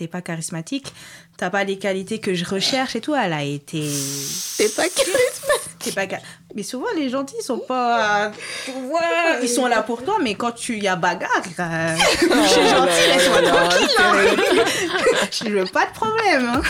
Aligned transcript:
t'es 0.00 0.08
pas 0.08 0.22
charismatique, 0.22 0.94
t'as 1.36 1.50
pas 1.50 1.62
les 1.62 1.76
qualités 1.76 2.20
que 2.20 2.32
je 2.32 2.46
recherche 2.46 2.96
et 2.96 3.02
tout, 3.02 3.14
elle 3.14 3.34
a 3.34 3.44
été. 3.44 3.86
T'es 4.56 4.70
pas 4.70 4.88
charismatique. 4.88 5.78
T'es 5.78 5.92
pas 5.92 6.06
Mais 6.54 6.62
souvent, 6.62 6.86
les 6.96 7.10
gentils, 7.10 7.34
ils 7.38 7.44
sont 7.44 7.58
pas. 7.58 8.32
Ils 9.42 9.48
sont 9.48 9.66
là 9.66 9.82
pour 9.82 10.02
toi, 10.02 10.16
mais 10.22 10.34
quand 10.36 10.52
tu 10.52 10.78
y 10.78 10.88
a 10.88 10.96
bagarre, 10.96 11.42
euh, 11.58 11.96
je 12.22 12.48
suis 12.48 12.66
gentille, 12.66 13.12
laisse-moi 13.12 13.42
tranquille. 13.42 13.88
hein. 13.98 14.64
Je 15.30 15.48
veux 15.50 15.64
pas 15.66 15.84
de 15.84 15.92
problème. 15.92 16.46
hein. 16.54 16.62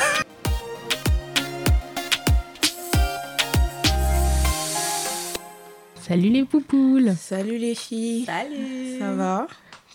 Salut 6.00 6.30
les 6.30 6.44
poupoules 6.44 7.14
Salut 7.18 7.58
les 7.58 7.74
filles. 7.74 8.24
Salut. 8.26 8.98
Ça 8.98 9.12
va? 9.12 9.46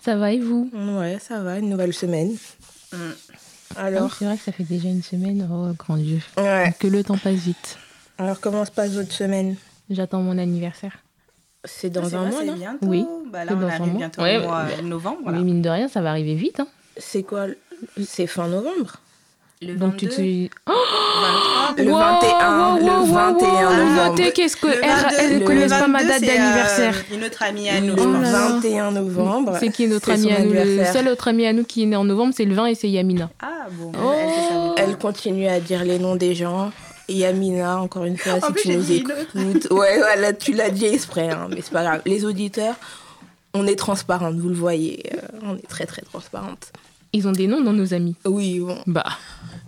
Ça 0.04 0.16
va 0.16 0.32
et 0.32 0.40
vous? 0.40 0.70
Ouais, 0.74 1.18
ça 1.20 1.40
va, 1.42 1.58
une 1.58 1.70
nouvelle 1.70 1.94
semaine. 1.94 2.36
Mm. 2.96 3.14
Ah, 3.78 3.84
Alors, 3.86 4.14
C'est 4.14 4.26
vrai 4.26 4.38
que 4.38 4.44
ça 4.44 4.52
fait 4.52 4.64
déjà 4.64 4.88
une 4.90 5.04
semaine, 5.04 5.48
oh 5.52 5.74
grand 5.78 5.98
Dieu. 5.98 6.20
ouais. 6.38 6.74
Que 6.80 6.88
le 6.88 7.04
temps 7.04 7.18
passe 7.18 7.36
vite. 7.36 7.78
Alors 8.18 8.40
comment 8.40 8.64
se 8.64 8.72
passe 8.72 8.92
votre 8.92 9.12
semaine? 9.12 9.56
J'attends 9.90 10.22
mon 10.22 10.38
anniversaire. 10.38 11.00
C'est 11.66 11.90
dans 11.90 12.08
C'est 12.08 12.16
un 12.16 12.22
vrai, 12.22 12.30
mois, 12.30 12.40
c'est 12.42 12.46
non? 12.46 12.54
bientôt. 12.56 12.86
Oui, 12.86 13.06
Bah 13.32 13.44
là, 13.44 13.52
c'est 13.52 13.58
on 13.58 13.60
dans 13.60 13.68
un 13.68 13.70
arrive 13.72 13.86
mois. 13.88 13.98
bientôt 13.98 14.22
Ouais, 14.22 14.38
au 14.38 14.42
mois 14.44 14.66
novembre. 14.84 15.18
Mais 15.26 15.32
Voilà. 15.32 15.40
mine 15.42 15.62
de 15.62 15.70
rien, 15.70 15.88
ça 15.88 16.02
va 16.02 16.12
arriver 16.12 16.36
vite. 16.36 16.60
Hein. 16.60 16.68
C'est 16.98 17.24
quoi 17.24 17.48
C'est 18.06 18.28
fin 18.28 18.48
novembre? 18.48 18.98
Le 19.62 19.76
Donc 19.76 19.96
tu 19.98 20.08
22, 20.08 20.16
te... 20.48 20.54
Oh, 20.70 20.74
23. 21.78 21.84
Le 21.86 21.92
21, 21.92 22.76
le 22.78 23.12
21 23.12 23.78
novembre. 23.86 24.16
T'es 24.16 24.32
qu'est-ce 24.32 24.58
que 24.58 24.68
Le 24.68 24.74
elle, 24.84 24.90
22, 24.90 25.16
elle 25.20 25.40
le 25.40 25.46
connaît 25.46 25.68
pas 25.68 25.80
22, 25.80 25.92
ma 25.92 26.04
date 26.04 26.20
c'est, 26.20 26.30
euh, 26.30 26.36
d'anniversaire. 26.38 26.96
une 27.14 27.24
autre 27.24 27.44
amie 27.44 27.70
à 27.70 27.80
nous, 27.82 27.96
Le 27.96 28.02
Oh 28.02 28.06
pense. 28.12 28.22
là 28.24 28.32
là. 28.32 28.48
21 28.50 28.92
novembre. 28.92 29.58
C'est 29.60 29.70
qui 29.72 29.86
est 29.86 29.88
notre 29.88 30.06
c'est 30.06 30.12
ami 30.12 30.24
son 30.30 30.36
à 30.36 30.40
nous 30.40 30.54
Le 30.54 30.60
anniversaire. 30.60 30.94
seul 30.94 31.08
autre 31.08 31.28
ami 31.30 31.46
à 31.48 31.54
nous 31.54 31.64
qui 31.64 31.84
est 31.84 31.86
né 31.86 31.96
en 31.96 32.04
novembre, 32.04 32.34
c'est 32.36 32.46
le 32.46 32.54
20 32.54 32.66
et 32.68 32.76
c'est 32.76 32.90
Yamina. 32.90 33.30
Ah 33.42 33.68
bon, 33.72 33.92
Oh. 34.04 34.12
elle. 34.78 34.84
Elle 34.90 34.98
continue 34.98 35.48
à 35.48 35.60
dire 35.62 35.84
les 35.86 36.00
noms 36.00 36.16
des 36.18 36.36
gens. 36.36 36.72
Yamina, 37.08 37.80
encore 37.80 38.04
une 38.06 38.18
fois, 38.18 38.34
En 38.34 38.48
si 38.48 38.52
plus, 38.52 38.62
tu 38.64 38.76
nous 38.76 38.92
écoutes. 38.92 39.68
Ouais, 39.72 39.98
voilà, 40.00 40.34
tu 40.34 40.52
l'as 40.54 40.70
dit 40.70 40.86
exprès, 40.86 41.30
hein, 41.30 41.48
mais 41.50 41.62
c'est 41.62 41.72
pas 41.72 41.84
grave. 41.84 42.02
Les 42.06 42.26
auditeurs, 42.26 42.76
on 43.54 43.66
est 43.68 43.78
transparentes, 43.78 44.36
vous 44.36 44.50
le 44.50 44.56
voyez. 44.56 45.02
euh, 45.14 45.20
on 45.44 45.56
est 45.56 45.68
très, 45.70 45.86
très 45.86 46.02
transparentes. 46.02 46.72
Ils 47.16 47.28
ont 47.28 47.32
des 47.32 47.48
noms 47.48 47.62
dans 47.62 47.72
nos 47.74 47.94
amis. 47.94 48.16
Oui, 48.26 48.60
bon, 48.60 48.78
Bah, 48.88 49.06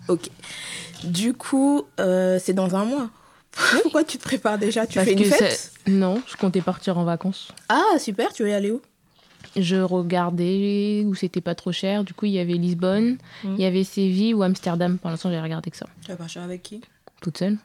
ok. 0.09 0.29
Du 1.03 1.33
coup, 1.33 1.83
euh, 1.99 2.39
c'est 2.43 2.53
dans 2.53 2.75
un 2.75 2.83
mois. 2.85 3.09
Pourquoi 3.83 4.03
tu 4.03 4.17
te 4.17 4.23
prépares 4.23 4.57
déjà 4.57 4.85
Tu 4.85 4.95
parce 4.95 5.05
fais 5.07 5.13
une 5.13 5.19
que 5.19 5.25
fête 5.29 5.71
c'est- 5.85 5.89
Non, 5.91 6.21
je 6.27 6.35
comptais 6.35 6.61
partir 6.61 6.97
en 6.97 7.05
vacances. 7.05 7.47
Ah, 7.69 7.97
super, 7.99 8.33
tu 8.33 8.43
veux 8.43 8.49
y 8.49 8.53
aller 8.53 8.71
où 8.71 8.81
Je 9.55 9.77
regardais 9.77 11.03
où 11.05 11.15
c'était 11.15 11.41
pas 11.41 11.55
trop 11.55 11.71
cher. 11.71 12.03
Du 12.03 12.13
coup, 12.13 12.25
il 12.25 12.33
y 12.33 12.39
avait 12.39 12.53
Lisbonne, 12.55 13.17
Mhm. 13.43 13.55
il 13.55 13.61
y 13.61 13.65
avait 13.65 13.83
Séville 13.85 14.33
ou 14.33 14.43
Amsterdam. 14.43 14.97
Pour 14.97 15.09
l'instant, 15.09 15.31
j'ai 15.31 15.39
regardé 15.39 15.71
que 15.71 15.77
ça. 15.77 15.87
Tu 16.03 16.09
vas 16.09 16.17
partir 16.17 16.41
avec 16.43 16.61
qui 16.63 16.81
Toute 17.21 17.37
seule. 17.37 17.57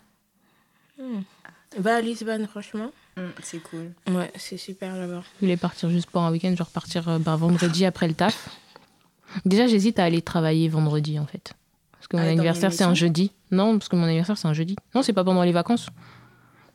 Va 1.78 1.96
à 1.96 2.00
Lisbonne, 2.00 2.46
franchement. 2.46 2.90
Hum, 3.16 3.30
C'est 3.42 3.58
cool. 3.62 3.92
Ouais, 4.08 4.30
c'est 4.36 4.56
super 4.56 4.94
là-bas. 4.96 5.22
Je 5.36 5.40
voulais 5.46 5.56
partir 5.56 5.90
juste 5.90 6.08
pour 6.10 6.22
un 6.22 6.30
week-end, 6.30 6.54
genre 6.56 6.70
partir 6.70 7.08
euh, 7.08 7.18
ben, 7.18 7.36
vendredi 7.36 7.84
après 7.84 8.08
le 8.08 8.14
taf. 8.14 8.48
Déjà, 9.44 9.66
j'hésite 9.66 9.98
à 9.98 10.04
aller 10.04 10.22
travailler 10.22 10.68
vendredi 10.68 11.18
en 11.18 11.26
fait. 11.26 11.52
Parce 11.92 12.08
que 12.08 12.16
mon 12.16 12.22
Ah, 12.24 12.28
anniversaire, 12.30 12.72
c'est 12.72 12.84
un 12.84 12.94
jeudi. 12.94 13.30
Non, 13.50 13.78
parce 13.78 13.88
que 13.88 13.96
mon 13.96 14.04
anniversaire, 14.04 14.38
c'est 14.38 14.48
un 14.48 14.54
jeudi. 14.54 14.76
Non, 14.94 15.02
c'est 15.02 15.12
pas 15.12 15.24
pendant 15.24 15.42
les 15.42 15.52
vacances. 15.52 15.88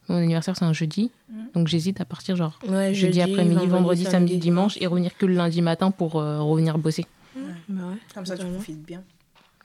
Mon 0.09 0.16
anniversaire, 0.17 0.55
c'est 0.55 0.64
un 0.66 0.72
jeudi. 0.73 1.11
Mhm. 1.30 1.49
Donc, 1.53 1.67
j'hésite 1.67 1.99
à 1.99 2.05
partir 2.05 2.36
genre 2.38 2.58
Ouais, 2.67 2.94
jeudi, 2.94 3.22
après-midi, 3.22 3.67
vendredi, 3.67 4.05
samedi, 4.05 4.38
dimanche 4.38 4.77
et 4.80 4.88
revenir 4.88 5.17
que 5.17 5.25
le 5.25 5.33
lundi 5.33 5.61
matin 5.61 5.91
pour 5.91 6.17
euh, 6.19 6.39
revenir 6.41 6.77
bosser. 6.77 7.05
Bah 7.36 7.41
ouais, 7.89 7.97
Comme 8.14 8.25
ça, 8.25 8.36
tu 8.36 8.39
totalement. 8.39 8.53
profites 8.59 8.81
bien. 8.83 9.03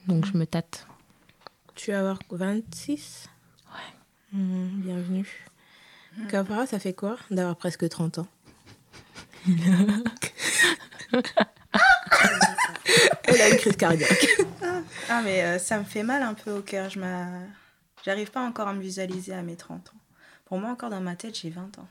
Donc, 0.09 0.27
je 0.27 0.37
me 0.37 0.45
tâte. 0.47 0.87
Tu 1.77 1.93
vas 1.93 2.01
avoir 2.01 2.19
26 2.31 3.29
Ouais. 3.69 4.39
bienvenue. 4.83 5.47
Capara, 6.29 6.67
ça 6.67 6.79
fait 6.81 6.93
quoi 6.93 7.17
d'avoir 7.31 7.55
presque 7.57 7.89
30 7.89 8.19
ans? 8.19 8.27
Elle 13.25 13.41
a 13.41 13.49
une 13.51 13.57
crise 13.57 13.77
cardiaque. 13.77 14.27
Ah, 15.09 15.23
mais 15.23 15.43
euh, 15.43 15.59
ça 15.59 15.79
me 15.79 15.85
fait 15.85 16.03
mal 16.03 16.23
un 16.23 16.35
peu 16.35 16.51
au 16.53 16.61
cœur. 16.63 16.89
Je 16.91 16.99
J'arrive 18.05 18.31
pas 18.33 18.41
encore 18.41 18.67
à 18.69 18.73
me 18.73 18.81
visualiser 18.81 19.33
à 19.33 19.43
mes 19.43 19.55
30 19.57 19.89
ans. 19.89 19.99
Pour 20.47 20.59
moi, 20.59 20.71
encore 20.71 20.91
dans 20.91 21.01
ma 21.01 21.15
tête, 21.15 21.39
j'ai 21.39 21.51
20 21.51 21.79
ans. 21.79 21.89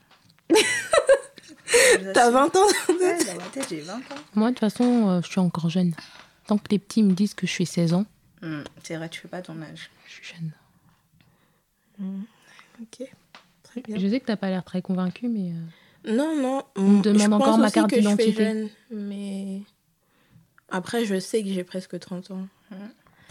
T'as 2.13 2.29
20 2.31 2.55
ans 2.55 2.59
Ouais, 2.89 3.17
dans 3.25 3.35
ma 3.35 3.47
tête, 3.51 3.67
j'ai 3.69 3.79
20 3.81 3.93
ans. 3.95 3.99
Moi, 4.35 4.49
de 4.49 4.55
toute 4.55 4.59
façon, 4.59 5.09
euh, 5.09 5.21
je 5.23 5.27
suis 5.27 5.39
encore 5.39 5.69
jeune. 5.69 5.93
Tant 6.47 6.57
que 6.57 6.67
les 6.69 6.79
petits 6.79 7.01
me 7.03 7.13
disent 7.13 7.33
que 7.33 7.47
je 7.47 7.53
fais 7.53 7.65
16 7.65 7.93
ans, 7.93 8.05
Hum, 8.43 8.63
c'est 8.83 8.95
vrai, 8.97 9.07
tu 9.07 9.21
fais 9.21 9.27
pas 9.27 9.41
ton 9.41 9.61
âge. 9.61 9.89
je 10.07 10.13
suis 10.13 10.35
jeune. 10.35 10.51
Ok, 12.81 13.07
très 13.63 13.81
bien. 13.81 13.97
Je 13.99 14.07
sais 14.07 14.19
que 14.19 14.25
t'as 14.25 14.35
pas 14.35 14.49
l'air 14.49 14.63
très 14.63 14.81
convaincu, 14.81 15.27
mais. 15.27 15.51
euh, 15.51 16.15
Non, 16.15 16.35
non. 16.35 16.63
me 16.83 17.01
demande 17.03 17.33
encore 17.35 17.57
ma 17.59 17.69
carte 17.69 17.93
d'identité. 17.93 18.33
jeune, 18.43 18.69
mais 18.91 19.61
après, 20.71 21.05
je 21.05 21.19
sais 21.19 21.43
que 21.43 21.49
j'ai 21.49 21.63
presque 21.63 21.99
30 21.99 22.31
ans. 22.31 22.47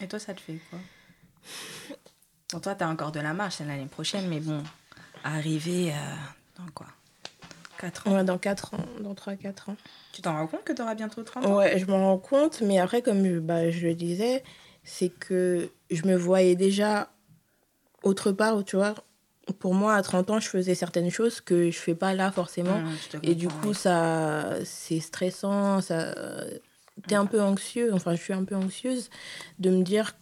Et 0.01 0.07
toi, 0.09 0.19
ça 0.19 0.35
te 0.35 0.41
fait 0.41 0.59
quoi? 0.71 0.79
Bon, 2.53 2.61
toi, 2.61 2.75
t'as 2.75 2.89
encore 2.89 3.13
de 3.13 3.21
la 3.21 3.33
marche, 3.33 3.57
c'est 3.57 3.65
l'année 3.65 3.87
prochaine, 3.87 4.29
mais 4.29 4.41
bon, 4.41 4.63
arriver 5.25 5.93
euh, 5.93 5.97
dans 6.59 6.71
quoi? 6.73 6.87
4 7.79 8.09
ans. 8.09 8.17
Ouais, 8.17 8.25
dans 8.25 8.39
4 8.39 8.75
ans, 8.75 8.85
dans 9.01 9.15
3-4 9.15 9.71
ans. 9.71 9.77
Tu 10.13 10.21
t'en 10.21 10.33
rends 10.35 10.47
compte 10.47 10.65
que 10.65 10.73
t'auras 10.73 10.95
bientôt 10.95 11.23
30 11.23 11.47
ans? 11.47 11.57
Ouais, 11.57 11.79
je 11.79 11.87
m'en 11.87 11.99
rends 11.99 12.19
compte, 12.19 12.61
mais 12.61 12.79
après, 12.79 13.03
comme 13.03 13.25
je, 13.25 13.39
bah, 13.39 13.71
je 13.71 13.87
le 13.87 13.95
disais, 13.95 14.43
c'est 14.85 15.09
que 15.09 15.71
je 15.91 16.07
me 16.07 16.17
voyais 16.17 16.57
déjà 16.57 17.11
autre 18.03 18.33
part, 18.33 18.65
tu 18.65 18.77
vois. 18.77 18.95
Pour 19.59 19.75
moi, 19.75 19.95
à 19.95 20.03
30 20.03 20.31
ans, 20.31 20.41
je 20.41 20.49
faisais 20.49 20.75
certaines 20.75 21.11
choses 21.11 21.41
que 21.41 21.71
je 21.71 21.79
fais 21.79 21.95
pas 21.95 22.15
là 22.15 22.31
forcément. 22.31 22.83
Te 23.11 23.17
Et 23.23 23.35
du 23.35 23.49
coup, 23.49 23.75
ça, 23.75 24.65
c'est 24.65 25.01
stressant, 25.01 25.81
ça, 25.81 26.15
t'es 27.07 27.15
un 27.15 27.27
peu 27.27 27.41
anxieux, 27.41 27.93
enfin, 27.93 28.15
je 28.15 28.23
suis 28.23 28.33
un 28.33 28.45
peu 28.45 28.57
anxieuse 28.57 29.11
de 29.59 29.71
me 29.71 29.83
dire, 29.83 30.17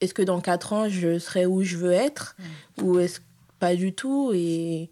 est-ce 0.00 0.14
que 0.14 0.22
dans 0.22 0.40
4 0.40 0.72
ans, 0.72 0.88
je 0.88 1.18
serai 1.18 1.46
où 1.46 1.62
je 1.62 1.76
veux 1.76 1.92
être 1.92 2.36
ou 2.82 2.98
est-ce 2.98 3.20
pas 3.58 3.74
du 3.74 3.92
tout 3.92 4.32
Et 4.34 4.90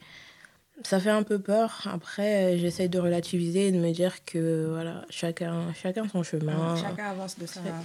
ça 0.82 1.00
fait 1.00 1.10
un 1.10 1.22
peu 1.22 1.38
peur. 1.38 1.88
Après, 1.90 2.54
euh, 2.54 2.58
j'essaie 2.58 2.88
de 2.88 2.98
relativiser 2.98 3.68
et 3.68 3.72
de 3.72 3.78
me 3.78 3.92
dire 3.92 4.24
que, 4.24 4.66
voilà, 4.70 5.04
chacun, 5.10 5.72
chacun 5.74 6.08
son 6.08 6.22
chemin. 6.22 6.76
Chacun 6.76 7.06
avance 7.06 7.38
de 7.38 7.46
sa 7.46 7.60
manière. 7.60 7.82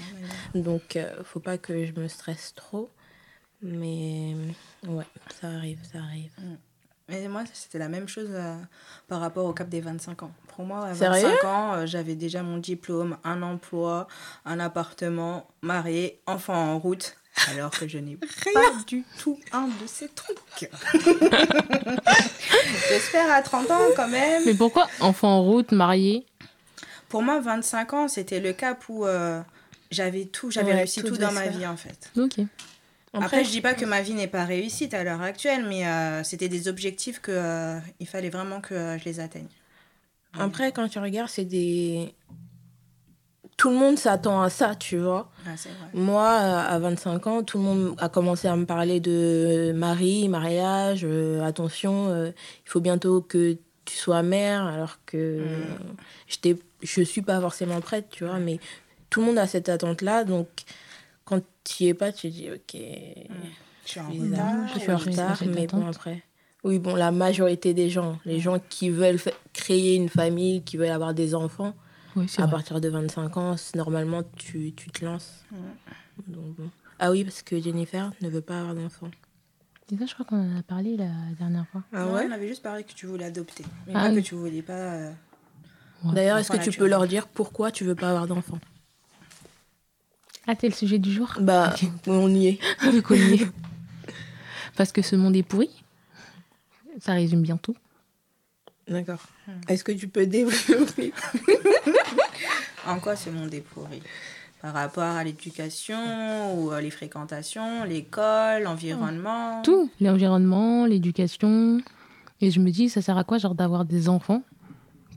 Donc, 0.53 0.95
euh, 0.95 1.23
faut 1.23 1.39
pas 1.39 1.57
que 1.57 1.85
je 1.85 1.93
me 1.93 2.07
stresse 2.07 2.53
trop. 2.55 2.89
Mais, 3.61 4.35
ouais, 4.87 5.05
ça 5.39 5.47
arrive, 5.47 5.79
ça 5.91 5.99
arrive. 5.99 6.31
Mais 7.09 7.27
moi, 7.27 7.43
c'était 7.53 7.79
la 7.79 7.89
même 7.89 8.07
chose 8.07 8.29
euh, 8.31 8.55
par 9.07 9.19
rapport 9.19 9.45
au 9.45 9.53
cap 9.53 9.67
des 9.67 9.81
25 9.81 10.23
ans. 10.23 10.31
Pour 10.55 10.65
moi, 10.65 10.85
à 10.87 10.95
Sérieux? 10.95 11.27
25 11.27 11.43
ans, 11.47 11.73
euh, 11.73 11.85
j'avais 11.85 12.15
déjà 12.15 12.43
mon 12.43 12.57
diplôme, 12.57 13.17
un 13.25 13.41
emploi, 13.41 14.07
un 14.45 14.59
appartement, 14.59 15.47
marié, 15.61 16.21
enfant 16.27 16.55
en 16.55 16.79
route, 16.79 17.17
alors 17.49 17.71
que 17.71 17.87
je 17.89 17.97
n'ai 17.97 18.15
pas 18.53 18.71
du 18.87 19.03
tout 19.19 19.37
un 19.51 19.67
de 19.67 19.85
ces 19.87 20.07
trucs. 20.07 20.69
J'espère 22.89 23.31
à 23.31 23.41
30 23.41 23.69
ans 23.71 23.81
quand 23.95 24.07
même. 24.07 24.43
Mais 24.45 24.53
pourquoi 24.53 24.87
enfant 25.01 25.29
en 25.39 25.43
route, 25.43 25.71
marié? 25.73 26.25
Pour 27.09 27.21
moi, 27.21 27.39
25 27.41 27.93
ans, 27.93 28.07
c'était 28.07 28.39
le 28.39 28.53
cap 28.53 28.83
où 28.89 29.05
euh, 29.05 29.41
j'avais 29.91 30.25
tout, 30.25 30.49
j'avais 30.51 30.71
Ouais, 30.71 30.77
réussi 30.79 31.03
tout 31.03 31.17
dans 31.17 31.31
ma 31.31 31.41
faire. 31.43 31.51
vie 31.51 31.67
en 31.67 31.75
fait. 31.77 32.09
Ok. 32.17 32.39
Après, 33.13 33.43
je 33.43 33.51
dis 33.51 33.61
pas 33.61 33.75
que 33.75 33.85
ma 33.85 34.01
vie 34.01 34.13
n'est 34.13 34.27
pas 34.27 34.43
réussite 34.43 34.93
à 34.93 35.03
l'heure 35.03 35.21
actuelle, 35.21 35.65
mais 35.67 35.85
euh, 35.85 36.23
c'était 36.23 36.49
des 36.49 36.67
objectifs 36.67 37.21
que 37.21 37.31
euh, 37.31 37.79
il 37.99 38.07
fallait 38.07 38.31
vraiment 38.31 38.59
que 38.59 38.73
euh, 38.73 38.97
je 38.97 39.05
les 39.05 39.19
atteigne. 39.19 39.47
Après, 40.37 40.71
quand 40.71 40.87
tu 40.87 40.97
regardes, 40.97 41.29
c'est 41.29 41.45
des. 41.45 42.15
Tout 43.55 43.69
le 43.69 43.75
monde 43.75 43.99
s'attend 43.99 44.41
à 44.41 44.49
ça, 44.49 44.73
tu 44.73 44.97
vois. 44.97 45.31
Ah, 45.45 45.51
vrai. 45.53 45.89
Moi, 45.93 46.27
à 46.27 46.79
25 46.79 47.27
ans, 47.27 47.43
tout 47.43 47.59
le 47.59 47.63
monde 47.63 47.95
a 47.99 48.09
commencé 48.09 48.47
à 48.47 48.55
me 48.55 48.65
parler 48.65 48.99
de 48.99 49.71
mari, 49.75 50.27
mariage, 50.27 51.05
attention, 51.43 52.11
il 52.25 52.69
faut 52.69 52.81
bientôt 52.81 53.21
que 53.21 53.55
tu 53.85 53.95
sois 53.95 54.23
mère, 54.23 54.65
alors 54.65 54.97
que 55.05 55.45
j'étais, 56.27 56.57
je 56.81 57.03
suis 57.03 57.21
pas 57.21 57.39
forcément 57.39 57.79
prête, 57.79 58.07
tu 58.09 58.25
vois, 58.25 58.39
mais 58.39 58.59
tout 59.11 59.19
le 59.19 59.27
monde 59.27 59.37
a 59.37 59.45
cette 59.45 59.69
attente-là, 59.69 60.23
donc 60.23 60.47
tu 61.63 61.83
y 61.83 61.87
es 61.87 61.93
pas, 61.93 62.11
tu 62.11 62.29
dis, 62.29 62.49
ok, 62.51 62.75
Je 63.85 63.89
suis 63.89 63.99
en 63.99 64.09
retard. 64.09 64.67
je 64.73 64.79
suis 64.79 64.91
en 64.91 64.97
je 64.97 65.03
suis 65.03 65.15
dans 65.15 65.23
retard, 65.27 65.43
mais 65.47 65.67
bon, 65.67 65.87
après. 65.87 66.23
Oui, 66.63 66.79
bon, 66.79 66.95
la 66.95 67.11
majorité 67.11 67.73
des 67.73 67.89
gens, 67.89 68.19
les 68.25 68.39
gens 68.39 68.57
qui 68.69 68.89
veulent 68.89 69.19
créer 69.53 69.95
une 69.95 70.07
famille, 70.09 70.63
qui 70.63 70.77
veulent 70.77 70.89
avoir 70.91 71.13
des 71.13 71.35
enfants, 71.35 71.73
Oui, 72.15 72.25
à 72.37 72.43
vrai. 72.43 72.51
partir 72.51 72.79
de 72.79 72.87
25 72.89 73.35
ans, 73.37 73.55
normalement, 73.75 74.21
tu, 74.37 74.71
tu 74.73 74.89
te 74.89 75.03
lances. 75.03 75.43
Donc, 76.27 76.55
bon. 76.55 76.69
Ah 76.99 77.11
oui, 77.11 77.23
parce 77.25 77.41
que 77.41 77.59
Jennifer 77.61 78.11
ne 78.21 78.29
veut 78.29 78.39
pas 78.41 78.59
avoir 78.61 78.75
d'enfant. 78.75 79.09
Et 79.91 79.97
ça, 79.97 80.05
je 80.05 80.13
crois 80.13 80.25
qu'on 80.25 80.37
en 80.55 80.57
a 80.59 80.63
parlé 80.63 80.95
la 80.95 81.11
dernière 81.37 81.67
fois. 81.67 81.83
Ah 81.91 82.05
Non, 82.05 82.13
ouais 82.13 82.25
on 82.29 82.31
avait 82.31 82.47
juste 82.47 82.63
parlé 82.63 82.83
que 82.85 82.93
tu 82.93 83.05
voulais 83.07 83.25
adopter. 83.25 83.65
Mais 83.85 83.93
Ah 83.95 84.03
pas 84.03 84.09
oui. 84.11 84.15
que 84.23 84.27
tu 84.27 84.35
voulais 84.35 84.61
pas. 84.61 84.73
euh, 84.73 85.11
D'ailleurs, 86.13 86.37
est-ce 86.37 86.51
que 86.51 86.57
tu 86.63 86.71
peux 86.71 86.87
leur 86.87 87.05
dire 87.07 87.27
pourquoi 87.27 87.71
tu 87.71 87.83
veux 87.83 87.95
pas 87.95 88.09
avoir 88.09 88.27
d'enfant 88.27 88.59
Ah, 90.47 90.55
t'es 90.55 90.67
le 90.67 90.73
sujet 90.73 90.99
du 90.99 91.11
jour? 91.11 91.33
Bah, 91.39 91.73
on 92.07 92.29
y 92.29 92.47
est. 92.47 92.59
Avec 92.79 93.09
Olivier. 93.09 93.47
Parce 94.75 94.91
que 94.91 95.01
ce 95.01 95.15
monde 95.15 95.35
est 95.35 95.43
pourri. 95.43 95.69
Ça 96.99 97.13
résume 97.13 97.41
bien 97.41 97.57
tout. 97.57 97.75
D'accord. 98.87 99.23
Est-ce 99.69 99.83
que 99.83 99.91
tu 99.91 100.07
peux 100.07 100.25
développer? 100.25 101.13
En 102.85 102.99
quoi 102.99 103.15
ce 103.15 103.29
monde 103.29 103.53
est 103.53 103.61
pourri? 103.61 104.01
Par 104.61 104.73
rapport 104.73 105.03
à 105.03 105.23
l'éducation 105.23 106.53
ou 106.57 106.71
à 106.71 106.81
les 106.81 106.89
fréquentations, 106.89 107.85
l'école, 107.85 108.63
l'environnement? 108.63 109.61
Tout. 109.61 109.89
L'environnement, 110.01 110.85
l'éducation. 110.85 111.79
Et 112.41 112.51
je 112.51 112.59
me 112.59 112.71
dis, 112.71 112.89
ça 112.89 113.01
sert 113.01 113.17
à 113.17 113.23
quoi, 113.23 113.37
genre, 113.37 113.55
d'avoir 113.55 113.85
des 113.85 114.09
enfants 114.09 114.43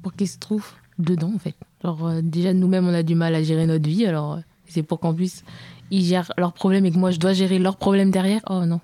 pour 0.02 0.14
qu'ils 0.14 0.28
se 0.28 0.38
trouvent 0.38 0.74
dedans, 1.00 1.32
en 1.34 1.40
fait? 1.40 1.56
Genre, 1.82 2.06
euh, 2.06 2.20
déjà, 2.22 2.52
nous-mêmes, 2.54 2.86
on 2.86 2.94
a 2.94 3.02
du 3.02 3.16
mal 3.16 3.34
à 3.34 3.42
gérer 3.42 3.66
notre 3.66 3.88
vie. 3.88 4.06
Alors, 4.06 4.34
euh, 4.34 4.40
c'est 4.68 4.82
pour 4.82 5.00
qu'en 5.00 5.14
plus, 5.14 5.42
ils 5.90 6.04
gèrent 6.04 6.32
leurs 6.36 6.52
problèmes 6.52 6.86
et 6.86 6.90
que 6.90 6.98
moi, 6.98 7.10
je 7.10 7.18
dois 7.18 7.32
gérer 7.32 7.58
leurs 7.58 7.76
problèmes 7.76 8.10
derrière. 8.10 8.40
Oh 8.48 8.64
non. 8.64 8.80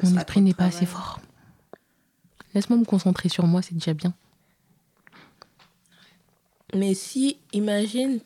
Ce 0.00 0.06
Mon 0.06 0.16
esprit 0.16 0.40
n'est 0.40 0.54
pas 0.54 0.64
assez 0.64 0.86
fort. 0.86 1.20
Laisse-moi 2.54 2.78
me 2.78 2.84
concentrer 2.84 3.28
sur 3.28 3.46
moi, 3.46 3.62
c'est 3.62 3.74
déjà 3.74 3.94
bien. 3.94 4.14
Mais 6.74 6.94
si, 6.94 7.38
imagine, 7.52 8.20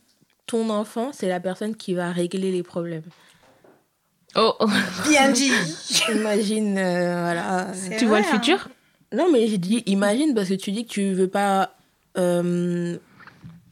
ton 0.47 0.71
enfant, 0.71 1.11
c'est 1.13 1.29
la 1.29 1.41
personne 1.41 1.77
qui 1.77 1.95
va 1.95 2.11
régler 2.11 2.51
les 2.51 2.63
problèmes. 2.63 3.05
Oh, 4.35 4.55
Bien 5.09 5.31
dit 5.31 5.51
Imagine, 6.15 6.79
euh, 6.79 7.23
voilà. 7.23 7.73
Tu 7.99 8.07
vois 8.07 8.21
le 8.21 8.27
hein. 8.27 8.31
futur? 8.31 8.69
Non, 9.13 9.31
mais 9.31 9.47
j'ai 9.47 9.59
dit 9.59 9.83
imagine 9.87 10.35
parce 10.35 10.49
que 10.49 10.55
tu 10.55 10.73
dis 10.73 10.87
que 10.87 10.91
tu 10.91 11.13
veux 11.13 11.29
pas 11.29 11.75
euh, 12.17 12.97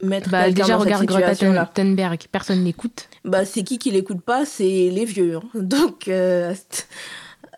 mettre 0.03 0.31
Bah, 0.31 0.51
déjà, 0.51 0.77
dans 0.77 0.85
cette 0.85 0.95
regarde 0.97 1.07
Greta. 1.07 1.67
Thunberg. 1.75 2.21
Personne 2.33 2.63
n'écoute. 2.65 3.09
Bah, 3.25 3.45
c'est 3.45 3.63
qui 3.63 3.79
qui 3.79 3.91
l'écoute 3.91 4.21
pas? 4.23 4.45
C'est 4.45 4.91
les 4.91 5.05
vieux. 5.05 5.37
hein. 5.37 5.43
Donc, 5.55 6.09
euh, 6.09 6.55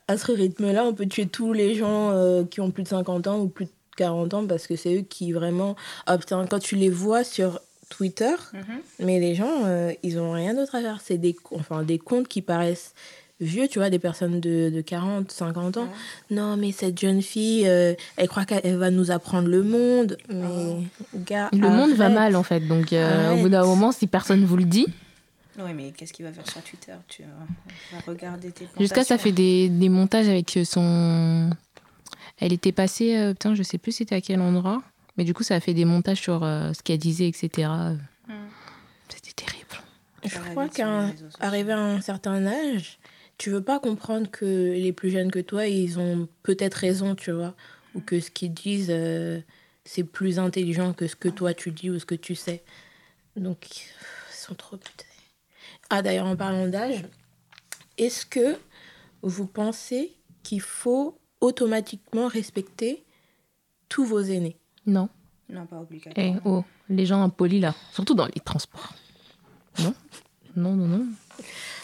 à 0.09 0.17
ce- 0.19 0.33
rythme-là, 0.33 0.85
on 0.85 0.95
peut 0.95 1.07
tuer 1.07 1.27
tous 1.27 1.53
les 1.53 1.75
gens 1.75 2.11
euh, 2.11 2.45
qui 2.45 2.61
ont 2.61 2.71
plus 2.71 2.83
de 2.83 2.89
50 2.89 3.27
ans 3.27 3.39
ou 3.41 3.49
plus 3.49 3.67
de 3.67 3.71
40 3.97 4.35
ans 4.35 4.47
parce 4.47 4.67
que 4.67 4.77
c'est 4.77 4.97
eux 4.99 5.03
qui 5.03 5.33
vraiment. 5.33 5.77
Ah 6.07 6.19
putain, 6.19 6.45
quand 6.47 6.59
tu 6.59 6.77
les 6.77 6.91
vois 6.91 7.25
sur 7.25 7.61
Twitter, 7.89 8.35
Mhm. 8.55 8.63
mais 9.01 9.21
les 9.21 9.35
gens, 9.35 9.65
euh, 9.67 9.93
ils 10.03 10.19
ont 10.19 10.33
rien 10.33 10.55
d'autre 10.55 10.75
à 10.75 10.81
faire. 10.81 11.01
C'est 11.05 11.19
des, 11.19 11.37
enfin, 11.53 11.83
des 11.83 11.99
comptes 11.99 12.27
qui 12.29 12.41
paraissent 12.43 12.95
vieux, 13.43 13.69
tu 13.69 13.79
vois, 13.79 13.91
des 13.91 13.99
personnes 13.99 14.41
de, 14.41 14.71
de 14.71 14.81
40, 14.81 15.31
50 15.31 15.77
ans. 15.77 15.89
Non, 16.31 16.57
mais 16.57 16.73
cette 16.73 16.99
jeune 16.99 17.23
fille, 17.23 17.67
euh, 17.67 17.95
elle 18.17 18.29
croit 18.29 18.45
qu'elle 18.45 18.77
va 18.77 18.91
nous 18.91 19.11
apprendre 19.11 19.49
le 19.49 19.63
monde. 19.63 20.17
Mais, 20.29 20.79
gars. 21.15 21.49
Le 21.53 21.69
monde 21.69 21.93
va 21.93 22.09
mal, 22.09 22.37
en 22.37 22.43
fait. 22.43 22.61
Donc, 22.61 22.93
euh, 22.93 23.35
au 23.35 23.43
bout 23.43 23.49
d'un 23.49 23.65
moment, 23.65 23.93
si 23.93 24.07
personne 24.07 24.45
vous 24.45 24.57
le 24.57 24.65
dit, 24.65 24.87
Oui, 25.59 25.73
mais 25.75 25.93
qu'est-ce 25.93 26.13
qu'il 26.13 26.25
va 26.25 26.33
faire 26.33 26.49
sur 26.49 26.63
Twitter 26.63 26.95
Tu 27.09 27.23
vas 27.23 27.99
regarder 28.07 28.51
tes 28.53 28.69
Jusqu'à 28.79 29.05
ça 29.05 29.19
fait 29.19 29.33
des, 29.33 29.69
des 29.69 29.89
montages 29.89 30.29
avec 30.29 30.59
son. 30.65 31.51
Elle 32.43 32.53
était 32.53 32.73
passée, 32.73 33.17
euh, 33.17 33.33
putain, 33.35 33.55
je 33.55 33.63
sais 33.63 33.79
plus 33.79 33.93
c'était 33.93 34.17
à 34.17 34.21
quel 34.21 34.41
endroit, 34.41 34.83
mais 35.17 35.23
du 35.23 35.33
coup 35.33 35.45
ça 35.45 35.55
a 35.55 35.61
fait 35.61 35.75
des 35.75 35.85
montages 35.85 36.21
sur 36.21 36.43
euh, 36.43 36.73
ce 36.73 36.83
qu'elle 36.83 36.99
disait, 36.99 37.29
etc. 37.29 37.69
Hmm. 38.27 38.35
C'était 39.09 39.33
terrible. 39.33 39.63
Je 40.25 40.39
crois 40.51 40.69
arriver 41.39 41.73
à 41.73 41.79
un 41.79 42.01
certain 42.01 42.45
âge, 42.47 42.99
tu 43.39 43.51
veux 43.51 43.63
pas 43.63 43.81
comprendre 43.81 44.31
que 44.31 44.73
les 44.73 44.93
plus 44.93 45.11
jeunes 45.11 45.31
que 45.31 45.39
toi, 45.39 45.67
ils 45.67 45.99
ont 45.99 46.29
peut-être 46.43 46.75
raison, 46.75 47.15
tu 47.15 47.33
vois, 47.33 47.55
ou 47.95 48.01
que 48.01 48.21
ce 48.21 48.31
qu'ils 48.31 48.55
disent, 48.55 48.91
euh, 48.91 49.41
c'est 49.85 50.05
plus 50.05 50.39
intelligent 50.39 50.93
que 50.93 51.07
ce 51.07 51.17
que 51.17 51.29
toi 51.29 51.55
tu 51.55 51.71
dis 51.71 51.91
ou 51.91 51.99
ce 51.99 52.05
que 52.07 52.15
tu 52.15 52.35
sais. 52.35 52.63
Donc, 53.37 53.81
ils 53.81 54.35
sont 54.35 54.55
trop 54.55 54.77
putés. 54.77 55.07
Ah, 55.91 56.03
d'ailleurs, 56.03 56.27
en 56.27 56.37
parlant 56.37 56.69
d'âge, 56.69 57.05
est-ce 57.99 58.25
que 58.27 58.57
vous 59.23 59.47
pensez 59.47 60.15
qu'il 60.43 60.61
faut 60.61 61.19
automatiquement 61.41 62.29
respecter 62.29 63.05
tous 63.89 64.05
vos 64.05 64.21
aînés? 64.21 64.57
Non. 64.87 65.09
Non, 65.49 65.67
pas 65.67 65.81
obligatoire. 65.81 66.27
Eh 66.27 66.35
oh, 66.45 66.65
les 66.89 67.05
gens 67.07 67.23
impolis 67.23 67.61
là, 67.61 67.75
surtout 67.93 68.15
dans 68.15 68.27
les 68.27 68.41
transports. 68.41 68.95
Non 69.81 69.95
Non, 70.57 70.77
non, 70.77 70.87
non. 70.87 71.07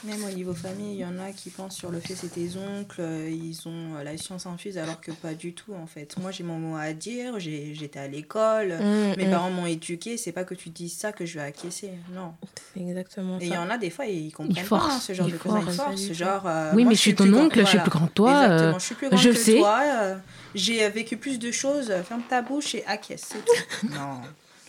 Même 0.04 0.22
au 0.24 0.30
niveau 0.30 0.54
famille, 0.54 0.94
il 0.94 1.00
y 1.00 1.04
en 1.04 1.18
a 1.18 1.32
qui 1.32 1.50
pensent 1.50 1.74
sur 1.76 1.90
le 1.90 1.98
fait 1.98 2.14
c'est 2.14 2.28
tes 2.28 2.50
oncles, 2.56 3.00
euh, 3.00 3.28
ils 3.28 3.66
ont 3.66 3.96
euh, 3.96 4.04
la 4.04 4.16
science 4.16 4.46
infuse, 4.46 4.78
alors 4.78 5.00
que 5.00 5.10
pas 5.10 5.34
du 5.34 5.54
tout 5.54 5.74
en 5.74 5.86
fait. 5.86 6.16
Moi 6.20 6.30
j'ai 6.30 6.44
mon 6.44 6.56
mot 6.58 6.76
à 6.76 6.92
dire, 6.92 7.40
j'étais 7.40 7.98
à 7.98 8.06
l'école, 8.06 8.78
Mmh, 8.78 9.14
mes 9.16 9.26
mmh. 9.26 9.30
parents 9.30 9.50
m'ont 9.50 9.66
éduqué, 9.66 10.16
c'est 10.16 10.30
pas 10.30 10.44
que 10.44 10.54
tu 10.54 10.68
dis 10.70 10.88
ça 10.88 11.10
que 11.10 11.26
je 11.26 11.34
vais 11.40 11.44
acquiescer, 11.44 11.90
non. 12.14 12.32
C'est 12.74 12.80
exactement 12.80 13.38
Et 13.40 13.46
il 13.46 13.52
y 13.52 13.56
en 13.56 13.68
a 13.70 13.76
des 13.76 13.90
fois, 13.90 14.06
ils 14.06 14.32
comprennent 14.32 14.64
Ils 14.64 14.68
pas 14.68 14.78
forcent, 14.78 15.06
ce 15.06 15.12
genre 15.14 15.26
de 15.26 15.36
choses. 15.36 16.12
Genre, 16.12 16.42
euh, 16.46 16.72
oui, 16.76 16.84
moi, 16.84 16.90
mais 16.90 16.94
je 16.94 17.00
suis 17.00 17.14
ton 17.16 17.32
oncle, 17.34 17.56
grand- 17.56 17.64
je 17.64 17.70
suis 17.70 17.78
plus 17.80 17.90
grand 17.90 18.06
que 18.06 18.12
toi. 18.12 18.30
Exactement, 18.44 18.78
je 18.78 18.84
suis 18.84 18.94
plus 18.94 19.08
grande 19.08 19.20
je 19.20 19.28
que 19.30 19.36
sais. 19.36 19.56
toi, 19.56 19.80
euh, 19.84 20.16
j'ai 20.54 20.88
vécu 20.90 21.16
plus 21.16 21.40
de 21.40 21.50
choses, 21.50 21.92
ferme 22.04 22.22
ta 22.28 22.40
bouche 22.40 22.76
et 22.76 22.84
acquiesce, 22.86 23.24
c'est 23.32 23.44
tout. 23.44 23.86
non, 23.92 24.20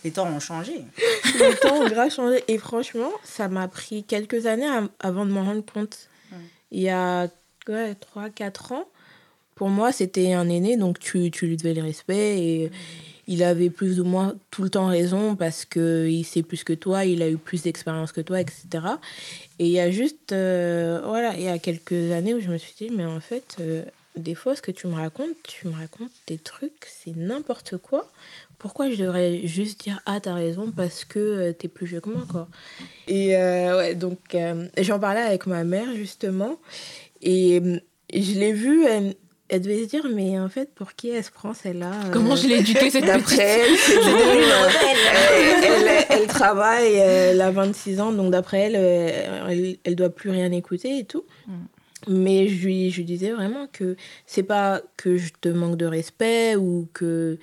les 0.04 0.10
temps 0.10 0.26
ont 0.26 0.40
changé. 0.40 0.84
le 1.24 1.60
temps 1.60 1.76
ont 1.76 1.88
grave 1.88 2.10
changé. 2.10 2.42
Et 2.48 2.58
franchement, 2.58 3.10
ça 3.24 3.48
m'a 3.48 3.68
pris 3.68 4.04
quelques 4.04 4.46
années 4.46 4.68
avant 4.98 5.26
de 5.26 5.30
m'en 5.30 5.44
rendre 5.44 5.64
compte. 5.64 6.08
Il 6.72 6.80
y 6.80 6.88
a 6.88 7.28
ouais, 7.68 7.96
3-4 8.16 8.74
ans, 8.74 8.84
pour 9.54 9.68
moi, 9.68 9.92
c'était 9.92 10.32
un 10.32 10.48
aîné, 10.48 10.76
donc 10.76 10.98
tu, 10.98 11.30
tu 11.30 11.46
lui 11.46 11.56
devais 11.56 11.74
le 11.74 11.82
respect. 11.82 12.38
Et 12.38 12.70
il 13.30 13.44
avait 13.44 13.70
plus 13.70 14.00
ou 14.00 14.04
moins 14.04 14.34
tout 14.50 14.64
le 14.64 14.70
temps 14.70 14.86
raison 14.88 15.36
parce 15.36 15.64
qu'il 15.64 16.24
sait 16.24 16.42
plus 16.42 16.64
que 16.64 16.72
toi, 16.72 17.04
il 17.04 17.22
a 17.22 17.30
eu 17.30 17.36
plus 17.36 17.62
d'expérience 17.62 18.10
que 18.10 18.20
toi, 18.20 18.40
etc. 18.40 18.64
Et 19.60 19.66
il 19.66 19.72
y 19.72 19.78
a 19.78 19.90
juste, 19.90 20.32
euh, 20.32 21.00
voilà, 21.04 21.34
il 21.36 21.42
y 21.42 21.48
a 21.48 21.58
quelques 21.58 22.10
années 22.10 22.34
où 22.34 22.40
je 22.40 22.48
me 22.48 22.58
suis 22.58 22.74
dit, 22.76 22.90
mais 22.90 23.04
en 23.04 23.20
fait, 23.20 23.56
euh, 23.60 23.84
des 24.16 24.34
fois, 24.34 24.56
ce 24.56 24.62
que 24.62 24.72
tu 24.72 24.88
me 24.88 24.94
racontes, 24.94 25.36
tu 25.44 25.68
me 25.68 25.74
racontes 25.74 26.10
des 26.26 26.38
trucs, 26.38 26.86
c'est 26.88 27.16
n'importe 27.16 27.76
quoi. 27.76 28.10
Pourquoi 28.60 28.88
je 28.90 28.96
devrais 28.96 29.40
juste 29.46 29.80
dire 29.80 29.98
ah 30.06 30.20
t'as 30.20 30.34
raison 30.34 30.70
parce 30.70 31.04
que 31.04 31.18
euh, 31.18 31.52
t'es 31.52 31.66
plus 31.66 31.86
vieux 31.86 32.00
que 32.00 32.10
moi 32.10 32.22
quoi 32.30 32.46
et 33.08 33.36
euh, 33.36 33.76
ouais 33.78 33.94
donc 33.96 34.18
euh, 34.34 34.68
j'en 34.78 34.98
parlais 35.00 35.22
avec 35.22 35.46
ma 35.46 35.64
mère 35.64 35.92
justement 35.96 36.56
et 37.22 37.60
je 38.14 38.32
l'ai 38.38 38.52
vue 38.52 38.84
elle, 38.84 39.14
elle 39.48 39.62
devait 39.62 39.82
se 39.84 39.88
dire 39.88 40.06
mais 40.14 40.38
en 40.38 40.48
fait 40.50 40.74
pour 40.74 40.92
qui 40.94 41.08
elle 41.08 41.24
se 41.24 41.30
prend 41.30 41.54
celle-là 41.54 41.90
euh, 42.06 42.10
Comment 42.12 42.36
je 42.36 42.46
l'ai 42.48 42.58
éduquée 42.58 42.90
cette 42.90 43.06
d'après 43.06 43.34
petite 43.36 43.40
elle, 43.40 44.04
elle, 45.64 45.64
elle, 45.64 45.86
elle- 45.88 46.06
elle 46.20 46.26
travaille, 46.26 46.94
elle 46.94 47.40
a 47.40 47.50
26 47.50 48.00
ans, 48.00 48.12
donc 48.12 48.30
d'après 48.30 48.60
elle, 48.72 48.76
elle, 48.76 49.76
elle 49.84 49.96
doit 49.96 50.10
plus 50.10 50.28
rien 50.30 50.52
écouter 50.52 50.98
et 50.98 51.04
tout. 51.04 51.24
Mm. 51.46 51.52
Mais 52.08 52.48
je 52.48 52.64
lui, 52.64 52.90
je 52.90 52.96
lui 52.98 53.04
disais 53.04 53.30
vraiment 53.30 53.66
que 53.72 53.94
c'est 54.26 54.42
pas 54.42 54.80
que 54.96 55.18
je 55.18 55.30
te 55.40 55.48
manque 55.50 55.76
de 55.76 55.84
respect 55.84 56.56
ou 56.56 56.88
que 56.94 57.36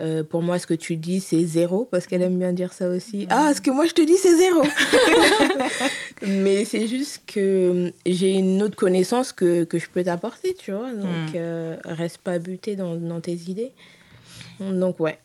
euh, 0.00 0.22
pour 0.22 0.42
moi 0.42 0.58
ce 0.60 0.66
que 0.68 0.74
tu 0.74 0.96
dis 0.96 1.18
c'est 1.20 1.44
zéro, 1.44 1.84
parce 1.86 2.06
qu'elle 2.06 2.22
aime 2.22 2.38
bien 2.38 2.52
dire 2.52 2.72
ça 2.72 2.88
aussi. 2.88 3.26
Ah, 3.30 3.52
ce 3.52 3.60
que 3.60 3.70
moi 3.70 3.84
je 3.86 3.92
te 3.94 4.02
dis 4.02 4.16
c'est 4.16 4.36
zéro 4.36 4.62
Mais 6.26 6.64
c'est 6.64 6.86
juste 6.86 7.22
que 7.26 7.92
j'ai 8.06 8.32
une 8.34 8.62
autre 8.62 8.76
connaissance 8.76 9.32
que, 9.32 9.64
que 9.64 9.78
je 9.78 9.88
peux 9.88 10.04
t'apporter, 10.04 10.54
tu 10.54 10.72
vois. 10.72 10.92
Donc 10.92 11.06
Mm. 11.32 11.36
euh, 11.36 11.76
reste 11.84 12.18
pas 12.18 12.38
buté 12.38 12.76
dans, 12.76 12.94
dans 12.96 13.20
tes 13.20 13.34
idées. 13.48 13.72
Donc 14.60 15.00
ouais, 15.00 15.18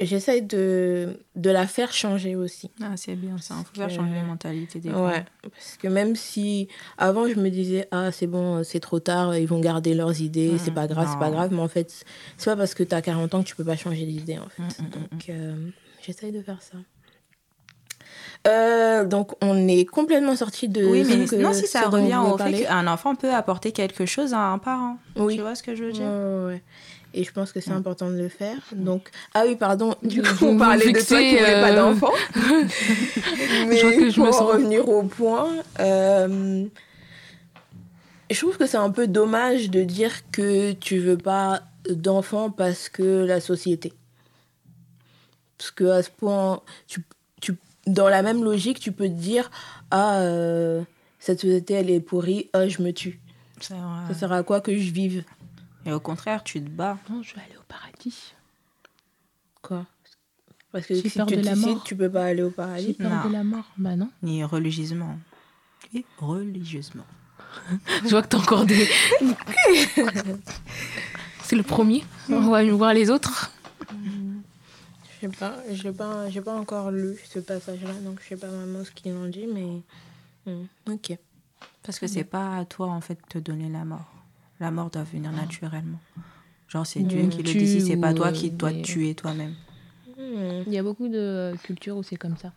j'essaye 0.00 0.42
de, 0.42 1.20
de 1.36 1.50
la 1.50 1.66
faire 1.66 1.92
changer 1.92 2.36
aussi. 2.36 2.70
Ah, 2.82 2.96
c'est 2.96 3.14
bien 3.16 3.38
ça, 3.38 3.54
il 3.60 3.64
faut 3.66 3.74
faire 3.80 3.90
changer 3.90 4.14
les 4.14 4.22
mentalités 4.22 4.78
des 4.80 4.90
Ouais, 4.90 5.24
parce 5.42 5.76
que 5.78 5.88
même 5.88 6.14
si 6.16 6.68
avant 6.98 7.28
je 7.28 7.34
me 7.34 7.48
disais 7.48 7.88
ah 7.90 8.12
c'est 8.12 8.26
bon 8.26 8.62
c'est 8.64 8.80
trop 8.80 9.00
tard 9.00 9.36
ils 9.36 9.46
vont 9.46 9.60
garder 9.60 9.94
leurs 9.94 10.20
idées 10.20 10.58
c'est 10.58 10.70
pas 10.70 10.86
grave 10.86 11.08
c'est 11.10 11.18
pas 11.18 11.30
grave 11.30 11.52
mais 11.52 11.60
en 11.60 11.68
fait 11.68 12.04
c'est 12.36 12.50
pas 12.50 12.56
parce 12.56 12.74
que 12.74 12.82
t'as 12.82 13.00
40 13.00 13.34
ans 13.34 13.42
que 13.42 13.48
tu 13.48 13.56
peux 13.56 13.64
pas 13.64 13.76
changer 13.76 14.04
d'idée 14.06 14.38
en 14.38 14.48
fait. 14.48 14.62
Mhm, 14.62 14.68
mhm, 14.88 15.08
donc 15.10 15.28
euh, 15.30 15.70
j'essaye 16.04 16.32
de 16.32 16.42
faire 16.42 16.60
ça. 16.62 16.78
Euh, 18.46 19.04
donc 19.04 19.32
on 19.42 19.66
est 19.66 19.84
complètement 19.86 20.36
sorti 20.36 20.68
de 20.68 20.84
Oui, 20.84 21.04
mais 21.04 21.26
que- 21.26 21.36
non, 21.36 21.52
si 21.52 21.66
ça 21.66 21.88
revient 21.88 22.20
au 22.24 22.38
fait 22.38 22.64
qu'un 22.64 22.86
enfant 22.86 23.14
peut 23.16 23.32
apporter 23.34 23.72
quelque 23.72 24.06
chose 24.06 24.34
à 24.34 24.38
un 24.40 24.58
parent. 24.58 24.98
oui. 25.16 25.34
Tu 25.36 25.40
vois 25.40 25.54
ce 25.56 25.62
que 25.64 25.74
je 25.74 25.84
veux 25.84 25.92
dire? 25.92 26.06
Ouais, 26.06 26.44
ouais. 26.46 26.62
Et 27.18 27.24
je 27.24 27.32
pense 27.32 27.50
que 27.50 27.60
c'est 27.60 27.70
Mm. 27.70 27.76
important 27.78 28.10
de 28.10 28.16
le 28.18 28.28
faire. 28.28 28.58
Donc, 28.72 29.08
ah 29.34 29.44
oui, 29.46 29.56
pardon. 29.56 29.94
Du 30.02 30.20
coup, 30.22 30.44
on 30.46 30.58
parlait 30.58 30.92
de 30.92 30.98
toi 31.00 31.18
qui 31.18 31.30
voulais 31.38 31.60
pas 31.62 31.72
euh, 31.72 31.76
d'enfant. 31.76 32.12
Mais 33.68 33.76
Je 33.78 33.98
que 33.98 34.10
je 34.10 34.14
pour 34.16 34.24
me 34.24 34.28
en 34.28 34.32
sens- 34.32 34.52
revenir 34.52 34.86
au 34.88 35.02
point, 35.02 35.48
euh, 35.80 36.64
je 38.30 38.38
trouve 38.38 38.56
que 38.58 38.66
c'est 38.66 38.76
un 38.76 38.90
peu 38.90 39.06
dommage 39.06 39.70
de 39.70 39.82
dire 39.82 40.12
que 40.30 40.72
tu 40.72 40.98
veux 40.98 41.16
pas 41.16 41.62
d'enfant 41.88 42.50
parce 42.50 42.88
que 42.88 43.24
la 43.24 43.40
société. 43.40 43.92
Parce 45.58 45.70
que 45.70 45.84
à 45.84 46.02
ce 46.02 46.10
point, 46.10 46.60
tu, 46.86 47.02
tu, 47.40 47.54
dans 47.86 48.08
la 48.08 48.22
même 48.22 48.44
logique, 48.44 48.78
tu 48.80 48.92
peux 48.92 49.08
te 49.08 49.14
dire 49.14 49.50
ah 49.90 50.18
euh, 50.20 50.82
cette 51.18 51.40
société 51.40 51.74
elle 51.74 51.90
est 51.90 52.00
pourrie, 52.00 52.50
ah 52.52 52.68
je 52.68 52.82
me 52.82 52.92
tue. 52.92 53.20
Ça 53.60 53.74
sert 54.18 54.32
à 54.32 54.42
quoi 54.42 54.60
que 54.60 54.76
je 54.76 54.90
vive? 54.90 55.24
Et 55.86 55.92
au 55.92 56.00
contraire, 56.00 56.42
tu 56.44 56.60
te 56.62 56.68
bats. 56.68 56.98
Non, 57.08 57.22
je 57.22 57.34
vais 57.34 57.42
aller 57.42 57.56
au 57.56 57.62
paradis. 57.68 58.34
Quoi? 59.62 59.86
Parce 60.72 60.86
que 60.86 60.94
J'ai 60.94 61.08
si 61.08 61.16
peur 61.16 61.26
tu 61.26 61.36
de 61.36 61.42
la 61.42 61.54
mort. 61.56 61.82
tu 61.84 61.96
peux 61.96 62.10
pas 62.10 62.24
aller 62.26 62.42
au 62.42 62.48
J'ai 62.50 62.54
paradis. 62.54 62.92
peur 62.94 63.10
Non. 63.24 63.28
de 63.28 63.32
la 63.32 63.44
mort. 63.44 63.64
Bah 63.78 63.96
non. 63.96 64.10
Ni 64.22 64.42
religieusement. 64.44 65.16
et 65.94 66.04
religieusement. 66.18 67.06
Je 68.04 68.08
vois 68.10 68.22
que 68.22 68.28
t'as 68.28 68.38
encore 68.38 68.66
des. 68.66 68.86
C'est 71.42 71.56
le 71.56 71.62
premier. 71.62 72.04
On 72.28 72.50
va 72.50 72.64
voir 72.72 72.92
les 72.92 73.08
autres. 73.10 73.52
Je 75.14 75.20
sais 75.20 75.28
pas, 75.28 75.54
j'ai 75.72 75.92
pas, 75.92 76.28
j'ai 76.28 76.42
pas 76.42 76.54
encore 76.54 76.90
lu 76.90 77.16
ce 77.32 77.38
passage-là, 77.38 77.92
donc 78.04 78.20
je 78.22 78.28
sais 78.28 78.36
pas 78.36 78.48
vraiment 78.48 78.84
ce 78.84 78.90
qu'ils 78.90 79.14
ont 79.14 79.28
dit, 79.28 79.46
mais 79.46 79.80
hmm, 80.52 80.66
ok. 80.92 81.16
Parce 81.82 81.98
que 81.98 82.06
c'est 82.06 82.24
pas 82.24 82.56
à 82.58 82.64
toi, 82.66 82.88
en 82.88 83.00
fait, 83.00 83.14
de 83.14 83.26
te 83.28 83.38
donner 83.38 83.70
la 83.70 83.84
mort. 83.86 84.12
La 84.60 84.70
mort 84.70 84.90
doit 84.90 85.04
venir 85.04 85.32
naturellement. 85.32 85.98
Genre, 86.68 86.86
c'est 86.86 87.00
Dieu 87.00 87.22
On 87.24 87.28
qui 87.28 87.38
le 87.38 87.52
décide, 87.52 87.86
c'est 87.86 87.96
pas 87.96 88.12
toi 88.12 88.32
qui 88.32 88.50
dois 88.50 88.72
te 88.72 88.82
tuer 88.82 89.14
toi-même. 89.14 89.54
Hmm. 90.16 90.62
Il 90.66 90.72
y 90.72 90.78
a 90.78 90.82
beaucoup 90.82 91.08
de 91.08 91.54
cultures 91.62 91.96
où 91.96 92.02
c'est 92.02 92.16
comme 92.16 92.36
ça. 92.36 92.52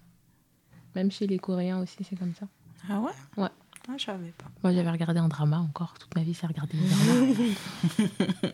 Même 0.96 1.12
chez 1.12 1.28
les 1.28 1.38
Coréens 1.38 1.80
aussi, 1.82 2.04
c'est 2.04 2.18
comme 2.18 2.34
ça. 2.34 2.48
Ah 2.90 3.00
ouais? 3.00 3.12
Ouais. 3.38 3.50
Ah, 3.88 3.94
je 3.98 4.06
savais 4.06 4.34
pas. 4.38 4.46
Moi, 4.64 4.74
j'avais 4.74 4.90
regardé 4.92 5.20
un 5.20 5.28
drama 5.28 5.60
encore. 5.60 5.94
Toute 6.00 6.14
ma 6.16 6.24
vie, 6.24 6.34
c'est 6.34 6.48
regarder 6.48 6.78
des 6.78 6.88
dramas. 6.88 8.52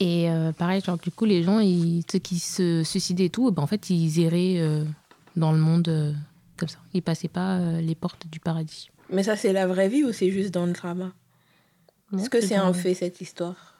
et 0.00 0.30
euh, 0.30 0.52
pareil, 0.52 0.80
genre, 0.80 0.98
du 0.98 1.10
coup, 1.10 1.24
les 1.24 1.42
gens, 1.42 1.60
ils, 1.60 2.02
ceux 2.10 2.18
qui 2.18 2.38
se 2.38 2.82
suicidaient 2.84 3.26
et 3.26 3.30
tout, 3.30 3.50
ben, 3.50 3.62
en 3.62 3.66
fait, 3.66 3.90
ils 3.90 4.20
erraient 4.20 4.58
euh, 4.58 4.84
dans 5.36 5.52
le 5.52 5.58
monde 5.58 5.88
euh, 5.88 6.12
comme 6.56 6.68
ça. 6.68 6.78
Ils 6.94 7.02
passaient 7.02 7.28
pas 7.28 7.58
euh, 7.58 7.80
les 7.80 7.94
portes 7.94 8.26
du 8.28 8.40
paradis. 8.40 8.90
Mais 9.10 9.22
ça, 9.22 9.36
c'est 9.36 9.52
la 9.52 9.66
vraie 9.66 9.88
vie 9.88 10.04
ou 10.04 10.12
c'est 10.12 10.30
juste 10.30 10.52
dans 10.52 10.66
le 10.66 10.72
drama? 10.72 11.12
Non, 12.12 12.18
Est-ce 12.18 12.30
que 12.30 12.40
c'est 12.40 12.54
un 12.56 12.72
fait, 12.72 12.94
cette 12.94 13.20
histoire? 13.20 13.74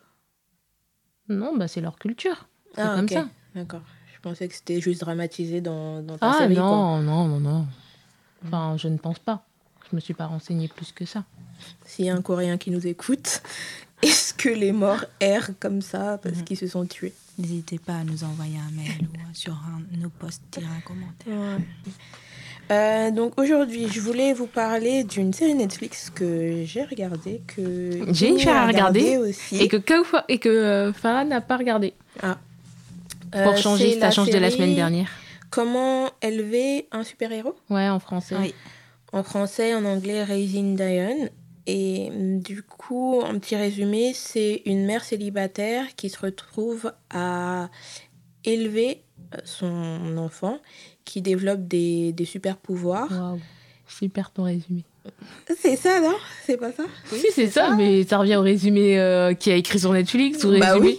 Non, 1.28 1.56
bah, 1.56 1.68
c'est 1.68 1.80
leur 1.80 1.98
culture. 1.98 2.48
C'est 2.74 2.80
Ah, 2.82 2.94
comme 2.96 3.04
ok. 3.04 3.10
ça. 3.12 3.28
D'accord. 3.54 3.82
Je 4.14 4.20
pensais 4.20 4.48
que 4.48 4.54
c'était 4.54 4.80
juste 4.80 5.00
dramatisé 5.00 5.60
dans, 5.60 6.02
dans 6.02 6.18
ta 6.18 6.30
Ah 6.30 6.38
série. 6.38 6.54
quoi. 6.54 6.64
non, 6.64 7.02
non, 7.02 7.28
non, 7.28 7.40
non. 7.40 7.66
Enfin, 8.44 8.76
je 8.76 8.88
ne 8.88 8.96
pense 8.98 9.18
pas. 9.18 9.44
Je 9.90 9.94
me 9.96 10.00
suis 10.00 10.14
pas 10.14 10.26
renseignée 10.26 10.68
plus 10.68 10.92
que 10.92 11.04
ça. 11.04 11.24
S'il 11.84 12.04
y 12.06 12.10
a 12.10 12.14
un 12.14 12.22
Coréen 12.22 12.58
qui 12.58 12.70
nous 12.70 12.86
écoute, 12.86 13.42
est-ce 14.02 14.34
que 14.34 14.48
les 14.48 14.72
morts 14.72 15.04
errent 15.20 15.50
comme 15.60 15.80
ça 15.82 16.18
parce 16.18 16.38
Mhm. 16.38 16.44
qu'ils 16.44 16.56
se 16.58 16.66
sont 16.66 16.86
tués? 16.86 17.14
N'hésitez 17.38 17.78
pas 17.78 17.96
à 17.98 18.04
nous 18.04 18.24
envoyer 18.24 18.58
un 18.58 18.70
mail 18.70 19.06
ou 19.12 19.34
sur 19.34 19.52
un, 19.52 19.82
nos 19.98 20.08
posts, 20.08 20.42
dire 20.58 20.68
un 20.70 20.80
commentaire. 20.80 21.60
Euh, 22.70 23.10
donc 23.10 23.38
aujourd'hui, 23.40 23.86
je 23.88 24.00
voulais 24.00 24.32
vous 24.32 24.46
parler 24.46 25.04
d'une 25.04 25.32
série 25.32 25.54
Netflix 25.54 26.10
que 26.10 26.64
j'ai 26.64 26.82
regardée, 26.84 27.42
que 27.46 28.02
à 28.48 28.62
a 28.62 28.66
regarder 28.66 29.00
regardée 29.00 29.16
aussi. 29.18 29.62
Et 29.62 29.68
que, 29.68 29.76
et 30.28 30.38
que 30.38 30.48
euh, 30.48 30.92
Farah 30.92 31.24
n'a 31.24 31.40
pas 31.40 31.56
regardé. 31.56 31.94
Ah. 32.22 32.38
Pour 33.30 33.52
Euh, 33.52 33.56
changer, 33.56 33.94
c'est 33.94 34.00
ça 34.00 34.10
change 34.10 34.30
de 34.30 34.38
la 34.38 34.50
semaine 34.50 34.74
dernière. 34.74 35.08
Comment 35.50 36.10
élever 36.22 36.88
un 36.90 37.04
super-héros? 37.04 37.54
Ouais, 37.70 37.88
en 37.88 38.00
français. 38.00 38.36
Oui. 38.40 38.54
En 39.12 39.22
français, 39.22 39.74
en 39.74 39.84
anglais, 39.84 40.24
Raising 40.24 40.76
Diane. 40.76 41.30
Et 41.66 42.10
mm, 42.10 42.40
du 42.40 42.62
coup, 42.62 43.22
un 43.24 43.38
petit 43.38 43.56
résumé, 43.56 44.12
c'est 44.14 44.62
une 44.64 44.86
mère 44.86 45.04
célibataire 45.04 45.84
qui 45.96 46.10
se 46.10 46.18
retrouve 46.18 46.92
à 47.10 47.68
élever 48.44 49.02
son 49.44 50.16
enfant 50.18 50.58
qui 51.04 51.22
développe 51.22 51.66
des, 51.66 52.12
des 52.12 52.24
super 52.24 52.56
pouvoirs. 52.56 53.10
Waouh. 53.10 53.40
Super 53.88 54.30
ton 54.32 54.44
résumé. 54.44 54.82
C'est 55.60 55.76
ça, 55.76 56.00
non? 56.00 56.16
C'est 56.44 56.56
pas 56.56 56.72
ça? 56.72 56.82
Si, 57.12 57.26
c'est 57.32 57.46
ça, 57.48 57.70
mais 57.76 58.02
ça 58.04 58.18
revient 58.18 58.34
au 58.36 58.42
résumé 58.42 58.98
euh, 58.98 59.34
qui 59.34 59.52
a 59.52 59.54
écrit 59.54 59.78
sur 59.78 59.92
Netflix 59.92 60.42
ou 60.42 60.58
Bah 60.58 60.72
résumé. 60.74 60.98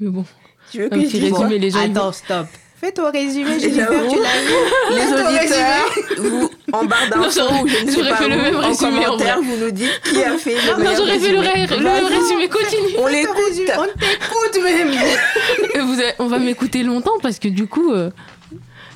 Mais 0.00 0.10
bon, 0.10 0.24
Tu 0.70 0.78
veux 0.82 0.88
que 0.88 1.00
je 1.00 1.16
résumé, 1.18 1.58
les 1.58 1.70
gens. 1.72 1.80
Attends, 1.80 2.12
stop. 2.12 2.46
Fais 2.76 2.92
ton 2.92 3.10
résumé, 3.10 3.58
Jennifer, 3.58 3.90
Jennifer, 3.90 4.08
tu 4.10 4.16
tu 4.16 4.22
l'as 4.22 5.04
l'as 5.08 5.40
Les 5.40 5.40
auditeurs, 5.40 5.94
vous, 6.18 6.50
en 6.72 6.84
barre 6.84 6.98
Non, 7.14 7.22
d'infos, 7.22 7.66
je 7.66 7.84
ne 7.86 7.90
sais 7.90 8.08
pas 8.08 8.16
fait 8.16 8.28
le 8.28 8.36
même 8.36 8.56
en 8.56 8.60
résumé, 8.60 8.98
en 9.06 9.10
commentaire, 9.10 9.40
vous 9.42 9.56
nous 9.56 9.70
dites 9.70 10.00
qui 10.04 10.22
a 10.22 10.36
fait 10.36 10.54
le 10.54 10.72
Non, 10.72 10.78
meilleur 10.78 10.96
j'aurais 10.96 11.18
fait 11.18 11.32
le, 11.32 11.38
ré- 11.40 11.66
le 11.66 11.82
Vas-y, 11.82 12.04
résumé 12.04 12.48
continue. 12.48 12.96
On 12.98 13.06
l'écoute. 13.06 13.70
On 13.78 13.98
t'écoute 13.98 14.62
même. 14.64 14.90
Et 15.74 15.78
vous 15.86 16.00
avez- 16.00 16.14
on 16.18 16.26
va 16.26 16.38
m'écouter 16.38 16.82
longtemps 16.82 17.18
parce 17.22 17.38
que 17.38 17.48
du 17.48 17.66
coup, 17.66 17.92
euh, 17.92 18.10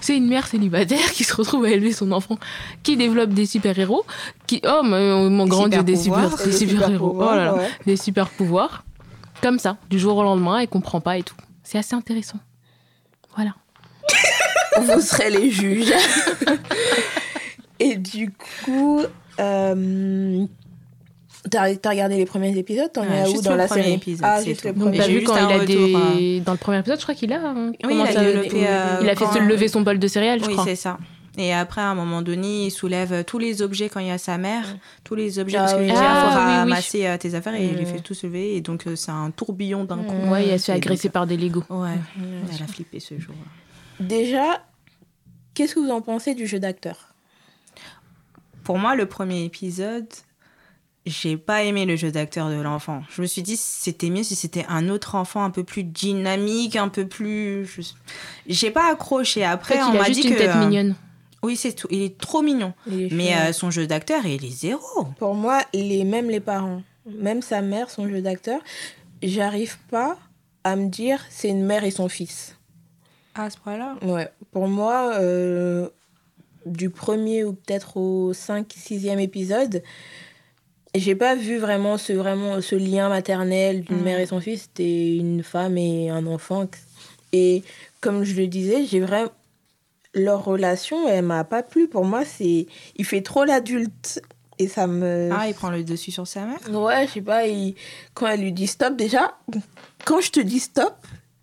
c'est 0.01 0.17
une 0.17 0.27
mère 0.29 0.47
célibataire 0.47 1.13
qui 1.13 1.25
se 1.25 1.35
retrouve 1.37 1.65
à 1.67 1.71
élever 1.71 1.93
son 1.93 2.11
enfant, 2.13 2.39
qui 2.83 2.97
développe 2.97 3.31
des 3.31 3.47
super-héros, 3.47 4.05
qui... 4.47 4.61
Oh, 4.67 4.81
mon, 4.83 5.29
mon 5.31 5.47
grand 5.47 5.69
Dieu, 5.69 5.83
des 5.83 5.97
super-pouvoirs. 5.97 6.39
super- 6.39 6.47
des 6.47 6.53
super-héros. 6.53 7.17
Oh 7.21 7.25
là 7.35 7.45
là. 7.45 7.55
ouais. 7.55 7.69
Des 7.87 7.97
super-pouvoirs. 7.97 8.85
Comme 9.43 9.59
ça, 9.59 9.77
du 9.91 9.99
jour 9.99 10.17
au 10.17 10.23
lendemain, 10.23 10.59
elle 10.59 10.69
comprend 10.69 11.01
pas 11.01 11.17
et 11.19 11.23
tout. 11.23 11.35
C'est 11.63 11.79
assez 11.79 11.95
intéressant. 11.95 12.39
Voilà. 13.37 13.53
Vous 14.81 15.01
serez 15.01 15.31
les 15.31 15.51
juges. 15.51 15.93
Et 17.81 17.97
du 17.97 18.31
coup, 18.65 19.01
euh, 19.41 20.45
t'as 21.51 21.65
regardé 21.91 22.17
les 22.17 22.27
premiers 22.27 22.57
épisodes 22.57 22.93
T'en 22.93 23.05
es 23.05 23.27
où 23.29 23.41
dans 23.43 23.53
le 23.53 23.57
la 23.57 23.67
premier 23.67 23.83
série 23.83 23.95
épisode, 23.95 24.21
Ah, 24.29 24.39
c'est 24.41 24.51
juste 24.51 24.65
le 24.65 24.75
premier. 24.75 25.01
j'ai 25.01 25.19
vu 25.19 25.25
quand 25.25 25.35
il 25.37 25.41
a 25.53 25.59
retour, 25.59 25.67
des... 26.17 26.41
Dans 26.41 26.53
le 26.53 26.59
premier 26.59 26.79
épisode, 26.79 26.99
je 26.99 27.03
crois 27.05 27.15
qu'il 27.15 27.33
a... 27.33 27.41
hein, 27.41 27.71
Oui, 27.71 27.77
il 27.81 27.89
commencé 27.89 28.17
a 28.17 28.21
à- 28.21 28.25
développé. 28.25 28.67
euh, 28.69 28.99
il 29.03 29.09
a 29.09 29.17
fait 29.17 29.25
quand- 29.25 29.33
se 29.33 29.39
lever 29.39 29.69
son 29.69 29.81
bol 29.81 29.99
de 29.99 30.07
céréales, 30.09 30.41
je 30.41 30.47
Oui, 30.47 30.53
crois. 30.53 30.65
c'est 30.65 30.77
ça. 30.77 30.99
Et 31.39 31.55
après, 31.55 31.81
à 31.81 31.87
un 31.89 31.95
moment 31.95 32.21
donné, 32.23 32.67
il 32.67 32.71
soulève 32.71 33.25
tous 33.25 33.39
les 33.39 33.63
objets 33.63 33.89
quand 33.89 34.01
il 34.01 34.09
y 34.09 34.11
a 34.11 34.19
sa 34.19 34.37
mère, 34.37 34.65
tous 35.05 35.15
les 35.15 35.39
objets, 35.39 35.57
Ah 35.57 35.61
parce 35.61 35.73
qu'il 35.75 35.83
oui. 35.83 35.87
lui 35.89 35.95
dit, 35.95 35.99
il 35.99 36.05
Ah, 36.07 36.21
faut 36.33 36.37
oui, 36.39 36.45
oui. 36.45 36.55
ramasser 36.57 37.07
euh, 37.07 37.17
tes 37.17 37.35
affaires, 37.35 37.55
et 37.55 37.65
il 37.65 37.77
les 37.77 37.85
Mm. 37.85 37.87
fait 37.87 38.01
tout 38.01 38.15
soulever. 38.15 38.57
Et 38.57 38.61
donc, 38.61 38.87
euh, 38.87 38.97
c'est 38.97 39.13
un 39.13 39.31
tourbillon 39.31 39.85
d'un 39.85 39.99
coup. 39.99 40.29
Ouais, 40.31 40.49
elle 40.49 40.59
se 40.61 40.67
fait 40.67 40.73
Et 40.73 40.75
agresser 40.75 41.09
donc, 41.09 41.13
par 41.15 41.27
des 41.27 41.37
Legos. 41.39 41.63
Ouais, 41.71 41.89
Bien 42.17 42.27
elle 42.51 42.57
sûr. 42.57 42.65
a 42.65 42.69
flippé 42.69 43.01
ce 43.01 43.19
jour. 43.19 43.35
Déjà, 44.01 44.61
qu'est-ce 45.55 45.77
que 45.77 45.81
vous 45.81 45.91
en 45.91 46.01
pensez 46.03 46.35
du 46.35 46.47
jeu 46.47 46.59
d'acteur? 46.59 47.10
Pour 48.65 48.79
moi, 48.79 48.95
le 48.97 49.07
premier 49.07 49.45
épisode, 49.45 50.07
j'ai 51.07 51.37
pas 51.37 51.63
aimé 51.65 51.87
le 51.87 51.97
jeu 51.97 52.13
d'acteur 52.13 52.51
de 52.51 52.61
l'enfant. 52.61 53.03
Je 53.11 53.23
me 53.23 53.27
suis 53.27 53.43
dit, 53.43 53.57
c'était 53.57 54.11
mieux 54.11 54.23
si 54.23 54.37
c'était 54.37 54.67
un 54.69 54.89
autre 54.89 55.15
enfant 55.15 55.43
un 55.45 55.51
peu 55.51 55.65
plus 55.65 55.83
dynamique, 55.85 56.77
un 56.77 56.89
peu 56.89 57.07
plus. 57.07 57.67
je- 57.67 57.83
J'ai 58.47 58.71
pas 58.71 58.91
accroché. 58.91 59.47
En 59.47 59.51
Après, 59.51 59.77
fait, 59.77 59.83
on 59.83 59.93
il 59.93 59.97
a 59.97 60.01
m'a 60.01 60.07
juste 60.07 60.21
dit 60.23 60.29
une 60.29 60.35
que. 60.35 60.39
tête 60.39 60.51
euh, 60.51 60.61
mignonne. 60.67 60.95
Oui, 61.43 61.57
c'est 61.57 61.73
tout. 61.73 61.87
Il 61.91 62.03
est 62.03 62.19
trop 62.19 62.43
mignon. 62.43 62.75
Il 62.87 63.05
est 63.05 63.13
Mais 63.13 63.35
euh, 63.35 63.53
son 63.55 63.71
jeu 63.71 63.87
d'acteur, 63.87 64.27
il 64.27 64.45
est 64.45 64.51
zéro. 64.51 65.07
Pour 65.19 65.35
moi, 65.35 65.63
les, 65.73 66.05
même 66.05 66.29
les 66.29 66.41
parents, 66.41 66.83
même 67.07 67.41
sa 67.41 67.63
mère, 67.63 67.89
son 67.89 68.07
jeu 68.07 68.21
d'acteur, 68.21 68.61
j'arrive 69.23 69.79
pas 69.91 70.19
à 70.65 70.77
me 70.77 70.89
dire 70.89 71.25
c'est 71.31 71.49
une 71.49 71.65
mère 71.65 71.83
et 71.85 71.91
son 71.91 72.11
fils. 72.11 72.57
À 73.35 73.49
ce 73.49 73.57
point-là 73.57 73.95
Ouais, 74.03 74.29
pour 74.53 74.69
moi, 74.69 75.13
euh, 75.19 75.89
du 76.67 76.91
premier 76.91 77.45
ou 77.45 77.53
peut-être 77.53 77.97
au 77.97 78.33
5 78.33 78.67
6e 78.77 79.19
épisode, 79.21 79.83
j'ai 80.95 81.15
pas 81.15 81.35
vu 81.37 81.59
vraiment 81.59 81.99
ce, 81.99 82.13
vraiment 82.13 82.61
ce 82.61 82.75
lien 82.75 83.09
maternel 83.09 83.83
d'une 83.83 83.99
Mhm. 83.99 84.03
mère 84.05 84.19
et 84.21 84.27
son 84.27 84.41
fils. 84.41 84.63
C'était 84.63 85.17
une 85.17 85.43
femme 85.43 85.79
et 85.79 86.11
un 86.11 86.27
enfant. 86.27 86.67
Et 87.33 87.63
comme 88.01 88.25
je 88.25 88.35
le 88.35 88.47
disais, 88.47 88.85
j'ai 88.87 89.01
vraiment. 89.01 89.31
Leur 90.13 90.45
relation, 90.45 91.07
elle 91.09 91.25
m'a 91.25 91.45
pas 91.45 91.63
plu. 91.63 91.87
Pour 91.87 92.05
moi, 92.05 92.25
c'est. 92.25 92.67
Il 92.97 93.05
fait 93.05 93.23
trop 93.23 93.45
l'adulte. 93.45 94.21
Et 94.59 94.67
ça 94.67 94.89
me. 94.89 95.31
Ah, 95.33 95.47
il 95.49 95.55
prend 95.55 95.71
le 95.71 95.85
dessus 95.85 96.11
sur 96.11 96.27
sa 96.27 96.45
mère? 96.45 96.59
Ouais, 96.69 97.07
je 97.07 97.13
sais 97.13 97.21
pas, 97.23 97.47
il- 97.47 97.77
quand 98.13 98.27
elle 98.27 98.41
lui 98.41 98.53
dit 98.53 98.67
stop, 98.67 98.95
déjà, 98.97 99.39
quand 100.05 100.21
je 100.21 100.31
te 100.33 100.41
dis 100.41 100.59
stop, 100.59 100.95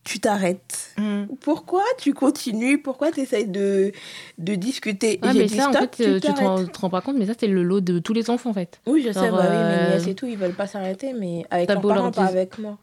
tu 0.08 0.20
t'arrêtes. 0.22 0.94
Mm. 0.98 1.24
Pourquoi 1.42 1.84
tu 1.98 2.14
continues? 2.14 2.82
Pourquoi 2.82 3.12
tu 3.12 3.20
essayes 3.20 3.48
de, 3.48 3.92
de 4.38 4.56
discuter? 4.56 5.20
Ouais, 5.22 5.34
J'ai 5.34 5.40
mais 5.40 5.46
dit 5.48 5.58
ça, 5.58 5.70
en 5.70 5.74
fait, 5.74 5.98
euh, 6.00 6.16
tu 6.16 6.22
te 6.22 6.28
rends, 6.28 6.56
t'arrêtes. 6.56 6.72
te 6.72 6.80
rends 6.80 6.90
pas 6.90 7.02
compte, 7.02 7.18
mais 7.18 7.26
ça, 7.26 7.34
c'est 7.38 7.48
le 7.48 7.62
lot 7.62 7.82
de 7.82 8.00
tous 8.00 8.14
les 8.14 8.30
enfants, 8.30 8.52
en 8.52 8.54
fait. 8.54 8.80
Oui, 8.88 9.04
je 9.06 9.12
sais, 9.12 9.30
bah 9.30 9.38
oui, 9.42 9.46
euh, 9.58 9.90
mais 9.90 9.96
Nièce 9.98 10.08
et 10.08 10.16
tout, 10.16 10.26
ils 10.26 10.38
veulent 10.38 10.54
pas 10.54 10.66
s'arrêter, 10.68 11.12
mais 11.14 11.46
avec 11.50 11.70
leurs 11.70 11.82
beau 11.82 11.90
leur 11.90 11.98
parents, 11.98 12.12
pas 12.12 12.26
avec 12.26 12.58
moi. 12.58 12.78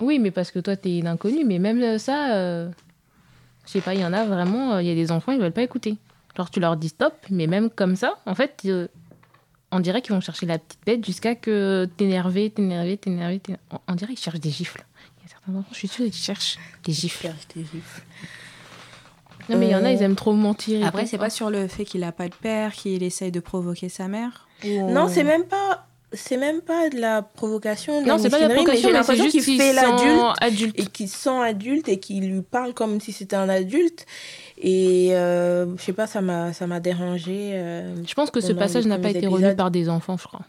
Oui, 0.00 0.18
mais 0.18 0.30
parce 0.30 0.50
que 0.50 0.58
toi, 0.58 0.76
t'es 0.76 0.96
une 0.98 1.06
inconnue. 1.06 1.44
Mais 1.44 1.58
même 1.58 1.82
euh, 1.82 1.98
ça, 1.98 2.32
euh, 2.34 2.70
je 3.66 3.72
sais 3.72 3.82
pas, 3.82 3.92
il 3.94 4.00
y 4.00 4.04
en 4.04 4.14
a 4.14 4.24
vraiment, 4.24 4.74
euh, 4.74 4.82
il 4.82 4.88
y 4.88 4.90
a 4.90 4.94
des 4.94 5.12
enfants, 5.12 5.32
ils 5.32 5.40
veulent 5.40 5.52
pas 5.52 5.62
écouter. 5.62 5.96
Genre, 6.36 6.50
tu 6.50 6.60
leur 6.60 6.78
dis 6.78 6.88
stop, 6.88 7.14
mais 7.28 7.46
même 7.46 7.68
comme 7.68 7.96
ça, 7.96 8.14
en 8.24 8.34
fait, 8.34 8.62
euh, 8.64 8.88
on 9.70 9.80
dirait 9.80 10.00
qu'ils 10.00 10.14
vont 10.14 10.20
chercher 10.22 10.46
la 10.46 10.58
petite 10.58 10.80
bête 10.86 11.04
jusqu'à 11.04 11.34
que 11.34 11.86
t'énerver, 11.98 12.48
t'énerver, 12.48 12.96
t'énerver. 12.96 13.40
t'énerver. 13.40 13.64
On 13.86 13.94
dirait 13.94 14.14
qu'ils 14.14 14.24
cherchent 14.24 14.40
des 14.40 14.50
gifles. 14.50 14.82
Je 15.72 15.76
suis 15.76 15.88
sûre, 15.88 16.04
ils 16.06 16.12
cherchent 16.12 16.58
des 16.84 16.92
gifles. 16.92 17.28
Tes 17.52 17.60
gifles. 17.60 18.02
Non, 19.48 19.58
mais 19.58 19.66
il 19.66 19.72
y 19.72 19.74
en 19.74 19.84
a, 19.84 19.88
Euh, 19.88 19.92
ils 19.92 20.02
aiment 20.02 20.14
trop 20.16 20.32
mentir. 20.32 20.86
Après, 20.86 21.06
c'est 21.06 21.18
pas 21.18 21.30
sur 21.30 21.50
le 21.50 21.66
fait 21.66 21.84
qu'il 21.84 22.04
a 22.04 22.12
pas 22.12 22.28
de 22.28 22.34
père, 22.34 22.72
qu'il 22.72 23.02
essaye 23.02 23.32
de 23.32 23.40
provoquer 23.40 23.88
sa 23.88 24.06
mère 24.08 24.46
ou- 24.64 24.90
Non, 24.90 25.08
c'est 25.08 25.24
même 25.24 25.44
pas... 25.44 25.86
C'est 26.12 26.36
même 26.36 26.60
pas 26.60 26.88
de 26.90 26.98
la 26.98 27.22
provocation, 27.22 28.02
de 28.02 28.08
Non, 28.08 28.18
c'est 28.18 28.30
pas 28.30 28.38
de 28.38 28.42
la 28.42 28.48
mais 28.48 28.54
provocation, 28.56 28.90
mais 28.92 29.00
c'est 29.04 29.14
juste 29.14 29.30
qu'il 29.30 29.44
qu'ils 29.44 29.60
fait 29.60 29.72
l'adulte 29.72 30.18
sont 30.18 30.34
adultes. 30.40 30.80
et 30.80 30.86
qui 30.86 31.06
se 31.06 31.16
sent 31.16 31.38
adulte 31.40 31.88
et 31.88 32.00
qui 32.00 32.18
lui 32.20 32.42
parle 32.42 32.74
comme 32.74 33.00
si 33.00 33.12
c'était 33.12 33.36
un 33.36 33.48
adulte. 33.48 34.06
Et 34.58 35.10
euh, 35.12 35.76
je 35.76 35.82
sais 35.82 35.92
pas, 35.92 36.08
ça 36.08 36.20
m'a 36.20 36.52
ça 36.52 36.66
m'a 36.66 36.80
dérangé. 36.80 37.52
euh. 37.54 37.94
Je 38.04 38.12
pense 38.14 38.32
que 38.32 38.40
ce 38.40 38.52
passage 38.52 38.86
n'a 38.86 38.98
pas 38.98 39.10
été 39.10 39.28
relu 39.28 39.36
épisodes. 39.44 39.56
par 39.56 39.70
des 39.70 39.88
enfants, 39.88 40.16
je 40.16 40.24
crois. 40.26 40.40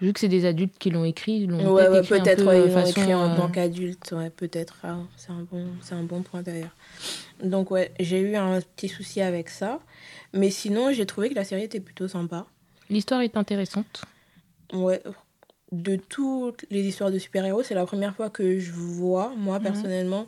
Vu 0.00 0.12
que 0.12 0.20
c'est 0.20 0.28
des 0.28 0.44
adultes 0.44 0.78
qui 0.78 0.90
l'ont 0.90 1.04
écrit, 1.04 1.32
ils 1.40 1.48
l'ont 1.48 1.74
Ouais, 1.74 1.88
peut-être 1.88 1.92
ouais, 1.92 1.98
écrit 2.00 2.14
un 2.14 2.22
peut-être 2.22 2.36
peu 2.44 2.46
ouais, 2.48 2.60
ils 2.66 2.68
l'ont 2.68 2.74
façon, 2.86 3.00
écrit 3.00 3.14
en 3.14 3.30
euh, 3.32 3.36
tant 3.36 3.48
qu'adulte, 3.48 4.12
ouais, 4.12 4.30
peut-être. 4.30 4.76
Ah, 4.84 4.98
c'est 5.16 5.30
un 5.32 5.42
bon, 5.50 5.66
c'est 5.80 5.94
un 5.94 6.04
bon 6.04 6.22
point 6.22 6.42
d'ailleurs. 6.42 6.74
Donc 7.42 7.70
ouais, 7.72 7.92
j'ai 7.98 8.20
eu 8.20 8.36
un 8.36 8.60
petit 8.60 8.88
souci 8.88 9.20
avec 9.20 9.48
ça, 9.48 9.80
mais 10.32 10.50
sinon 10.50 10.92
j'ai 10.92 11.04
trouvé 11.06 11.30
que 11.30 11.34
la 11.34 11.44
série 11.44 11.64
était 11.64 11.80
plutôt 11.80 12.06
sympa. 12.06 12.46
L'histoire 12.90 13.22
est 13.22 13.36
intéressante. 13.36 14.02
Ouais. 14.72 15.02
De 15.72 15.96
toutes 15.96 16.64
les 16.70 16.86
histoires 16.86 17.10
de 17.10 17.18
super-héros, 17.18 17.62
c'est 17.62 17.74
la 17.74 17.84
première 17.84 18.14
fois 18.14 18.30
que 18.30 18.58
je 18.58 18.72
vois, 18.72 19.34
moi 19.36 19.58
Mhm. 19.58 19.64
personnellement, 19.64 20.26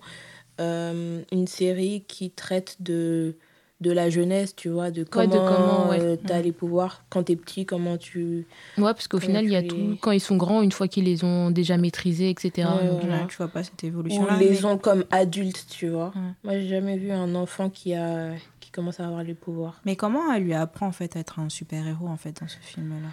euh, 0.61 1.23
une 1.33 1.47
série 1.47 2.05
qui 2.07 2.31
traite 2.31 2.77
de, 2.81 3.37
de 3.81 3.91
la 3.91 4.11
jeunesse, 4.11 4.55
tu 4.55 4.69
vois, 4.69 4.91
de 4.91 5.05
comment, 5.05 5.27
de 5.27 5.39
comment, 5.39 5.89
ouais. 5.89 6.01
euh, 6.01 6.17
t'as 6.17 6.39
Mhm. 6.39 6.43
les 6.45 6.53
pouvoirs 6.53 7.03
quand 7.09 7.23
t'es 7.23 7.37
petit, 7.37 7.65
comment 7.65 7.97
tu... 7.97 8.47
Ouais, 8.77 8.93
parce 8.93 9.09
qu'au 9.09 9.19
final, 9.21 9.45
il 9.45 9.53
y 9.53 9.57
a 9.57 9.63
tu 9.63 9.69
tout. 9.69 9.99
Quand 10.03 10.11
ils 10.11 10.21
sont 10.21 10.37
grands, 10.37 10.61
une 10.61 10.73
fois 10.73 10.87
qu'ils 10.87 11.05
les 11.05 11.25
ont 11.25 11.51
déjà 11.51 11.79
maîtrisés, 11.79 12.29
etc. 12.29 12.69
Ouais, 12.79 12.89
Donc, 12.89 13.01
Voilà. 13.01 13.25
Tu 13.27 13.37
vois 13.39 13.49
pas 13.49 13.63
cette 13.65 13.83
Ou 13.83 13.87
évolution-là. 13.87 14.37
les 14.39 14.51
mais- 14.51 14.65
ont 14.67 14.77
comme 14.77 15.05
adultes, 15.11 15.67
tu 15.71 15.89
vois. 15.89 16.13
Moi, 16.45 16.55
j'ai 16.61 16.69
jamais 16.69 16.99
vu 16.99 17.11
un 17.11 17.35
enfant 17.35 17.71
qui, 17.71 17.95
a, 17.95 18.33
qui 18.61 18.71
commence 18.71 19.01
à 19.01 19.07
avoir 19.07 19.23
les 19.23 19.35
pouvoirs. 19.35 19.81
Mais 19.87 19.97
comment 19.97 20.31
elle 20.33 20.43
lui 20.45 20.55
apprend 20.55 20.87
en 20.89 20.93
fait 20.93 21.17
à 21.17 21.21
être 21.21 21.39
un 21.39 21.49
super-héros 21.49 22.09
en 22.09 22.17
fait 22.19 22.39
dans 22.41 22.49
ce 22.49 22.59
film-là? 22.61 23.09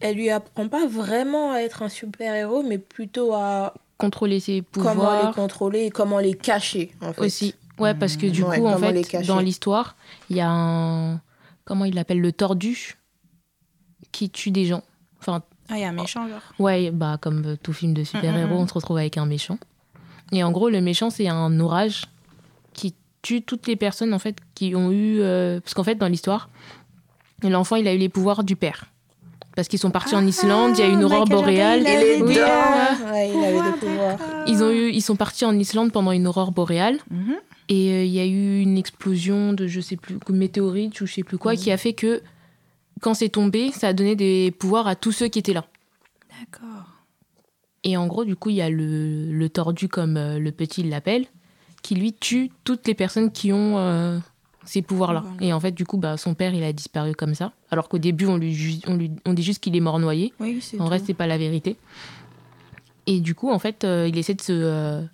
Elle 0.00 0.16
lui 0.16 0.28
apprend 0.30 0.68
pas 0.68 0.86
vraiment 0.88 1.52
à 1.52 1.58
être 1.60 1.82
un 1.82 1.88
super-héros, 1.88 2.62
mais 2.64 2.78
plutôt 2.78 3.32
à 3.32 3.74
Contrôler 3.96 4.40
ses 4.40 4.64
comment 4.72 4.88
les 4.90 4.94
pouvoirs 4.96 5.34
contrôler 5.36 5.80
et 5.84 5.90
comment 5.90 6.18
les 6.18 6.34
cacher, 6.34 6.90
en 7.00 7.12
fait. 7.12 7.20
aussi. 7.20 7.54
Ouais, 7.78 7.94
parce 7.94 8.16
que 8.16 8.26
du 8.26 8.42
Ouais, 8.42 8.58
coup, 8.58 8.66
en 8.66 8.78
fait, 8.78 9.26
dans 9.26 9.40
l'histoire, 9.40 9.96
il 10.30 10.36
y 10.36 10.40
a 10.40 10.48
un. 10.50 11.20
Comment 11.64 11.84
il 11.86 11.94
l'appelle 11.94 12.20
Le 12.20 12.30
tordu 12.32 12.96
qui 14.12 14.30
tue 14.30 14.50
des 14.50 14.64
gens. 14.66 14.82
Enfin, 15.20 15.42
Ah, 15.68 15.76
il 15.76 15.80
y 15.80 15.84
a 15.84 15.88
un 15.88 15.92
méchant 15.92 16.28
genre. 16.28 16.40
Ouais, 16.58 16.90
bah 16.90 17.16
comme 17.20 17.56
tout 17.62 17.72
film 17.72 17.94
de 17.94 18.04
super-héros, 18.04 18.48
Mm, 18.48 18.50
mm, 18.52 18.54
mm. 18.58 18.60
on 18.62 18.66
se 18.68 18.74
retrouve 18.74 18.98
avec 18.98 19.16
un 19.18 19.26
méchant. 19.26 19.58
Et 20.32 20.44
en 20.44 20.50
gros, 20.52 20.68
le 20.68 20.80
méchant, 20.80 21.10
c'est 21.10 21.28
un 21.28 21.58
orage 21.60 22.04
qui 22.74 22.94
tue 23.22 23.42
toutes 23.42 23.66
les 23.66 23.76
personnes 23.76 24.12
en 24.12 24.18
fait 24.18 24.36
qui 24.54 24.74
ont 24.76 24.90
eu 24.92 25.20
euh, 25.20 25.60
parce 25.60 25.72
qu'en 25.74 25.84
fait 25.84 25.94
dans 25.94 26.08
l'histoire, 26.08 26.50
l'enfant, 27.42 27.76
il 27.76 27.88
a 27.88 27.94
eu 27.94 27.98
les 27.98 28.08
pouvoirs 28.10 28.44
du 28.44 28.54
père. 28.56 28.86
Parce 29.56 29.68
qu'ils 29.68 29.78
sont 29.78 29.90
partis 29.92 30.14
en 30.16 30.18
Ah, 30.24 30.28
Islande, 30.28 30.76
il 30.76 30.80
y 30.80 30.82
a 30.84 30.88
eu 30.88 30.92
une 30.92 31.04
aurore 31.04 31.26
Jordan, 31.26 31.38
boréale. 31.38 31.80
il 31.82 31.86
avait 31.86 32.22
Oui, 32.22 32.34
ouais. 32.36 33.30
il 33.32 33.44
avait 33.44 33.70
des 33.70 33.78
pouvoirs. 33.78 34.18
Ils 34.48 34.62
ont 34.64 34.70
eu 34.70 34.90
ils 34.90 35.00
sont 35.02 35.16
partis 35.16 35.44
en 35.44 35.56
Islande 35.58 35.92
pendant 35.92 36.10
une 36.12 36.26
aurore 36.26 36.50
boréale 36.52 36.98
Mhm. 37.10 37.34
Et 37.68 37.90
euh, 37.92 38.04
il 38.04 38.10
y 38.12 38.20
a 38.20 38.26
eu 38.26 38.60
une 38.60 38.76
explosion 38.78 39.52
de 39.52 39.66
je 39.66 39.80
sais 39.80 39.96
plus 39.96 40.16
météorite 40.28 41.00
ou 41.00 41.06
je 41.06 41.14
sais 41.14 41.22
plus 41.22 41.38
quoi 41.38 41.56
qui 41.56 41.70
a 41.70 41.76
fait 41.76 41.92
que 41.94 42.22
quand 43.00 43.14
c'est 43.14 43.28
tombé, 43.28 43.70
ça 43.72 43.88
a 43.88 43.92
donné 43.92 44.16
des 44.16 44.50
pouvoirs 44.50 44.86
à 44.86 44.96
tous 44.96 45.12
ceux 45.12 45.28
qui 45.28 45.38
étaient 45.38 45.52
là. 45.52 45.66
D'accord. 46.40 46.86
Et 47.82 47.96
en 47.96 48.06
gros, 48.06 48.24
du 48.24 48.34
coup, 48.36 48.48
il 48.50 48.56
y 48.56 48.62
a 48.62 48.70
le, 48.70 49.30
le 49.30 49.48
tordu, 49.50 49.88
comme 49.88 50.16
euh, 50.16 50.38
le 50.38 50.52
petit 50.52 50.82
l'appelle, 50.82 51.26
qui 51.82 51.94
lui 51.94 52.14
tue 52.14 52.50
toutes 52.64 52.86
les 52.86 52.94
personnes 52.94 53.30
qui 53.30 53.52
ont 53.52 53.76
euh, 53.76 54.18
ces 54.64 54.80
pouvoirs-là. 54.80 55.20
Voilà. 55.26 55.44
Et 55.46 55.52
en 55.52 55.60
fait, 55.60 55.72
du 55.72 55.84
coup, 55.84 55.98
bah, 55.98 56.16
son 56.16 56.32
père, 56.34 56.54
il 56.54 56.62
a 56.64 56.72
disparu 56.72 57.12
comme 57.14 57.34
ça. 57.34 57.52
Alors 57.70 57.90
qu'au 57.90 57.98
début, 57.98 58.24
on, 58.26 58.38
lui, 58.38 58.80
on, 58.86 58.96
lui, 58.96 59.10
on 59.26 59.34
dit 59.34 59.42
juste 59.42 59.62
qu'il 59.62 59.76
est 59.76 59.80
mort 59.80 59.98
noyé. 59.98 60.32
Oui, 60.40 60.60
c'est 60.62 60.76
En 60.80 60.84
tout. 60.84 60.86
vrai, 60.86 60.98
c'est 61.04 61.12
pas 61.12 61.26
la 61.26 61.36
vérité. 61.36 61.76
Et 63.06 63.20
du 63.20 63.34
coup, 63.34 63.50
en 63.50 63.58
fait, 63.58 63.84
euh, 63.84 64.08
il 64.08 64.16
essaie 64.16 64.34
de 64.34 64.40
se. 64.40 65.04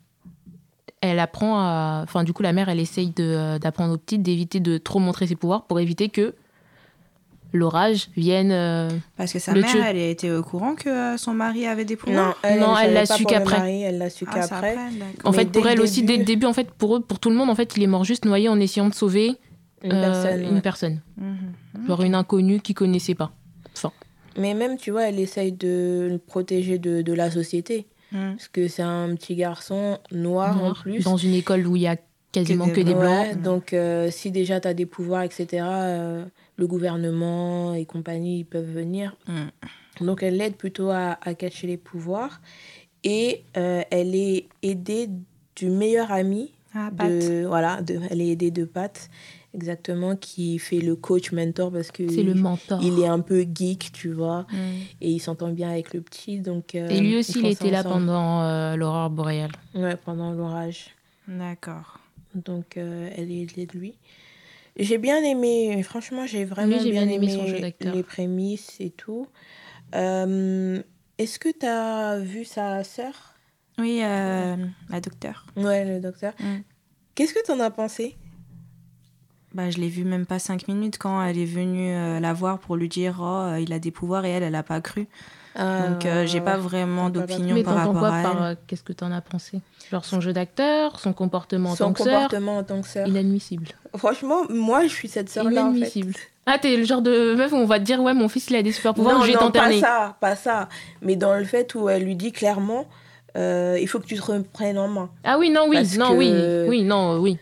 Elle 1.01 1.19
apprend 1.19 1.59
à. 1.61 2.01
Enfin, 2.05 2.25
du 2.25 2.33
coup, 2.33 2.43
la 2.43 2.53
mère, 2.53 2.69
elle 2.69 2.81
essaye 2.81 3.11
de, 3.11 3.59
d'apprendre 3.59 3.95
aux 3.95 3.99
petites 3.99 4.23
d'éviter 4.23 4.61
de 4.61 4.79
trop 4.79 4.99
montrer 4.99 5.27
ses 5.27 5.37
pouvoirs 5.37 5.65
pour 5.65 5.81
éviter 5.81 6.09
que 6.09 6.35
l'orage 7.53 8.11
vienne. 8.17 8.53
euh, 8.53 8.89
Parce 9.17 9.33
que 9.33 9.39
sa 9.39 9.53
mère, 9.55 9.67
tuer. 9.71 9.81
elle 9.85 9.97
était 9.97 10.31
au 10.31 10.43
courant 10.43 10.75
que 10.75 10.89
euh, 10.89 11.17
son 11.17 11.35
mari 11.35 11.67
avait 11.67 11.85
des 11.85 11.97
pouvoirs? 11.97 12.29
Non, 12.29 12.35
elle, 12.43 12.61
Non, 12.61 12.77
elle, 12.79 12.93
l'a 12.93 13.07
su 13.07 13.25
qu'après. 13.25 13.81
elle 13.81 13.99
l'a 13.99 14.11
su 14.11 14.25
Ah, 14.31 14.41
qu'après. 14.41 14.77
En 15.25 15.33
fait, 15.33 15.47
pour 15.47 15.65
le 15.65 15.71
elle 15.71 15.81
aussi, 15.81 16.03
dès 16.05 16.17
le 16.17 16.25
début- 16.25 16.47
en 16.47 16.53
fait, 16.53 16.71
pour, 16.71 16.97
eux, 16.97 17.01
pour 17.01 17.19
tout 17.19 17.31
le 17.31 17.37
monde, 17.37 17.51
en 17.51 17.55
fait, 17.55 17.77
il 17.77 17.83
est 17.83 17.87
mort 17.89 18.05
juste 18.05 18.25
noyé 18.25 18.49
en 18.49 18.61
essayant 18.61 18.89
de 18.89 18.95
sauver 18.95 19.37
Une 19.83 19.93
euh, 19.93 20.01
personne. 20.03 20.43
une 20.45 20.55
ouais. 20.57 20.61
personne. 20.61 21.01
Mhm. 21.17 21.87
Genre 21.89 22.03
une 22.03 22.15
inconnue 22.15 22.61
qu'il 22.61 22.75
connaissait 22.75 23.15
pas. 23.15 23.33
Mais 24.39 24.55
même, 24.55 24.77
tu 24.77 24.93
vois, 24.93 25.09
elle 25.09 25.19
essaye 25.19 25.51
de 25.51 26.07
le 26.09 26.19
protéger 26.19 26.79
de, 26.79 27.03
de 27.03 27.13
la 27.13 27.33
société. 27.33 27.89
Mhm. 28.13 28.37
Parce 28.37 28.49
que 28.49 28.69
c'est 28.69 28.83
un 28.83 29.15
petit 29.15 29.35
garçon 29.37 29.99
noir, 30.13 30.63
en 30.63 30.73
plus. 30.75 31.05
Dans 31.05 31.17
une 31.17 31.35
école 31.35 31.67
où 31.67 31.77
il 31.77 31.83
y 31.83 31.87
a 31.87 31.97
quasiment 32.33 32.67
Que 32.69 32.77
que 32.77 32.81
des 32.83 32.95
blancs. 32.95 33.29
Ouais, 33.29 33.35
donc 33.37 33.73
euh, 33.73 34.11
si 34.11 34.31
déjà 34.31 34.61
tu 34.61 34.69
as 34.69 34.75
des 34.75 34.87
pouvoirs, 34.87 35.23
etc., 35.23 35.47
euh, 35.65 36.25
le 36.57 36.67
gouvernement 36.67 37.75
et 37.75 37.85
compagnie, 37.87 38.41
ils 38.41 38.45
peuvent 38.45 38.71
venir. 38.71 39.17
Mhm. 39.29 39.51
Donc 40.07 40.23
elle 40.23 40.37
l'aide 40.37 40.57
plutôt 40.57 40.91
à, 40.91 41.19
à 41.23 41.35
cacher 41.35 41.67
les 41.67 41.77
pouvoirs. 41.77 42.41
Et 43.05 43.43
euh, 43.57 43.83
elle 43.91 44.15
est 44.15 44.47
aidée 44.63 45.09
du 45.57 45.69
meilleur 45.71 46.11
ami 46.13 46.53
Ah, 46.75 46.91
Pat. 46.97 47.09
de 47.11 47.45
voilà 47.47 47.81
de, 47.83 47.99
elle 48.11 48.21
est 48.21 48.29
aidée 48.29 48.51
de 48.51 48.65
Pat 48.65 49.09
exactement 49.53 50.17
qui 50.17 50.59
fait 50.59 50.81
le 50.81 50.95
coach 50.97 51.33
mentor 51.33 51.73
parce 51.73 51.91
que 51.91 52.07
C'est 52.09 52.23
le 52.23 52.35
mentor. 52.35 52.81
il 52.83 52.99
est 53.01 53.07
un 53.07 53.21
peu 53.21 53.43
geek 53.53 53.91
tu 53.93 54.11
vois 54.13 54.47
Mhm. 54.53 54.81
et 55.01 55.11
il 55.11 55.19
s'entend 55.21 55.49
bien 55.51 55.71
avec 55.71 55.93
le 55.93 56.01
petit 56.03 56.41
donc 56.41 56.75
euh, 56.75 56.89
Et 56.89 57.01
lui 57.01 57.17
aussi, 57.19 57.41
il 57.41 57.47
était 57.47 57.71
là 57.71 57.83
pendant 57.83 58.43
euh, 58.43 58.77
l'aurore 58.77 59.11
boréale. 59.11 59.53
ouais 59.75 59.97
pendant 59.97 60.33
l'orage 60.33 60.91
D'accord. 61.29 61.99
donc 62.35 62.77
euh, 62.77 63.11
elle 63.17 63.31
est 63.31 63.43
aidée 63.43 63.67
de 63.67 63.77
lui 63.79 63.95
j'ai 64.77 64.99
bien 64.99 65.23
aimé 65.25 65.83
franchement 65.83 66.27
j'ai 66.27 66.45
vraiment 66.45 66.79
j'ai 66.79 66.91
bien, 66.91 67.03
bien 67.07 67.15
aimé 67.15 67.27
aimé, 67.27 67.37
son 67.37 67.47
jeu 67.47 67.61
d'acteur. 67.61 67.93
les 67.95 68.03
prémices 68.03 68.77
et 68.81 68.91
tout 68.91 69.27
Euh, 69.95 70.81
est-ce 71.19 71.39
que 71.41 71.49
tu 71.49 71.67
as 71.67 72.19
vu 72.21 72.45
sa 72.45 72.85
sœur? 72.85 73.35
Oui, 73.79 74.01
euh, 74.03 74.57
la 74.89 75.01
docteure. 75.01 75.47
ouais 75.57 75.85
le 75.85 76.01
docteur 76.01 76.33
Mm. 76.39 76.61
qu'est-ce 77.17 77.35
que 77.35 77.45
tu 77.45 77.51
en 77.51 77.59
as 77.61 77.71
pensé? 77.71 78.17
Bah, 79.55 79.69
je 79.71 79.79
l'ai 79.79 79.89
vue 79.89 80.05
même 80.05 80.27
pas 80.27 80.39
cinq 80.39 80.69
minutes 80.69 80.97
quand 80.99 81.23
elle 81.25 81.37
est 81.39 81.45
venue 81.45 81.93
euh, 81.95 82.21
la 82.21 82.33
voir 82.33 82.59
pour 82.59 82.77
lui 82.77 82.89
dire 82.89 83.17
oh 83.21 83.25
euh, 83.25 83.61
il 83.61 83.73
a 83.73 83.79
des 83.81 83.91
pouvoirs 83.91 84.25
et 84.25 84.31
elle 84.31 84.43
elle 84.45 84.55
a 84.55 84.63
pas 84.63 84.81
cru. 84.81 85.09
Donc 85.57 86.07
euh, 86.07 86.25
j'ai 86.27 86.41
pas 86.41 86.57
vraiment 86.57 87.11
T'as 87.11 87.21
pas 87.23 87.27
d'opinion 87.27 87.57
Mais 87.57 87.63
par 87.65 87.75
t'entends 87.75 87.87
rapport 87.89 88.01
quoi 88.09 88.09
à 88.17 88.23
par 88.23 88.37
elle. 88.47 88.53
euh, 88.53 88.55
qu'est-ce 88.69 88.85
que 88.85 88.93
t'en 88.93 89.11
as 89.11 89.21
pensé? 89.21 89.61
Genre 89.91 90.05
son 90.05 90.21
jeu 90.21 90.33
d'acteur, 90.33 91.01
son 91.01 91.13
comportement 91.13 91.71
en 91.71 91.75
son 91.75 91.87
tant 91.87 91.93
que 91.93 92.03
sœur? 92.03 92.13
comportement 92.13 92.59
en 92.59 92.63
tant 92.63 92.81
que 92.81 92.87
sœur 92.89 93.09
Inadmissible. 93.09 93.67
Franchement, 93.97 94.43
moi, 94.49 94.83
je 94.85 94.89
suis 94.95 95.09
cette 95.09 95.29
sœur-là, 95.29 95.51
en 95.51 95.53
fait. 95.73 95.79
Inadmissible. 95.79 96.15
Ah, 96.47 96.59
t'es 96.59 96.77
le 96.77 96.85
genre 96.85 97.03
de 97.03 97.35
meuf 97.35 97.53
où 97.53 97.57
on 97.57 97.67
va 97.67 97.81
te 97.81 97.85
dire 97.85 98.01
ouais, 98.01 98.15
mon 98.15 98.29
fils 98.29 98.49
il 98.51 98.57
a 98.57 98.63
des 98.63 98.71
super 98.73 98.95
pouvoirs, 98.95 99.19
non, 99.19 99.23
je 99.25 99.33
vais 99.33 99.35
non, 99.35 99.51
pas 99.51 99.73
ça, 99.73 100.17
pas 100.21 100.37
ça. 100.37 100.69
Mais 101.03 101.17
dans 101.17 101.35
le 101.35 101.45
fait 101.45 101.75
où 101.75 101.89
elle 101.89 102.05
lui 102.05 102.15
dit 102.15 102.31
clairement, 102.33 102.87
euh, 103.37 103.77
il 103.81 103.89
faut 103.89 103.99
que 103.99 104.07
tu 104.07 104.15
te 104.17 104.23
reprennes 104.23 104.79
en 104.79 104.87
main. 104.89 105.11
Ah 105.25 105.39
oui, 105.39 105.51
non, 105.51 105.67
oui, 105.69 105.77
Parce 105.77 105.97
non, 105.97 106.11
que- 106.13 106.17
oui, 106.17 106.69
oui, 106.69 106.83
non, 106.85 107.19
oui. 107.19 107.37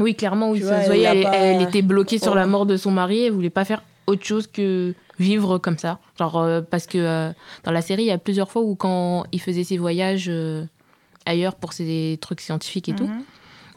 Oui, 0.00 0.14
clairement, 0.14 0.50
oui. 0.50 0.58
Tu 0.60 0.64
ça 0.66 0.70
vois, 0.70 0.78
se 0.78 0.82
elle 0.82 0.86
voyait, 0.86 1.02
l'a 1.04 1.14
elle, 1.14 1.22
pas- 1.22 1.36
elle 1.36 1.62
était 1.62 1.82
bloquée 1.82 2.18
sur 2.18 2.34
la 2.34 2.46
mort 2.46 2.66
de 2.66 2.76
son 2.76 2.90
mari, 2.90 3.22
elle 3.26 3.32
voulait 3.32 3.50
pas 3.50 3.64
faire 3.64 3.82
autre 4.06 4.24
chose 4.24 4.46
que 4.46 4.94
vivre 5.18 5.58
comme 5.58 5.78
ça. 5.78 5.98
Genre, 6.18 6.36
euh, 6.38 6.60
parce 6.62 6.86
que 6.86 6.98
euh, 6.98 7.32
dans 7.62 7.70
la 7.72 7.80
série, 7.80 8.02
il 8.02 8.06
y 8.08 8.10
a 8.10 8.18
plusieurs 8.18 8.50
fois 8.50 8.62
où 8.62 8.74
quand 8.74 9.24
il 9.32 9.40
faisait 9.40 9.64
ses 9.64 9.78
voyages 9.78 10.26
euh, 10.28 10.64
ailleurs 11.26 11.54
pour 11.54 11.72
ses 11.72 12.18
trucs 12.20 12.40
scientifiques 12.40 12.88
et 12.88 12.94
tout, 12.94 13.06
Mhm. 13.06 13.22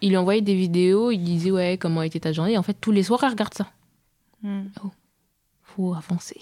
il 0.02 0.10
lui 0.10 0.18
envoyait 0.18 0.42
des 0.42 0.56
vidéos, 0.56 1.12
il 1.12 1.20
disait 1.20 1.52
ouais, 1.52 1.78
comment 1.80 2.02
était 2.02 2.20
ta 2.20 2.34
journée. 2.34 2.54
Et 2.54 2.58
en 2.58 2.64
fait, 2.64 2.76
tous 2.82 2.92
les 2.92 3.04
soirs, 3.04 3.24
elle 3.24 3.30
regarde 3.30 3.54
ça. 3.54 3.68
Mhm. 4.44 4.70
Faut 5.64 5.94
avancer. 5.94 6.40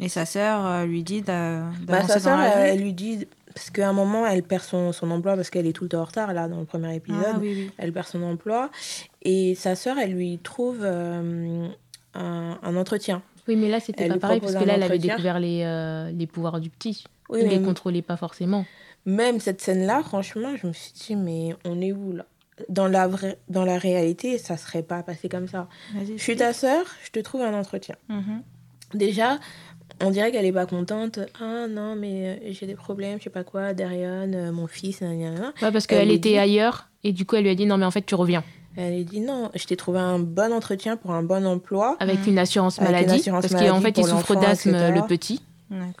Et 0.00 0.08
sa 0.08 0.24
sœur 0.24 0.86
lui 0.86 1.02
dit 1.02 1.20
Bah, 1.20 1.70
sa 2.06 2.14
dans 2.14 2.20
sœur, 2.20 2.38
la 2.38 2.48
elle, 2.48 2.64
vie. 2.70 2.76
elle 2.78 2.82
lui 2.84 2.92
dit, 2.94 3.26
parce 3.54 3.70
qu'à 3.70 3.88
un 3.88 3.92
moment, 3.92 4.26
elle 4.26 4.42
perd 4.42 4.62
son, 4.62 4.92
son 4.92 5.10
emploi 5.10 5.36
parce 5.36 5.50
qu'elle 5.50 5.66
est 5.66 5.72
tout 5.72 5.84
le 5.84 5.90
temps 5.90 6.00
en 6.00 6.04
retard, 6.04 6.32
là, 6.32 6.48
dans 6.48 6.60
le 6.60 6.64
premier 6.64 6.94
épisode. 6.94 7.22
Ah 7.26 7.38
oui, 7.40 7.52
oui. 7.54 7.70
Elle 7.78 7.92
perd 7.92 8.06
son 8.06 8.22
emploi. 8.22 8.70
Et 9.22 9.54
sa 9.54 9.74
sœur, 9.74 9.98
elle 9.98 10.12
lui 10.12 10.38
trouve 10.42 10.80
euh, 10.82 11.68
un, 12.14 12.58
un 12.62 12.76
entretien. 12.76 13.22
Oui, 13.48 13.56
mais 13.56 13.68
là, 13.68 13.80
c'était 13.80 14.08
pas 14.08 14.18
pareil, 14.18 14.40
parce 14.40 14.54
que 14.54 14.64
là, 14.64 14.74
elle 14.74 14.82
avait 14.82 14.98
découvert 14.98 15.40
les, 15.40 15.62
euh, 15.64 16.10
les 16.10 16.26
pouvoirs 16.26 16.60
du 16.60 16.70
petit. 16.70 17.04
Oui, 17.28 17.40
il 17.42 17.48
mais 17.48 17.58
les 17.58 17.62
contrôlait 17.62 18.02
pas 18.02 18.16
forcément. 18.16 18.64
même 19.06 19.40
cette 19.40 19.60
scène-là, 19.60 20.02
franchement, 20.02 20.56
je 20.56 20.66
me 20.66 20.72
suis 20.72 20.92
dit, 20.92 21.16
mais 21.16 21.56
on 21.64 21.80
est 21.80 21.92
où, 21.92 22.12
là? 22.12 22.26
Dans 22.68 22.88
la, 22.88 23.08
vraie, 23.08 23.38
dans 23.48 23.64
la 23.64 23.78
réalité, 23.78 24.36
ça 24.36 24.58
serait 24.58 24.82
pas 24.82 25.02
passé 25.02 25.30
comme 25.30 25.48
ça. 25.48 25.66
Je 26.06 26.22
suis 26.22 26.36
ta 26.36 26.52
sœur, 26.52 26.84
je 27.02 27.10
te 27.10 27.18
trouve 27.18 27.40
un 27.40 27.54
entretien. 27.54 27.96
Mhm. 28.10 28.42
Déjà, 28.92 29.38
on 30.02 30.10
dirait 30.10 30.30
qu'elle 30.32 30.44
est 30.46 30.52
pas 30.52 30.66
contente. 30.66 31.18
Ah 31.40 31.66
non, 31.68 31.94
mais 31.96 32.28
euh, 32.28 32.52
j'ai 32.52 32.66
des 32.66 32.74
problèmes, 32.74 33.18
je 33.18 33.24
sais 33.24 33.30
pas 33.30 33.44
quoi, 33.44 33.72
Darion, 33.74 34.30
euh, 34.32 34.52
mon 34.52 34.66
fils. 34.66 35.00
Ouais, 35.00 35.30
parce 35.60 35.74
Elle 35.76 35.86
qu'elle 35.86 36.10
était 36.10 36.30
dit- 36.30 36.38
ailleurs, 36.38 36.88
et 37.04 37.12
du 37.12 37.24
coup, 37.26 37.36
elle 37.36 37.44
lui 37.44 37.50
a 37.50 37.54
dit 37.54 37.66
non, 37.66 37.76
mais 37.78 37.86
en 37.86 37.90
fait, 37.90 38.02
tu 38.02 38.14
reviens. 38.14 38.44
Elle 38.76 38.94
lui 38.96 39.04
dit 39.04 39.20
non, 39.20 39.50
je 39.54 39.64
t'ai 39.66 39.76
trouvé 39.76 39.98
un 39.98 40.18
bon 40.18 40.52
entretien 40.52 40.96
pour 40.96 41.10
un 41.10 41.22
bon 41.22 41.44
emploi. 41.46 41.96
Avec 42.00 42.26
une 42.26 42.38
assurance 42.38 42.78
Avec 42.78 42.90
une 42.90 42.94
maladie. 42.96 43.20
assurance 43.20 43.42
parce 43.42 43.52
qu'en 43.54 43.80
maladie 43.80 43.82
fait, 43.82 44.00
il 44.00 44.06
souffre 44.06 44.34
d'asthme, 44.36 44.70
le 44.94 45.06
petit. 45.06 45.40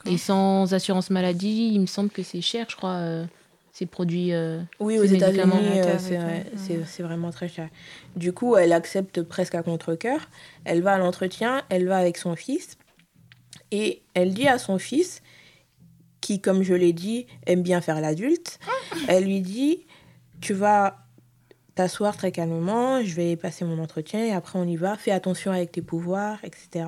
Et 0.06 0.18
sans 0.18 0.72
assurance 0.74 1.10
maladie, 1.10 1.70
il 1.74 1.80
me 1.80 1.86
semble 1.86 2.10
que 2.10 2.22
c'est 2.22 2.40
cher, 2.40 2.66
je 2.68 2.76
crois, 2.76 2.94
euh, 2.94 3.24
ces 3.72 3.86
produits. 3.86 4.32
euh, 4.32 4.60
Oui, 4.80 4.94
Ces 4.96 5.00
aux 5.00 5.04
États-Unis, 5.04 5.80
euh, 5.80 5.96
vrai- 5.96 6.46
c'est 6.86 7.02
vraiment 7.02 7.30
très 7.30 7.48
cher. 7.48 7.68
Du 8.16 8.32
coup, 8.32 8.56
elle 8.56 8.72
accepte 8.72 9.22
presque 9.22 9.54
à 9.54 9.62
contre-coeur. 9.62 10.28
Elle 10.64 10.82
va 10.82 10.94
à 10.94 10.98
l'entretien, 10.98 11.62
elle 11.68 11.86
va 11.86 11.98
avec 11.98 12.16
son 12.18 12.34
fils. 12.36 12.76
Et 13.70 14.02
elle 14.14 14.34
dit 14.34 14.48
à 14.48 14.58
son 14.58 14.78
fils, 14.78 15.22
qui, 16.20 16.40
comme 16.40 16.62
je 16.62 16.74
l'ai 16.74 16.92
dit, 16.92 17.26
aime 17.46 17.62
bien 17.62 17.80
faire 17.80 18.00
l'adulte, 18.00 18.58
elle 19.08 19.24
lui 19.24 19.40
dit 19.40 19.86
Tu 20.40 20.52
vas 20.52 21.06
t'asseoir 21.74 22.16
très 22.16 22.32
calmement, 22.32 23.02
je 23.02 23.14
vais 23.14 23.36
passer 23.36 23.64
mon 23.64 23.78
entretien 23.82 24.24
et 24.24 24.32
après 24.32 24.58
on 24.58 24.66
y 24.66 24.76
va. 24.76 24.96
Fais 24.96 25.12
attention 25.12 25.52
avec 25.52 25.72
tes 25.72 25.82
pouvoirs, 25.82 26.38
etc. 26.44 26.86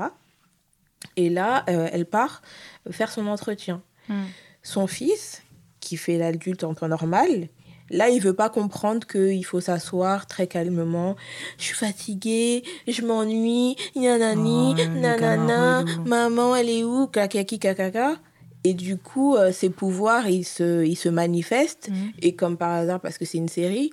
Et 1.17 1.31
là, 1.31 1.65
euh, 1.69 1.89
elle 1.93 2.07
part 2.07 2.43
faire 2.91 3.11
son 3.11 3.27
entretien. 3.27 3.83
Mm. 4.09 4.25
Son 4.63 4.87
fils, 4.87 5.43
qui 5.81 5.97
fait 5.97 6.19
l'adulte 6.19 6.65
en 6.65 6.75
temps 6.75 6.89
normal, 6.89 7.49
là, 7.93 8.09
il 8.09 8.21
veut 8.21 8.35
pas 8.35 8.49
comprendre 8.49 9.07
qu'il 9.07 9.45
faut 9.45 9.61
s'asseoir 9.61 10.27
très 10.27 10.49
calmement. 10.49 11.15
Je 11.59 11.65
suis 11.65 11.77
fatiguée, 11.77 12.65
je 12.89 13.03
m'ennuie, 13.03 13.77
nanani, 13.95 14.73
Oh, 14.73 14.75
le 14.77 15.01
nanana, 15.01 15.85
maman, 16.05 16.57
elle 16.57 16.71
est 16.71 16.83
où, 16.85 17.07
kakaki, 17.07 17.59
kakaka. 17.61 18.17
Et 18.65 18.75
du 18.75 18.97
coup, 18.97 19.37
euh, 19.37 19.53
ses 19.53 19.71
pouvoirs, 19.71 20.29
ils 20.29 20.45
se, 20.45 20.85
ils 20.85 20.97
se 20.97 21.09
manifestent. 21.09 21.91
Mhm. 21.91 22.13
Et 22.23 22.35
comme 22.35 22.57
par 22.57 22.71
hasard, 22.71 23.01
parce 23.01 23.19
que 23.19 23.25
c'est 23.25 23.39
une 23.39 23.49
série, 23.49 23.91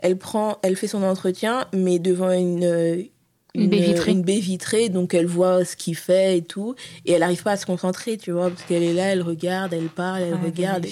elle 0.00 0.16
prend, 0.18 0.58
elle 0.62 0.76
fait 0.76 0.86
son 0.88 1.02
entretien, 1.02 1.66
mais 1.74 1.98
devant 1.98 2.30
une, 2.30 3.06
Une 3.54 3.68
baie 3.68 3.78
vitrée. 3.80 4.12
une 4.12 4.22
baie 4.22 4.38
vitrée, 4.38 4.88
donc 4.88 5.12
elle 5.14 5.26
voit 5.26 5.64
ce 5.64 5.74
qu'il 5.76 5.96
fait 5.96 6.38
et 6.38 6.42
tout, 6.42 6.74
et 7.04 7.12
elle 7.12 7.20
n'arrive 7.20 7.42
pas 7.42 7.52
à 7.52 7.56
se 7.56 7.66
concentrer, 7.66 8.16
tu 8.16 8.30
vois, 8.30 8.48
parce 8.50 8.62
qu'elle 8.62 8.82
est 8.82 8.94
là, 8.94 9.06
elle 9.06 9.22
regarde, 9.22 9.72
elle 9.72 9.88
parle, 9.88 10.22
elle 10.22 10.34
Ouais, 10.34 10.40
regarde, 10.46 10.86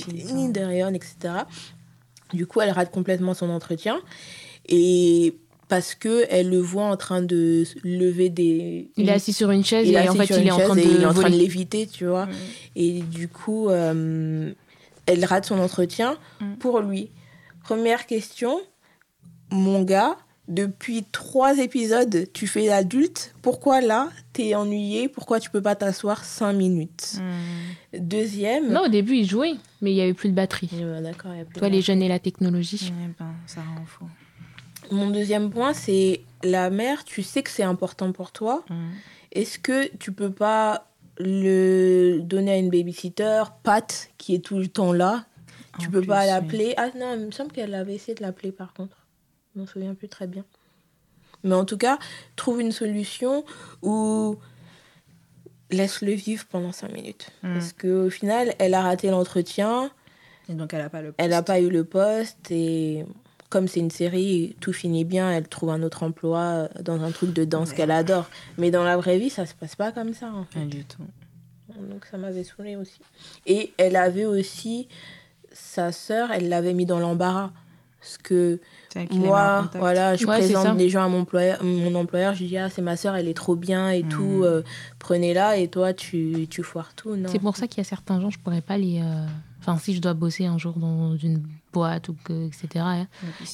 derrière, 0.53 0.89
etc. 0.89 1.15
Du 2.33 2.47
coup, 2.47 2.61
elle 2.61 2.71
rate 2.71 2.91
complètement 2.91 3.35
son 3.35 3.51
entretien, 3.51 4.01
et 4.69 5.35
parce 5.69 5.95
que 5.95 6.25
elle 6.31 6.51
le 6.51 6.59
voit 6.61 6.85
en 6.85 6.97
train 6.97 7.23
de 7.23 7.65
lever 7.83 8.29
des. 8.29 8.89
Il 8.97 9.09
est 9.09 9.12
assis 9.12 9.33
sur 9.33 9.51
une 9.51 9.65
chaise 9.65 9.89
il 9.89 9.97
est 9.97 10.05
et 10.05 10.09
en 10.09 10.15
fait, 10.15 10.27
il 10.41 10.47
est 10.47 10.51
en 10.51 10.59
train 10.59 10.77
et 10.77 10.83
il 10.83 10.97
est 10.97 10.99
de 11.01 11.07
en 11.07 11.12
train 11.12 11.23
de 11.25 11.35
voler. 11.35 11.39
léviter, 11.39 11.87
tu 11.87 12.07
vois. 12.07 12.29
Et 12.77 13.01
du 13.01 13.29
coup, 13.29 13.69
euh, 13.69 14.53
elle 15.07 15.25
rate 15.25 15.45
son 15.47 15.59
entretien 15.59 16.17
Mm. 16.41 16.55
pour 16.59 16.81
lui. 16.81 17.11
Première 17.65 18.07
question, 18.07 18.61
mon 19.51 19.83
gars, 19.83 20.17
depuis 20.49 21.05
trois 21.11 21.59
épisodes, 21.59 22.29
tu 22.33 22.47
fais 22.47 22.67
l'adulte. 22.67 23.35
Pourquoi 23.43 23.81
là, 23.81 24.09
t'es 24.33 24.55
ennuyé? 24.55 25.09
Pourquoi 25.09 25.41
tu 25.41 25.51
peux 25.51 25.61
pas 25.63 25.75
t'asseoir 25.75 26.25
cinq 26.25 26.53
minutes? 26.53 27.15
Mm. 27.93 27.99
Deuxième. 27.99 28.73
Non, 28.73 28.85
au 28.85 28.89
début, 28.89 29.17
il 29.17 29.29
jouait, 29.29 29.55
mais 29.83 29.93
il 29.93 29.97
y 29.97 30.01
avait 30.03 30.15
plus 30.15 30.29
de 30.29 30.35
batterie. 30.35 30.71
Euh, 30.75 31.01
D'accord, 31.01 31.33
il 31.35 31.39
y 31.39 31.43
a 31.43 31.45
plus 31.45 31.59
Toi, 31.59 31.69
de- 31.69 31.75
les 31.75 31.83
jeunes 31.83 32.03
et 32.03 32.09
la 32.09 32.19
technologie. 32.21 32.93
Eh 32.93 33.15
ben, 33.19 33.33
ça 33.47 33.61
rend 33.63 33.85
fou. 33.87 34.05
Mon 34.93 35.11
deuxième 35.11 35.51
point, 35.51 35.73
c'est 35.75 36.21
la 36.45 36.71
mère. 36.71 37.05
Tu 37.05 37.23
sais 37.25 37.43
que 37.43 37.51
c'est 37.51 37.65
important 37.65 38.13
pour 38.13 38.31
toi. 38.31 38.65
Mm. 38.71 38.75
Est-ce 39.33 39.59
que 39.59 39.89
tu 39.97 40.13
peux 40.13 40.31
pas 40.31 40.87
le 41.19 42.21
donner 42.23 42.53
à 42.53 42.57
une 42.59 42.71
babysitter, 42.71 43.43
Pat, 43.63 44.11
qui 44.19 44.35
est 44.35 44.39
tout 44.45 44.59
le 44.59 44.69
temps 44.69 44.93
là? 44.93 45.25
Tu 45.81 45.89
En 45.89 45.91
peux 45.91 46.01
plus, 46.01 46.07
pas 46.07 46.21
oui. 46.21 46.27
l'appeler? 46.29 46.75
Ah 46.77 46.89
non, 46.97 47.15
il 47.19 47.27
me 47.27 47.31
semble 47.33 47.51
qu'elle 47.53 47.75
avait 47.75 47.95
essayé 47.95 48.15
de 48.15 48.23
l'appeler 48.23 48.53
par 48.53 48.73
contre. 48.75 48.97
Je 49.57 49.61
m'en 49.61 49.66
souviens 49.66 49.95
plus 49.95 50.09
très 50.09 50.27
bien. 50.27 50.45
Mais 51.42 51.55
en 51.55 51.64
tout 51.64 51.79
cas, 51.79 51.99
trouve 52.37 52.61
une 52.61 52.73
solution 52.73 53.45
où 53.83 54.37
laisse-le 55.71 56.12
vivre 56.12 56.45
pendant 56.47 56.73
5 56.73 56.92
minutes. 56.92 57.31
Mm. 57.42 57.55
Parce 57.55 57.73
qu'au 57.73 58.11
final, 58.11 58.55
elle 58.59 58.75
a 58.75 58.83
raté 58.83 59.11
l'entretien, 59.11 59.90
Et 60.49 60.55
donc, 60.55 60.75
elle 60.75 60.83
a 60.83 60.90
pas 60.90 61.03
le 61.03 61.14
elle 61.19 61.31
n'a 61.31 61.42
pas 61.42 61.59
eu 61.61 61.71
le 61.71 61.85
poste 61.85 62.51
et 62.51 63.05
comme 63.49 63.69
c'est 63.69 63.81
une 63.81 63.90
série, 63.90 64.57
tout 64.61 64.73
finit 64.73 65.05
bien, 65.05 65.31
elle 65.31 65.49
trouve 65.49 65.71
un 65.71 65.83
autre 65.83 66.03
emploi 66.03 66.69
dans 66.83 67.01
un 67.03 67.11
truc 67.12 67.33
de 67.33 67.45
danse 67.45 67.71
Ouais. 67.71 67.77
qu'elle 67.77 67.90
adore. 67.92 68.29
Mais 68.59 68.71
dans 68.71 68.85
la 68.85 68.97
vraie 68.97 69.19
vie, 69.19 69.31
ça 69.31 69.47
se 69.47 69.55
passe 69.55 69.75
pas 69.77 69.92
comme 69.92 70.12
ça 70.14 70.31
en 70.33 70.45
fait. 70.45 70.61
Pas 70.61 70.66
du 70.66 70.85
tout. 70.85 71.03
Donc 71.90 72.05
ça 72.07 72.16
m'avait 72.19 72.45
saoulé 72.45 72.77
aussi. 72.77 73.01
Et 73.47 73.73
elle 73.79 73.97
avait 73.97 74.25
aussi 74.25 74.88
sa 75.53 75.92
sœur, 75.92 76.31
elle 76.33 76.49
l'avait 76.49 76.75
mis 76.75 76.87
dans 76.87 76.99
l'embarras. 76.99 77.53
Parce 78.01 78.19
que 78.19 78.61
moi, 79.11 79.69
voilà, 79.79 80.15
je 80.17 80.27
Ouais, 80.27 80.39
présente 80.39 80.79
les 80.79 80.89
gens 80.89 81.05
à 81.05 81.09
mon 81.09 81.21
employeur, 81.21 81.63
mon 81.65 81.95
employeur, 81.97 82.35
je 82.35 82.45
dis 82.45 82.57
ah 82.57 82.71
c'est 82.71 82.83
ma 82.83 82.97
sœur, 82.97 83.17
elle 83.17 83.27
est 83.29 83.35
trop 83.35 83.57
bien 83.57 83.91
et 83.91 84.03
Mhm. 84.05 84.09
tout, 84.09 84.41
euh, 84.45 84.63
prenez-la 84.99 85.57
et 85.57 85.69
toi 85.69 85.93
tu, 85.93 86.47
tu 86.49 86.63
foires 86.63 86.95
tout. 86.95 87.17
Non. 87.17 87.29
C'est 87.31 87.39
pour 87.41 87.57
ça 87.57 87.67
qu'il 87.67 87.79
y 87.79 87.81
a 87.81 87.85
certains 87.85 88.21
gens, 88.21 88.31
je 88.31 88.39
pourrais 88.39 88.61
pas 88.63 88.79
les. 88.79 89.01
euh, 89.03 89.27
Enfin, 89.61 89.79
si 89.79 89.95
je 89.97 90.01
dois 90.01 90.15
bosser 90.15 90.47
un 90.47 90.59
jour 90.59 90.75
dans 90.75 91.17
une 91.17 91.43
boîte 91.73 92.09
ou 92.09 92.17
que, 92.23 92.47
etc. 92.47 92.69
hein, 92.77 93.07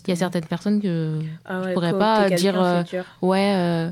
Il 0.04 0.08
y 0.08 0.12
a 0.12 0.16
certaines 0.16 0.44
personnes 0.44 0.80
que. 0.82 1.20
Ah 1.46 1.62
ouais, 1.62 1.72
pourrais 1.72 1.92
coopter 1.92 2.04
pas 2.04 2.30
dire, 2.30 2.62
euh. 2.62 2.82
Ouais. 3.22 3.54
euh, 3.56 3.90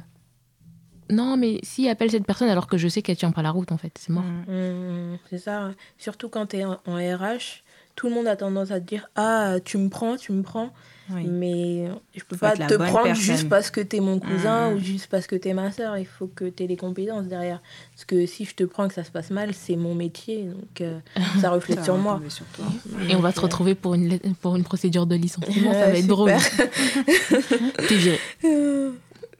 Non, 1.08 1.36
mais 1.38 1.58
s'il 1.62 1.88
appelle 1.88 2.10
cette 2.10 2.26
personne 2.26 2.48
alors 2.50 2.66
que 2.66 2.76
je 2.76 2.86
sais 2.88 3.00
qu'elle 3.00 3.16
tient 3.16 3.32
pas 3.32 3.40
la 3.42 3.50
route, 3.50 3.72
en 3.72 3.78
fait, 3.78 3.92
c'est 3.98 4.10
mort. 4.12 4.22
Mm. 4.22 4.52
Mhm, 4.52 5.18
c'est 5.30 5.38
ça. 5.38 5.70
Surtout 5.98 6.28
quand 6.28 6.46
tu 6.46 6.58
es 6.58 6.64
en, 6.64 6.78
en 6.86 6.96
RH, 6.96 7.62
tout 8.00 8.08
le 8.08 8.14
monde 8.14 8.28
a 8.28 8.34
tendance 8.36 8.70
à 8.70 8.80
te 8.80 8.86
dire 8.86 9.10
ah 9.14 9.56
tu 9.62 9.76
me 9.76 9.90
prends, 9.90 10.16
tu 10.16 10.32
me 10.32 10.42
prends. 10.42 10.70
Oui. 11.12 11.24
Mais 11.26 11.88
je 12.14 12.22
peux 12.24 12.36
Faut 12.36 12.46
pas 12.46 12.56
te 12.56 12.74
prendre 12.74 13.02
personne. 13.02 13.14
juste 13.16 13.48
parce 13.48 13.68
que 13.70 13.80
t'es 13.80 13.98
mon 14.00 14.20
cousin 14.20 14.70
Mhm. 14.70 14.76
ou 14.76 14.78
juste 14.78 15.08
parce 15.08 15.26
que 15.26 15.34
t'es 15.36 15.52
ma 15.54 15.72
soeur. 15.72 15.98
Il 15.98 16.06
faut 16.06 16.28
que 16.28 16.44
t'aies 16.44 16.68
les 16.68 16.76
compétences 16.76 17.26
derrière. 17.26 17.60
Parce 17.92 18.04
que 18.04 18.24
si 18.26 18.44
je 18.44 18.54
te 18.54 18.62
prends 18.64 18.84
et 18.84 18.88
que 18.88 18.94
ça 18.94 19.02
se 19.04 19.10
passe 19.10 19.30
mal, 19.30 19.52
c'est 19.52 19.74
mon 19.76 19.94
métier. 19.94 20.44
Donc 20.44 20.80
euh, 20.80 20.98
ça 21.40 21.50
reflète 21.56 21.78
Ça 21.80 21.84
sur 21.86 21.98
moi. 21.98 22.20
sur. 22.28 22.46
Et 23.08 23.16
on 23.16 23.20
va 23.20 23.32
se 23.32 23.40
retrouver 23.40 23.74
pour 23.74 23.94
une, 23.94 24.18
pour 24.40 24.54
une 24.56 24.62
procédure 24.64 25.04
de 25.06 25.16
licenciement, 25.16 25.72
ça 25.74 25.86
va 25.90 25.98
être 25.98 26.06
drôle. 26.06 26.30
T'es 27.88 27.96
viré. 27.96 28.20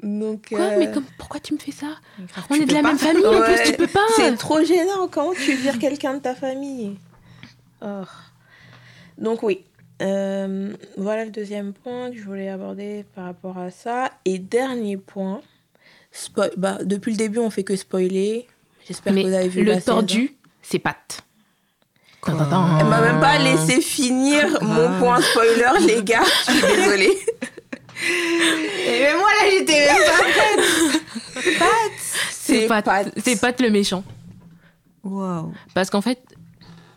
Donc, 0.03 0.49
Quoi 0.49 0.61
euh, 0.61 0.77
Mais 0.79 0.91
comme, 0.91 1.05
pourquoi 1.19 1.41
tu 1.41 1.55
me 1.55 1.59
fais 1.59 1.73
ça 1.73 1.89
Grave, 2.33 2.45
On 2.51 2.55
tu 2.57 2.63
est 2.63 2.67
de 2.67 2.73
la 2.73 2.81
pas. 2.83 2.89
même 2.89 2.99
famille, 2.99 3.27
en 3.27 3.43
plus, 3.43 3.63
tu 3.71 3.73
peux 3.77 3.87
pas 3.87 4.01
C'est 4.17 4.35
trop 4.37 4.65
gênant. 4.65 5.09
Comment 5.11 5.33
tu 5.35 5.55
vires 5.55 5.79
quelqu'un 5.79 6.15
de 6.15 6.21
ta 6.21 6.35
famille? 6.35 6.97
Oh. 7.83 8.03
Donc 9.21 9.43
oui. 9.43 9.65
Euh, 10.03 10.73
voilà 10.97 11.27
le 11.27 11.31
deuxième 11.31 11.75
point 11.75 12.11
que 12.11 12.17
je 12.17 12.23
voulais 12.23 12.49
aborder 12.49 13.05
par 13.15 13.25
rapport 13.27 13.59
à 13.59 13.71
ça. 13.71 14.11
Et 14.25 14.39
dernier 14.39 14.97
point. 14.97 15.43
Bah, 16.57 16.79
depuis 16.83 17.13
le 17.13 17.19
début, 17.19 17.39
on 17.39 17.51
fait 17.51 17.63
que 17.63 17.77
spoiler. 17.77 18.49
J'espère 18.87 19.15
que 19.15 19.21
vous 19.21 19.33
avez 19.33 19.49
vu 19.49 19.63
le 19.63 19.73
la 19.73 19.81
tordu, 19.81 20.35
c'est 20.63 20.79
Pat. 20.79 21.23
Quoi 22.21 22.35
Elle 22.81 22.87
m'a 22.87 23.01
même 23.01 23.21
pas 23.21 23.39
laissé 23.39 23.81
finir 23.81 24.59
mon 24.63 24.99
point 24.99 25.21
spoiler, 25.21 25.87
les 25.87 26.03
gars. 26.03 26.25
Je 26.47 26.53
suis 26.53 26.77
désolée. 26.77 27.19
Et 28.87 29.01
même 29.01 29.19
moi, 29.19 29.29
là, 29.29 29.51
j'étais 29.51 29.87
même 29.87 30.03
pas 30.07 30.23
prête. 31.43 31.93
C'est 32.31 32.67
Pat. 32.67 32.85
Pat. 32.85 33.13
C'est 33.23 33.41
Pat 33.41 33.61
le 33.61 33.71
méchant. 33.71 34.03
Waouh. 35.05 35.53
Parce 35.75 35.91
qu'en 35.91 36.01
fait, 36.01 36.21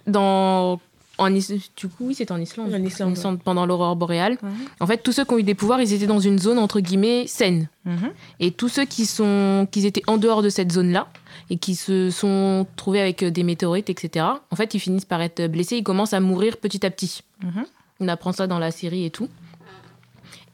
dans. 0.07 0.79
En 1.23 1.33
Is- 1.33 1.71
du 1.75 1.87
coup, 1.87 2.05
oui, 2.07 2.15
c'était 2.15 2.31
en 2.31 2.39
Islande. 2.39 2.71
En 2.73 3.11
Islande, 3.13 3.41
pendant 3.43 3.65
l'aurore 3.65 3.95
boréale. 3.95 4.37
En 4.79 4.87
fait, 4.87 4.97
tous 4.97 5.11
ceux 5.11 5.25
qui 5.25 5.33
ont 5.33 5.37
eu 5.37 5.43
des 5.43 5.55
pouvoirs, 5.55 5.81
ils 5.81 5.93
étaient 5.93 6.07
dans 6.07 6.19
une 6.19 6.37
zone 6.39 6.59
entre 6.59 6.79
guillemets 6.79 7.25
saine. 7.27 7.67
Mhm. 7.85 8.11
Et 8.39 8.51
tous 8.51 8.69
ceux 8.69 8.85
qui, 8.85 9.05
sont, 9.05 9.67
qui 9.71 9.85
étaient 9.85 10.03
en 10.07 10.17
dehors 10.17 10.41
de 10.41 10.49
cette 10.49 10.71
zone-là 10.71 11.07
et 11.49 11.57
qui 11.57 11.75
se 11.75 12.09
sont 12.09 12.67
trouvés 12.75 13.01
avec 13.01 13.23
des 13.23 13.43
météorites, 13.43 13.89
etc., 13.89 14.25
en 14.51 14.55
fait, 14.55 14.73
ils 14.73 14.79
finissent 14.79 15.05
par 15.05 15.21
être 15.21 15.47
blessés, 15.47 15.77
ils 15.77 15.83
commencent 15.83 16.13
à 16.13 16.19
mourir 16.19 16.57
petit 16.57 16.85
à 16.85 16.89
petit. 16.91 17.21
Mhm. 17.43 17.65
On 17.99 18.07
apprend 18.07 18.31
ça 18.31 18.47
dans 18.47 18.59
la 18.59 18.71
série 18.71 19.05
et 19.05 19.09
tout. 19.09 19.29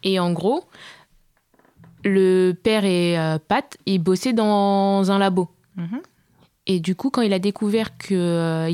Et 0.03 0.19
en 0.19 0.31
gros, 0.31 0.63
le 2.03 2.53
père 2.53 2.85
et 2.85 3.19
euh, 3.19 3.37
Pat, 3.45 3.77
ils 3.85 3.99
bossaient 3.99 4.33
dans 4.33 5.11
un 5.11 5.17
labo. 5.19 5.49
Et 6.71 6.79
du 6.79 6.93
coup, 6.95 7.09
quand 7.09 7.23
il 7.23 7.33
a 7.33 7.39
découvert 7.39 7.97
qu'il 7.97 8.15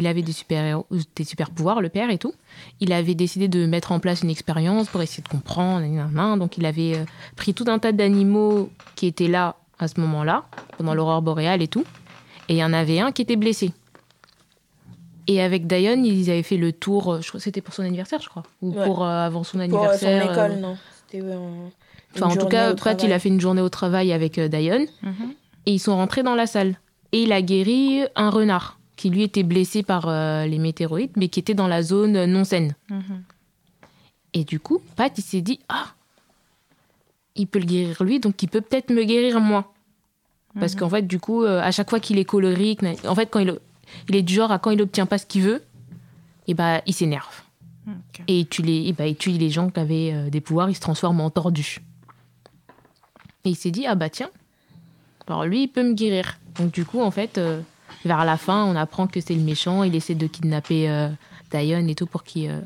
avait 0.06 0.22
des 0.22 0.34
super, 0.34 0.84
des 1.16 1.24
super 1.24 1.50
pouvoirs, 1.50 1.80
le 1.80 1.88
père 1.88 2.10
et 2.10 2.18
tout, 2.18 2.34
il 2.82 2.92
avait 2.92 3.16
décidé 3.16 3.48
de 3.48 3.66
mettre 3.66 3.94
en 3.94 4.00
place 4.02 4.22
une 4.22 4.30
expérience 4.30 4.90
pour 4.90 5.02
essayer 5.02 5.24
de 5.24 5.30
comprendre. 5.30 5.82
Donc, 6.38 6.58
il 6.58 6.66
avait 6.66 6.98
euh, 6.98 7.06
pris 7.38 7.54
tout 7.54 7.64
un 7.68 7.80
tas 7.80 7.94
d'animaux 7.94 8.70
qui 8.96 9.08
étaient 9.08 9.30
là 9.30 9.56
à 9.80 9.88
ce 9.88 10.00
moment-là, 10.02 10.44
pendant 10.78 10.94
l'aurore 10.94 11.22
boréale 11.22 11.62
et 11.62 11.70
tout. 11.70 11.86
Et 12.50 12.56
il 12.56 12.58
y 12.58 12.64
en 12.66 12.74
avait 12.74 13.00
un 13.00 13.14
qui 13.14 13.22
était 13.22 13.38
blessé. 13.38 13.72
Et 15.28 15.42
avec 15.42 15.66
Diane, 15.66 16.06
ils 16.06 16.30
avaient 16.30 16.44
fait 16.44 16.58
le 16.58 16.74
tour, 16.74 17.14
euh, 17.14 17.22
je 17.22 17.30
crois 17.30 17.40
que 17.40 17.44
c'était 17.46 17.62
pour 17.62 17.74
son 17.74 17.84
anniversaire, 17.84 18.20
je 18.22 18.28
crois, 18.30 18.44
ou 18.62 18.74
Ouais. 18.74 18.86
pour 18.86 19.04
euh, 19.06 19.26
avant 19.26 19.44
son 19.44 19.58
Pour 19.58 19.62
euh, 19.62 19.64
anniversaire. 19.64 20.22
son 20.24 20.30
euh, 20.30 20.34
école, 20.34 20.60
non. 20.60 20.78
C'était 21.08 21.26
euh, 21.26 21.38
Enfin, 22.16 22.28
en 22.28 22.36
tout 22.36 22.46
cas, 22.48 22.74
Pat, 22.76 23.02
il 23.04 23.12
a 23.14 23.20
fait 23.20 23.30
une 23.30 23.42
journée 23.42 23.62
au 23.62 23.70
travail 23.70 24.12
avec 24.14 24.38
euh, 24.38 24.48
Diane 24.50 24.86
Mhm. 25.02 25.34
et 25.66 25.72
ils 25.74 25.80
sont 25.80 25.96
rentrés 25.96 26.24
dans 26.24 26.36
la 26.36 26.46
salle. 26.46 26.76
Et 27.16 27.24
il 27.24 27.32
a 27.32 27.42
guéri 27.42 28.02
un 28.18 28.30
renard 28.30 28.78
qui 28.98 29.10
lui 29.10 29.24
était 29.24 29.44
blessé 29.44 29.84
par 29.84 30.10
euh, 30.10 30.46
les 30.46 30.58
météorites, 30.60 31.16
mais 31.16 31.30
qui 31.30 31.40
était 31.40 31.54
dans 31.54 31.68
la 31.70 31.82
zone 31.82 32.26
non 32.26 32.44
saine. 32.44 32.76
Mhm. 32.90 33.24
Et 34.34 34.44
du 34.44 34.60
coup, 34.60 34.82
Pat, 34.98 35.18
il 35.18 35.22
s'est 35.24 35.40
dit 35.40 35.60
Ah, 35.70 35.94
il 37.38 37.48
peut 37.48 37.60
le 37.60 37.66
guérir 37.66 38.04
lui, 38.04 38.20
donc 38.20 38.44
il 38.44 38.50
peut 38.50 38.60
peut-être 38.60 38.90
me 38.90 39.04
guérir 39.06 39.40
moi. 39.40 39.74
Parce 40.60 40.74
Mhm. 40.74 40.80
qu'en 40.80 40.90
fait, 40.90 41.08
du 41.08 41.20
coup, 41.20 41.44
euh, 41.44 41.62
à 41.62 41.72
chaque 41.72 41.90
fois 41.90 42.02
qu'il 42.02 42.18
est 42.18 42.26
colérique, 42.26 42.82
en 43.08 43.16
fait, 43.16 43.28
quand 43.28 43.40
il, 43.40 43.58
il 44.10 44.16
est 44.18 44.22
du 44.22 44.34
genre 44.34 44.52
à 44.52 44.60
quand 44.60 44.72
il 44.72 44.82
obtient 44.82 45.06
pas 45.06 45.18
ce 45.18 45.26
qu'il 45.26 45.44
veut, 45.44 45.64
et 46.48 46.54
bah, 46.54 46.82
il 46.86 46.94
s'énerve. 46.94 47.44
Et 48.28 48.40
il 48.40 48.48
tue 48.48 48.62
les, 48.62 48.88
et 48.88 48.94
bah, 48.94 49.08
il 49.08 49.16
tue 49.16 49.30
les 49.32 49.50
gens 49.50 49.70
qui 49.70 49.80
avaient 49.80 50.12
euh, 50.14 50.30
des 50.30 50.42
pouvoirs, 50.42 50.70
il 50.70 50.76
se 50.76 50.82
transforme 50.82 51.22
en 51.22 51.30
tordu. 51.30 51.78
Et 53.46 53.50
il 53.52 53.56
s'est 53.56 53.72
dit, 53.72 53.86
ah 53.86 53.96
bah 53.96 54.10
tiens, 54.10 54.30
alors 55.28 55.46
lui, 55.46 55.64
il 55.64 55.68
peut 55.68 55.84
me 55.84 55.94
guérir. 55.94 56.38
Donc 56.58 56.72
du 56.72 56.86
coup, 56.86 57.02
en 57.02 57.12
fait, 57.12 57.38
euh, 57.38 57.62
vers 58.06 58.26
la 58.26 58.38
fin, 58.38 58.66
on 58.66 58.76
apprend 58.76 59.08
que 59.08 59.20
c'est 59.22 59.34
le 59.34 59.42
méchant, 59.42 59.84
il 59.84 59.96
essaie 59.96 60.16
de 60.16 60.28
kidnapper 60.28 60.90
euh, 60.90 61.10
Diane 61.52 61.90
et 61.90 61.96
tout 61.96 62.06
pour 62.06 62.24
qu'il 62.24 62.50
euh, 62.50 62.62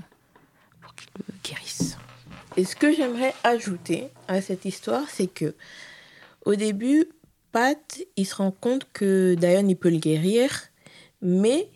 qu'il 0.95 1.09
le 1.27 1.33
guérisse. 1.43 1.97
Et 2.57 2.65
ce 2.65 2.75
que 2.75 2.93
j'aimerais 2.93 3.33
ajouter 3.43 4.09
à 4.27 4.41
cette 4.41 4.65
histoire, 4.65 5.03
c'est 5.09 5.27
que 5.27 5.55
au 6.45 6.55
début, 6.55 7.05
Pat, 7.51 8.01
il 8.15 8.25
se 8.25 8.35
rend 8.35 8.51
compte 8.51 8.87
que 8.93 9.35
Diane, 9.35 9.69
il 9.69 9.75
peut 9.75 9.89
le 9.89 9.97
guérir, 9.97 10.51
mais 11.21 11.67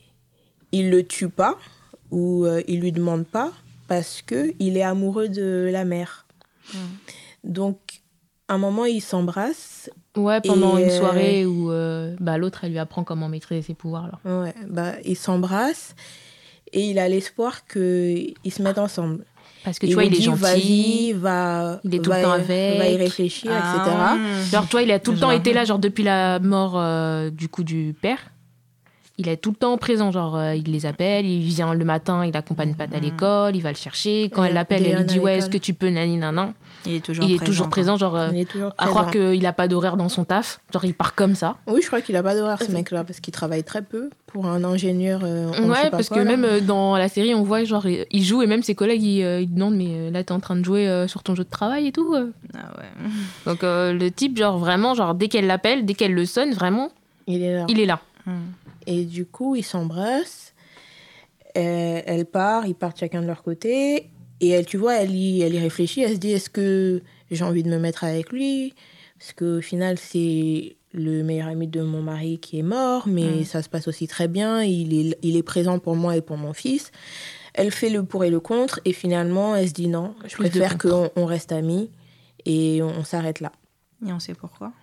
il 0.71 0.89
le 0.89 1.05
tue 1.05 1.29
pas 1.29 1.57
ou 2.11 2.45
euh, 2.45 2.61
il 2.67 2.81
lui 2.81 2.91
demande 2.91 3.25
pas 3.25 3.51
parce 3.87 4.21
que 4.21 4.53
il 4.59 4.77
est 4.77 4.83
amoureux 4.83 5.29
de 5.29 5.69
la 5.71 5.85
mère. 5.85 6.25
Donc, 7.43 7.77
à 7.97 8.02
un 8.49 8.57
moment, 8.57 8.85
ils 8.85 9.01
s'embrassent. 9.01 9.89
Ouais, 10.15 10.41
pendant 10.41 10.77
Et, 10.77 10.83
une 10.83 10.89
euh, 10.89 10.97
soirée 10.99 11.45
où 11.45 11.71
euh, 11.71 12.15
bah, 12.19 12.37
l'autre, 12.37 12.63
elle 12.63 12.71
lui 12.71 12.79
apprend 12.79 13.03
comment 13.03 13.29
maîtriser 13.29 13.61
ses 13.61 13.73
pouvoirs. 13.73 14.07
Là. 14.07 14.41
Ouais, 14.41 14.53
bah, 14.69 14.93
ils 15.05 15.15
s'embrassent 15.17 15.95
et 16.71 16.81
il 16.89 16.99
a 16.99 17.07
l'espoir 17.09 17.65
qu'ils 17.67 18.33
se 18.51 18.61
mettent 18.61 18.77
ensemble. 18.79 19.25
Parce 19.63 19.79
que 19.79 19.85
tu 19.87 19.93
vois, 19.93 20.03
lui 20.03 20.09
il 20.09 20.15
est 20.15 20.17
dit, 20.17 20.23
gentil. 20.25 21.13
Va, 21.13 21.79
Il 21.85 21.95
est 21.95 21.99
tout 21.99 22.09
va, 22.09 22.17
le 22.17 22.23
temps 22.23 22.31
avec. 22.33 22.77
va 22.79 22.87
y 22.89 22.97
réfléchir, 22.97 23.49
Ah, 23.53 23.77
etc. 24.37 24.51
Genre, 24.51 24.67
toi, 24.67 24.81
il 24.81 24.91
a 24.91 24.99
tout 24.99 25.13
le 25.13 25.19
temps 25.19 25.31
été 25.31 25.53
là, 25.53 25.63
genre 25.63 25.79
depuis 25.79 26.03
la 26.03 26.39
mort 26.39 26.73
euh, 26.75 27.29
du 27.29 27.47
coup 27.47 27.63
du 27.63 27.95
père. 27.99 28.17
Il 29.17 29.29
est 29.29 29.37
tout 29.37 29.51
le 29.51 29.55
temps 29.55 29.77
présent, 29.77 30.11
genre 30.11 30.35
euh, 30.35 30.55
il 30.55 30.71
les 30.71 30.85
appelle, 30.87 31.25
il 31.25 31.43
vient 31.43 31.73
le 31.75 31.85
matin, 31.85 32.25
il 32.25 32.35
accompagne 32.35 32.73
Pat 32.73 32.93
à 32.93 32.99
l'école, 32.99 33.55
il 33.55 33.61
va 33.61 33.69
le 33.69 33.77
chercher. 33.77 34.29
Quand 34.33 34.43
Et 34.43 34.47
elle 34.47 34.53
l'appelle, 34.55 34.85
elle 34.85 34.97
lui 34.97 35.05
dit 35.05 35.19
à 35.19 35.21
ouais, 35.21 35.37
est-ce 35.37 35.49
que 35.49 35.57
tu 35.59 35.73
peux 35.73 35.89
nani 35.89 36.17
nanan. 36.17 36.53
Il 36.85 36.95
est 36.95 36.99
toujours 37.05 37.25
Il 37.25 37.31
est 37.31 37.35
présent. 37.37 37.51
toujours 37.51 37.69
présent, 37.69 37.97
genre 37.97 38.15
euh, 38.15 38.29
Il 38.33 38.39
est 38.39 38.45
toujours 38.45 38.71
à 38.77 38.87
croire 38.87 39.07
présent. 39.07 39.31
qu'il 39.33 39.45
a 39.45 39.53
pas 39.53 39.67
d'horaire 39.67 39.95
dans 39.97 40.09
son 40.09 40.25
taf, 40.25 40.59
genre 40.73 40.83
il 40.85 40.93
part 40.93 41.15
comme 41.15 41.33
ça. 41.35 41.57
Oui, 41.67 41.79
je 41.81 41.87
crois 41.87 42.01
qu'il 42.01 42.15
a 42.15 42.23
pas 42.23 42.35
d'horaire, 42.35 42.61
ce 42.61 42.71
mec-là, 42.71 43.03
parce 43.03 43.19
qu'il 43.19 43.33
travaille 43.33 43.63
très 43.63 43.81
peu 43.81 44.09
pour 44.27 44.47
un 44.47 44.63
ingénieur. 44.63 45.21
euh, 45.23 45.47
on 45.51 45.53
sait 45.53 45.61
ouais, 45.69 45.83
pas 45.83 45.89
parce 45.91 46.07
quoi, 46.09 46.17
que 46.17 46.23
là. 46.23 46.29
même 46.37 46.43
euh, 46.45 46.59
dans 46.59 46.97
la 46.97 47.07
série, 47.09 47.33
on 47.35 47.43
voit 47.43 47.63
genre 47.63 47.85
il 47.87 48.23
joue 48.23 48.41
et 48.41 48.47
même 48.47 48.63
ses 48.63 48.75
collègues 48.75 49.03
ils, 49.03 49.23
euh, 49.23 49.41
ils 49.41 49.53
demandent 49.53 49.75
mais 49.75 50.11
là 50.11 50.23
t'es 50.23 50.31
en 50.33 50.39
train 50.39 50.55
de 50.55 50.63
jouer 50.65 50.87
euh, 50.87 51.07
sur 51.07 51.23
ton 51.23 51.35
jeu 51.35 51.43
de 51.43 51.49
travail 51.49 51.87
et 51.87 51.91
tout. 51.91 52.13
euh. 52.15 52.31
Ah 52.55 52.73
ouais. 52.77 53.11
Donc 53.45 53.63
euh, 53.63 53.93
le 53.93 54.11
type 54.11 54.37
genre 54.37 54.57
vraiment 54.57 54.93
genre 54.93 55.15
dès 55.15 55.27
qu'elle 55.29 55.47
l'appelle, 55.47 55.85
dès 55.85 55.93
qu'elle 55.93 56.13
le 56.13 56.25
sonne, 56.25 56.51
vraiment 56.53 56.89
Il 57.27 57.41
est 57.43 57.55
là. 57.55 57.65
il 57.69 57.79
est 57.79 57.85
là. 57.85 57.99
Et 58.87 59.05
du 59.05 59.25
coup, 59.25 59.55
ils 59.55 59.63
s'embrassent. 59.63 60.53
Elle 61.55 62.25
part, 62.25 62.65
ils 62.65 62.73
partent 62.75 62.99
chacun 62.99 63.21
de 63.21 63.27
leur 63.27 63.43
côté. 63.43 64.09
Et 64.43 64.49
elle, 64.49 64.65
tu 64.65 64.75
vois, 64.75 64.95
elle 64.95 65.15
y, 65.15 65.41
elle 65.41 65.55
y 65.55 65.59
réfléchit. 65.59 66.01
Elle 66.01 66.15
se 66.15 66.19
dit 66.19 66.31
est-ce 66.31 66.49
que 66.49 67.01
j'ai 67.31 67.45
envie 67.45 67.63
de 67.63 67.69
me 67.69 67.79
mettre 67.79 68.03
avec 68.03 68.29
lui? 68.33 68.73
Parce 69.17 69.31
qu'au 69.31 69.61
final, 69.61 69.97
c'est 69.97 70.75
le 70.91 71.23
meilleur 71.23 71.47
ami 71.47 71.67
de 71.67 71.81
mon 71.81 72.01
mari 72.01 72.39
qui 72.39 72.59
est 72.59 72.63
mort, 72.63 73.07
mais 73.07 73.45
ça 73.45 73.61
se 73.61 73.69
passe 73.69 73.87
aussi 73.87 74.05
très 74.05 74.27
bien. 74.27 74.61
Il 74.61 74.93
est, 74.93 75.17
il 75.21 75.37
est 75.37 75.43
présent 75.43 75.79
pour 75.79 75.95
moi 75.95 76.17
et 76.17 76.21
pour 76.21 76.35
mon 76.35 76.51
fils. 76.51 76.91
Elle 77.53 77.71
fait 77.71 77.89
le 77.89 78.03
pour 78.03 78.25
et 78.25 78.29
le 78.29 78.41
contre. 78.41 78.81
Et 78.83 78.91
finalement, 78.91 79.55
elle 79.55 79.69
se 79.69 79.73
dit 79.73 79.87
non, 79.87 80.13
je 80.25 80.35
Plus 80.35 80.49
préfère 80.49 80.77
qu'on 80.77 81.09
on 81.15 81.25
reste 81.25 81.53
amis. 81.53 81.89
Et 82.45 82.81
on, 82.83 82.89
on 82.89 83.05
s'arrête 83.05 83.39
là. 83.39 83.53
Et 84.05 84.11
on 84.11 84.19
sait 84.19 84.33
pourquoi. 84.33 84.73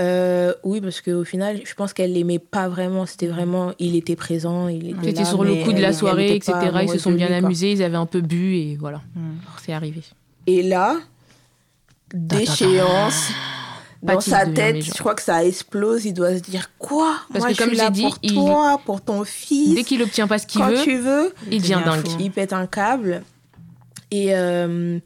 Euh, 0.00 0.52
oui, 0.62 0.80
parce 0.80 1.00
qu'au 1.00 1.24
final, 1.24 1.60
je 1.64 1.74
pense 1.74 1.92
qu'elle 1.92 2.12
l'aimait 2.12 2.38
pas 2.38 2.68
vraiment. 2.68 3.04
C'était 3.04 3.26
vraiment, 3.26 3.72
il 3.80 3.96
était 3.96 4.14
présent, 4.16 4.68
il 4.68 4.90
était 4.90 5.12
là, 5.12 5.24
sur 5.24 5.42
le 5.42 5.56
coup 5.64 5.72
de 5.72 5.80
la 5.80 5.92
soirée, 5.92 6.36
etc. 6.36 6.52
Ils 6.82 6.88
se 6.90 6.98
sont 6.98 7.10
bien 7.10 7.26
lui, 7.28 7.34
amusés, 7.34 7.72
ils 7.72 7.82
avaient 7.82 7.96
un 7.96 8.06
peu 8.06 8.20
bu 8.20 8.56
et 8.56 8.76
voilà. 8.78 8.98
Mm. 9.16 9.20
Alors, 9.42 9.58
C'est 9.64 9.72
arrivé. 9.72 10.02
Et 10.46 10.62
là, 10.62 10.96
déchéance. 12.14 13.30
Dans 14.00 14.20
sa 14.20 14.44
devient 14.44 14.54
tête, 14.54 14.84
je 14.84 14.92
crois 14.92 15.16
que 15.16 15.22
ça 15.22 15.44
explose. 15.44 16.04
Il 16.04 16.12
doit 16.14 16.36
se 16.36 16.40
dire 16.42 16.70
quoi? 16.78 17.16
Parce 17.32 17.40
Moi, 17.40 17.48
que 17.48 17.54
je 17.54 17.58
comme 17.58 17.68
suis 17.70 17.76
j'ai 17.78 17.82
là 17.84 17.90
dit, 17.90 18.02
pour 18.02 18.18
il- 18.22 18.34
toi, 18.34 18.80
pour 18.84 19.00
ton 19.00 19.24
fils. 19.24 19.74
Dès 19.74 19.82
qu'il 19.82 20.00
obtient 20.02 20.28
pas 20.28 20.38
ce 20.38 20.46
qu'il 20.46 20.60
Quand 20.60 20.68
veut, 20.70 20.82
tu 20.84 20.96
veux, 20.98 21.34
il 21.50 21.60
devient 21.60 21.80
dingue. 21.84 22.06
il 22.20 22.30
pète 22.30 22.52
un 22.52 22.68
câble 22.68 23.22
et 24.12 24.36
euh, 24.36 25.00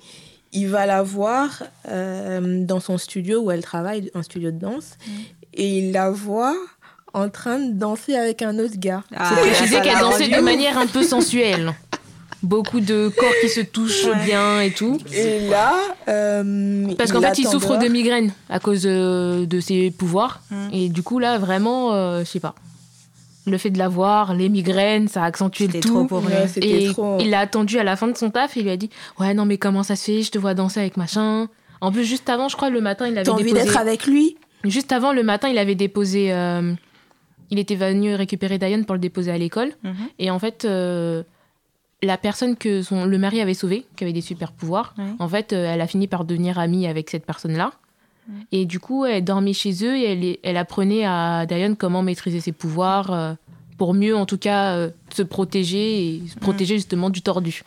il 0.52 0.68
va 0.68 0.86
la 0.86 1.02
voir 1.02 1.62
euh, 1.88 2.64
dans 2.64 2.80
son 2.80 2.98
studio 2.98 3.40
où 3.40 3.50
elle 3.50 3.62
travaille, 3.62 4.10
un 4.14 4.22
studio 4.22 4.50
de 4.50 4.58
danse, 4.58 4.92
Mm. 5.06 5.10
et 5.54 5.78
il 5.78 5.92
la 5.92 6.10
voit 6.10 6.54
en 7.14 7.28
train 7.28 7.58
de 7.58 7.72
danser 7.72 8.14
avec 8.16 8.42
un 8.42 8.58
autre 8.58 8.76
gars. 8.78 9.02
Ah, 9.16 9.30
Je 9.58 9.64
disais 9.64 9.80
qu'elle 9.82 9.98
dansait 9.98 10.28
de 10.28 10.40
manière 10.40 10.78
un 10.78 10.86
peu 10.86 11.02
sensuelle. 11.02 11.72
Beaucoup 12.42 12.80
de 12.80 13.08
corps 13.16 13.32
qui 13.40 13.48
se 13.48 13.60
touchent 13.60 14.04
Ouais. 14.06 14.24
bien 14.24 14.60
et 14.62 14.72
tout. 14.72 14.98
Et 15.14 15.48
là, 15.48 15.74
euh, 16.08 16.88
Parce 16.98 17.12
qu'en 17.12 17.20
fait, 17.20 17.38
il 17.38 17.46
souffre 17.46 17.76
de 17.76 17.86
migraine 17.86 18.32
à 18.50 18.58
cause 18.58 18.82
euh, 18.84 19.46
de 19.46 19.60
ses 19.60 19.90
pouvoirs. 19.92 20.40
Mm. 20.50 20.68
Et 20.72 20.88
du 20.88 21.02
coup, 21.04 21.18
là, 21.20 21.38
vraiment, 21.38 21.92
euh, 21.94 22.20
je 22.20 22.24
sais 22.24 22.40
pas. 22.40 22.54
Le 23.46 23.58
fait 23.58 23.70
de 23.70 23.78
la 23.78 23.88
voir, 23.88 24.34
les 24.34 24.48
migraines, 24.48 25.08
ça 25.08 25.22
a 25.24 25.26
accentué 25.26 25.66
le 25.66 25.72
C'était 25.72 25.88
trop 25.88 26.02
tout. 26.02 26.06
pour 26.06 26.20
lui. 26.20 26.28
Ouais, 26.28 26.46
Et 26.60 26.92
trop. 26.92 27.18
il 27.20 27.30
l'a 27.30 27.40
attendu 27.40 27.78
à 27.78 27.82
la 27.84 27.96
fin 27.96 28.06
de 28.08 28.16
son 28.16 28.30
taf 28.30 28.56
et 28.56 28.60
il 28.60 28.64
lui 28.64 28.70
a 28.70 28.76
dit 28.76 28.88
Ouais, 29.18 29.34
non, 29.34 29.44
mais 29.44 29.58
comment 29.58 29.82
ça 29.82 29.96
se 29.96 30.04
fait 30.04 30.22
Je 30.22 30.30
te 30.30 30.38
vois 30.38 30.54
danser 30.54 30.78
avec 30.80 30.96
machin. 30.96 31.48
En 31.80 31.90
plus, 31.90 32.04
juste 32.04 32.28
avant, 32.28 32.48
je 32.48 32.54
crois, 32.56 32.70
le 32.70 32.80
matin, 32.80 33.06
il 33.08 33.14
avait 33.14 33.24
T'as 33.24 33.32
envie 33.32 33.44
déposé. 33.44 33.64
d'être 33.64 33.76
avec 33.76 34.06
lui? 34.06 34.36
Juste 34.64 34.92
avant, 34.92 35.12
le 35.12 35.24
matin, 35.24 35.48
il 35.48 35.58
avait 35.58 35.74
déposé. 35.74 36.32
euh, 36.32 36.72
Il 37.50 37.58
était 37.58 37.74
venu 37.74 38.14
récupérer 38.14 38.58
Diane 38.58 38.84
pour 38.84 38.94
le 38.94 39.00
déposer 39.00 39.32
à 39.32 39.38
l'école. 39.38 39.72
Mhm. 39.82 39.94
Et 40.20 40.30
en 40.30 40.38
fait, 40.38 40.64
euh, 40.64 41.24
la 42.00 42.16
personne 42.16 42.56
que 42.56 42.82
son, 42.82 43.04
le 43.04 43.18
mari 43.18 43.40
avait 43.40 43.54
sauvée, 43.54 43.84
qui 43.96 44.04
avait 44.04 44.12
des 44.12 44.20
super 44.20 44.52
pouvoirs, 44.52 44.94
Ouais. 44.96 45.04
en 45.18 45.28
fait, 45.28 45.52
euh, 45.52 45.66
elle 45.74 45.80
a 45.80 45.86
fini 45.88 46.06
par 46.06 46.24
devenir 46.24 46.58
amie 46.60 46.86
avec 46.86 47.10
cette 47.10 47.26
personne-là. 47.26 47.72
Et 48.52 48.66
du 48.66 48.78
coup, 48.80 49.04
elle 49.04 49.24
dormait 49.24 49.52
chez 49.52 49.84
eux 49.84 49.96
et 49.96 50.38
elle, 50.42 50.56
apprenait 50.56 51.04
à 51.04 51.44
Diane 51.46 51.76
comment 51.76 52.02
maîtriser 52.02 52.40
ses 52.40 52.52
pouvoirs 52.52 53.12
euh, 53.12 53.34
pour 53.78 53.94
mieux, 53.94 54.16
en 54.16 54.26
tout 54.26 54.38
cas, 54.38 54.76
euh, 54.76 54.90
se 55.12 55.22
protéger 55.22 56.06
et 56.16 56.22
se 56.28 56.38
protéger 56.38 56.76
justement 56.76 57.10
du 57.10 57.20
tordu. 57.22 57.62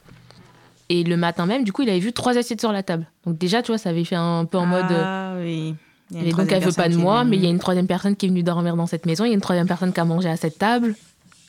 Et 0.90 1.04
le 1.04 1.18
matin 1.18 1.46
même, 1.46 1.64
du 1.64 1.74
coup, 1.74 1.82
il 1.82 1.90
avait 1.90 2.00
vu 2.00 2.14
trois 2.14 2.38
assiettes 2.38 2.62
sur 2.62 2.72
la 2.72 2.84
table. 2.84 3.06
Donc 3.26 3.38
déjà, 3.38 3.62
tu 3.62 3.68
vois, 3.72 3.78
ça 3.78 3.90
avait 3.90 4.04
fait 4.06 4.16
un 4.16 4.46
peu 4.46 4.58
en 4.58 4.66
mode... 4.66 4.92
euh, 4.92 5.04
Ah 5.04 5.34
oui. 5.40 5.76
Et 6.16 6.32
donc 6.32 6.52
elle 6.52 6.64
veut 6.64 6.72
pas 6.72 6.88
de 6.88 6.94
est 6.94 6.98
moi, 6.98 7.24
mais 7.24 7.36
il 7.36 7.44
y 7.44 7.48
a 7.48 7.50
une 7.50 7.58
troisième 7.60 7.88
personne 7.88 8.16
qui 8.16 8.28
est 8.28 8.30
venue 8.30 8.44
dormir 8.44 8.76
dans 8.76 8.86
cette 8.86 9.08
maison, 9.08 9.26
il 9.26 9.30
y 9.30 9.32
a 9.32 9.34
une 9.34 9.42
troisième 9.42 9.68
personne 9.68 9.92
qui 9.92 10.00
a 10.00 10.06
mangé 10.06 10.30
à 10.30 10.38
cette 10.38 10.60
table. 10.60 10.96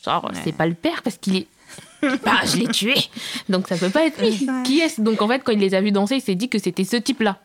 Genre, 0.03 0.25
Ouais. 0.25 0.41
c'est 0.45 0.53
pas 0.53 0.67
le 0.67 0.73
père 0.75 1.03
parce 1.03 1.19
qu'il 1.19 1.37
est. 1.37 1.47
bah, 2.25 2.41
je 2.47 2.57
l'ai 2.57 2.69
tué 2.69 2.95
Donc 3.51 3.69
ça 3.69 3.77
peut 3.77 3.91
pas 3.91 4.07
être 4.07 4.21
lui. 4.21 4.47
Qui 4.65 4.81
est-ce? 4.81 5.01
Donc 5.03 5.21
en 5.21 5.29
fait, 5.29 5.41
quand 5.45 5.53
il 5.53 5.59
les 5.59 5.75
a 5.75 5.81
vus 5.83 5.93
danser, 5.93 6.17
il 6.17 6.21
s'est 6.23 6.35
dit 6.35 6.49
que 6.49 6.59
c'était 6.59 6.85
ce 6.85 6.97
type-là. 6.97 7.39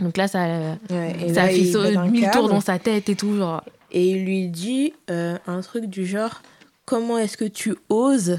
Donc 0.00 0.16
là, 0.16 0.28
ça, 0.28 0.46
Ouais, 0.90 1.16
et 1.20 1.28
ça 1.34 1.42
là, 1.42 1.42
a 1.44 1.48
fait 1.48 1.58
il 1.58 1.72
so- 1.72 2.00
mille 2.10 2.30
tours 2.30 2.48
dans 2.48 2.60
sa 2.60 2.78
tête 2.78 3.08
et 3.08 3.16
tout. 3.16 3.36
Genre. 3.36 3.62
Et 3.90 4.10
il 4.10 4.24
lui 4.24 4.48
dit 4.48 4.92
euh, 5.10 5.38
un 5.46 5.60
truc 5.60 5.86
du 5.86 6.06
genre 6.06 6.42
Comment 6.84 7.18
est-ce 7.18 7.36
que 7.36 7.44
tu 7.44 7.74
oses 7.88 8.38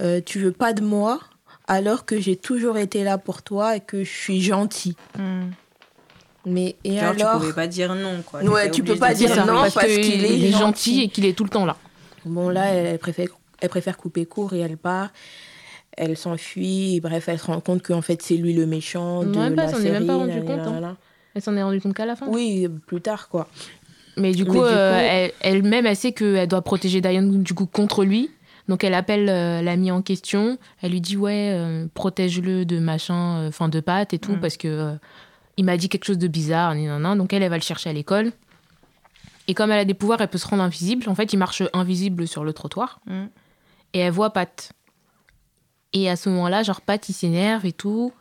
euh, 0.00 0.20
Tu 0.24 0.38
veux 0.38 0.52
pas 0.52 0.72
de 0.72 0.82
moi 0.82 1.20
alors 1.66 2.04
que 2.04 2.20
j'ai 2.20 2.36
toujours 2.36 2.76
été 2.76 3.04
là 3.04 3.16
pour 3.18 3.42
toi 3.42 3.76
et 3.76 3.80
que 3.80 4.04
je 4.04 4.10
suis 4.10 4.42
gentil. 4.42 4.96
Mm. 5.18 5.46
Mais 6.46 6.76
et 6.84 6.96
Genre, 6.98 7.14
alors 7.18 7.32
tu 7.34 7.38
pouvais 7.40 7.52
pas 7.54 7.66
dire 7.66 7.94
non, 7.94 8.22
quoi. 8.22 8.42
Ouais, 8.42 8.70
tu 8.70 8.84
peux 8.84 8.96
pas 8.96 9.14
dire 9.14 9.30
non, 9.46 9.54
parce 9.62 9.74
parce 9.74 9.86
qu'il 9.86 10.24
est 10.24 10.34
est 10.48 10.50
gentil 10.50 10.58
gentil. 10.58 11.02
et 11.04 11.08
qu'il 11.08 11.24
est 11.24 11.32
tout 11.32 11.44
le 11.44 11.48
temps 11.50 11.64
là. 11.64 11.76
Bon, 12.26 12.50
là, 12.50 12.66
elle, 12.66 12.86
elle 12.86 12.98
préfère, 12.98 13.28
elle 13.60 13.68
préfère 13.70 13.96
couper 13.96 14.26
court 14.26 14.52
et 14.52 14.60
elle 14.60 14.76
part. 14.76 15.08
Elle 15.96 16.16
s'enfuit. 16.16 16.96
et 16.96 17.00
Bref, 17.00 17.28
elle 17.28 17.38
se 17.38 17.46
rend 17.46 17.60
compte 17.60 17.82
qu'en 17.82 18.02
fait, 18.02 18.20
c'est 18.22 18.36
lui 18.36 18.52
le 18.54 18.66
méchant 18.66 19.22
de 19.24 19.32
bah, 19.32 19.48
la 19.50 19.64
elle 19.64 19.70
s'en 19.70 19.78
est 19.78 19.82
série. 19.82 19.92
même 19.92 20.06
pas 20.06 20.16
rendu 20.16 20.30
nanana, 20.30 20.46
compte, 20.56 20.60
hein. 20.66 20.70
nanana. 20.72 20.96
Elle 21.34 21.42
s'en 21.42 21.56
est 21.56 21.62
rendue 21.62 21.80
compte 21.80 21.94
qu'à 21.94 22.06
la 22.06 22.16
fin. 22.16 22.26
Oui, 22.28 22.68
plus 22.86 23.00
tard, 23.00 23.28
quoi. 23.28 23.48
Mais 24.16 24.32
du 24.32 24.44
Mais 24.44 24.50
coup, 24.50 24.54
du 24.58 24.62
euh, 24.64 25.26
coup- 25.28 25.34
elle-même, 25.40 25.86
elle 25.86 25.96
sait 25.96 26.12
qu'elle 26.12 26.46
doit 26.46 26.62
protéger 26.62 27.00
Diane 27.00 27.42
du 27.42 27.54
coup 27.54 27.66
contre 27.66 28.04
lui. 28.04 28.30
Donc 28.68 28.82
elle 28.84 28.94
appelle 28.94 29.28
euh, 29.28 29.60
l'ami 29.60 29.90
en 29.90 30.00
question. 30.02 30.56
Elle 30.80 30.92
lui 30.92 31.00
dit 31.00 31.16
ouais, 31.16 31.50
euh, 31.52 31.86
protège-le 31.92 32.64
de 32.64 32.78
machin, 32.78 33.38
euh, 33.40 33.48
enfin 33.48 33.68
de 33.68 33.80
pâte 33.80 34.14
et 34.14 34.18
tout, 34.18 34.34
Mm. 34.36 34.40
parce 34.40 34.56
que 34.56 34.68
euh, 34.68 34.94
il 35.56 35.64
m'a 35.64 35.76
dit 35.76 35.88
quelque 35.88 36.04
chose 36.04 36.18
de 36.18 36.28
bizarre. 36.28 36.74
nan, 36.74 36.86
nan, 36.86 37.02
nan. 37.02 37.18
Donc 37.18 37.32
elle, 37.32 37.42
elle 37.42 37.50
va 37.50 37.56
le 37.58 37.62
chercher 37.62 37.90
à 37.90 37.92
l'école. 37.92 38.30
Et 39.48 39.54
comme 39.54 39.70
elle 39.72 39.80
a 39.80 39.84
des 39.84 39.92
pouvoirs, 39.94 40.20
elle 40.20 40.28
peut 40.28 40.38
se 40.38 40.46
rendre 40.48 40.62
invisible. 40.62 41.08
En 41.08 41.14
fait, 41.14 41.32
il 41.32 41.36
marche 41.38 41.62
invisible 41.74 42.26
sur 42.26 42.44
le 42.44 42.52
trottoir. 42.52 43.00
Mm. 43.06 43.24
Et 43.94 43.98
elle 43.98 44.12
voit 44.12 44.30
Pat. 44.30 44.72
Et 45.94 46.10
à 46.10 46.16
ce 46.16 46.28
moment-là, 46.28 46.62
genre 46.62 46.80
Pat, 46.82 47.08
il 47.08 47.12
s'énerve 47.14 47.64
et 47.64 47.72
tout. 47.72 48.12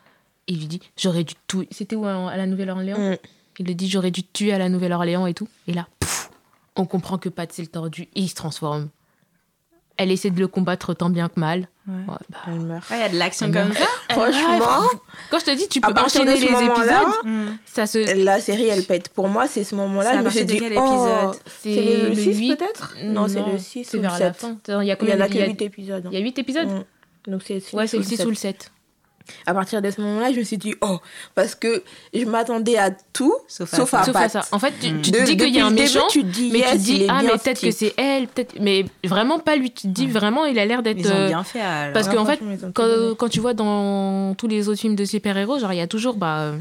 Et 0.47 0.53
il 0.53 0.59
lui 0.59 0.67
dit 0.67 0.79
j'aurais 0.97 1.23
dû 1.25 1.33
tout. 1.47 1.65
C'était 1.71 1.95
où 1.95 2.05
à 2.05 2.37
la 2.37 2.45
Nouvelle-Orléans? 2.45 2.97
Mm. 2.97 3.17
il 3.59 3.65
lui 3.65 3.75
dit 3.75 3.89
j'aurais 3.89 4.11
dû 4.11 4.23
te 4.23 4.31
tuer 4.33 4.53
à 4.53 4.57
la 4.57 4.69
Nouvelle-Orléans 4.69 5.25
et 5.27 5.33
tout. 5.33 5.47
Et 5.67 5.73
là, 5.73 5.87
pouf, 5.99 6.29
on 6.75 6.85
comprend 6.85 7.17
que 7.17 7.29
Pat 7.29 7.51
c'est 7.51 7.61
le 7.63 7.67
tordu 7.67 8.03
et 8.03 8.21
il 8.21 8.29
se 8.29 8.35
transforme. 8.35 8.89
Elle 9.95 10.09
essaie 10.09 10.31
de 10.31 10.39
le 10.39 10.47
combattre 10.47 10.95
tant 10.95 11.11
bien 11.11 11.29
que 11.29 11.39
mal. 11.39 11.67
Ouais. 11.87 11.93
Ouais, 12.07 12.15
bah, 12.29 12.37
Elle 12.47 12.59
meurt. 12.61 12.89
Ouais, 12.89 12.97
il 12.97 13.01
y 13.01 13.03
a 13.03 13.09
de 13.09 13.17
l'action 13.17 13.45
comme 13.51 13.67
meurt. 13.69 13.77
ça. 13.77 13.85
Franchement, 14.15 14.87
Quand 15.29 15.37
je 15.39 15.45
te 15.45 15.55
dis, 15.55 15.67
tu 15.67 15.81
peux 15.81 15.93
de 15.93 15.99
enchaîner 15.99 16.33
les 16.35 16.43
épisodes. 16.45 17.07
Mm. 17.23 17.45
Ça 17.65 17.85
se. 17.85 18.23
la 18.23 18.39
série, 18.41 18.67
elle 18.69 18.83
pète. 18.85 19.09
Pour 19.09 19.27
moi, 19.29 19.47
c'est 19.47 19.63
ce 19.63 19.75
moment-là. 19.75 20.09
à 20.09 20.17
Je 20.17 20.21
me 20.23 20.29
suis 20.31 20.39
partir 20.39 20.45
de 20.45 20.51
dit, 20.63 20.69
quel 20.73 20.77
oh, 20.81 21.31
c'est 21.61 21.75
le, 21.75 22.09
le 22.09 22.15
6 22.15 22.33
huit. 22.39 22.55
peut-être? 22.55 22.95
Non, 23.03 23.27
c'est 23.27 23.43
le 23.45 23.57
6 23.59 23.83
C'est 23.85 23.99
vers 23.99 24.17
la 24.17 24.33
7. 24.33 24.35
fin. 24.35 24.57
Il 24.67 24.71
y 24.71 24.73
a 24.73 24.83
Il 24.83 24.87
y 24.89 24.97
combien 24.97 25.17
en 25.17 25.21
a 25.21 25.27
il 25.27 25.35
y 25.35 25.37
que 25.37 25.43
a- 25.43 25.47
8 25.47 25.61
épisodes. 25.61 26.07
Il 26.11 26.17
y 26.17 26.21
a 26.21 26.23
8 26.25 26.39
épisodes? 26.39 26.67
Mm. 26.69 26.83
Donc 27.27 27.41
c'est 27.45 27.61
Ouais, 27.73 27.87
c'est 27.87 27.97
le 27.97 28.03
6 28.03 28.17
6 28.17 28.25
ou 28.25 28.29
le 28.29 28.35
7. 28.35 28.69
À 29.45 29.53
partir 29.53 29.81
de 29.81 29.89
ce 29.89 30.01
moment-là, 30.01 30.33
je 30.33 30.39
me 30.39 30.43
suis 30.43 30.57
dit, 30.57 30.75
oh, 30.81 30.99
parce 31.33 31.55
que 31.55 31.81
je 32.13 32.25
m'attendais 32.25 32.75
à 32.77 32.91
tout, 32.91 33.33
Sauf 33.47 33.73
à 33.73 33.77
sauf 33.77 33.89
ça. 33.89 33.99
à 34.01 34.03
Sauf 34.03 34.15
à 34.17 34.19
Pat. 34.19 34.31
ça. 34.31 34.41
En 34.51 34.59
fait, 34.59 34.73
tu, 34.81 34.91
Mm. 34.91 35.01
tu 35.01 35.11
te 35.11 35.23
dis 35.23 35.37
qu'il 35.37 35.55
y 35.55 35.61
a 35.61 35.65
un 35.65 35.69
méchant, 35.69 36.05
tu 36.09 36.23
dis, 36.23 36.49
mais 36.51 36.59
tu 36.59 36.65
yes, 36.65 36.71
te 36.71 36.75
il 36.75 36.99
dis, 36.99 37.05
ah, 37.07 37.21
mais 37.23 37.29
peut-être 37.29 37.61
que 37.61 37.71
c'est 37.71 37.93
elle. 37.97 38.27
peut-être 38.27 38.55
Mais 38.59 38.83
vraiment 39.05 39.39
pas 39.39 39.55
lui. 39.55 39.71
Tu 39.71 39.83
te 39.83 39.87
dis 39.93 40.07
vraiment, 40.07 40.43
il 40.43 40.59
a 40.59 40.65
l'air 40.65 40.83
d'être. 40.83 40.99
Ils 40.99 41.07
ont 41.09 41.15
euh, 41.15 41.27
bien 41.29 41.43
fait 41.45 41.61
alors. 41.61 41.93
parce 41.93 42.07
Ouais, 42.07 42.13
que, 42.15 42.19
en 42.19 42.25
fait, 42.25 42.39
quand, 42.73 43.15
quand 43.17 43.29
tu 43.29 43.39
vois 43.39 43.53
dans 43.53 44.35
tous 44.35 44.47
les 44.49 44.67
autres 44.67 44.81
films 44.81 44.95
de 44.97 45.05
super-héros, 45.05 45.57
genre, 45.57 45.71
il 45.71 45.77
y 45.77 45.81
a 45.81 45.87
toujours 45.87 46.15
bah, 46.17 46.51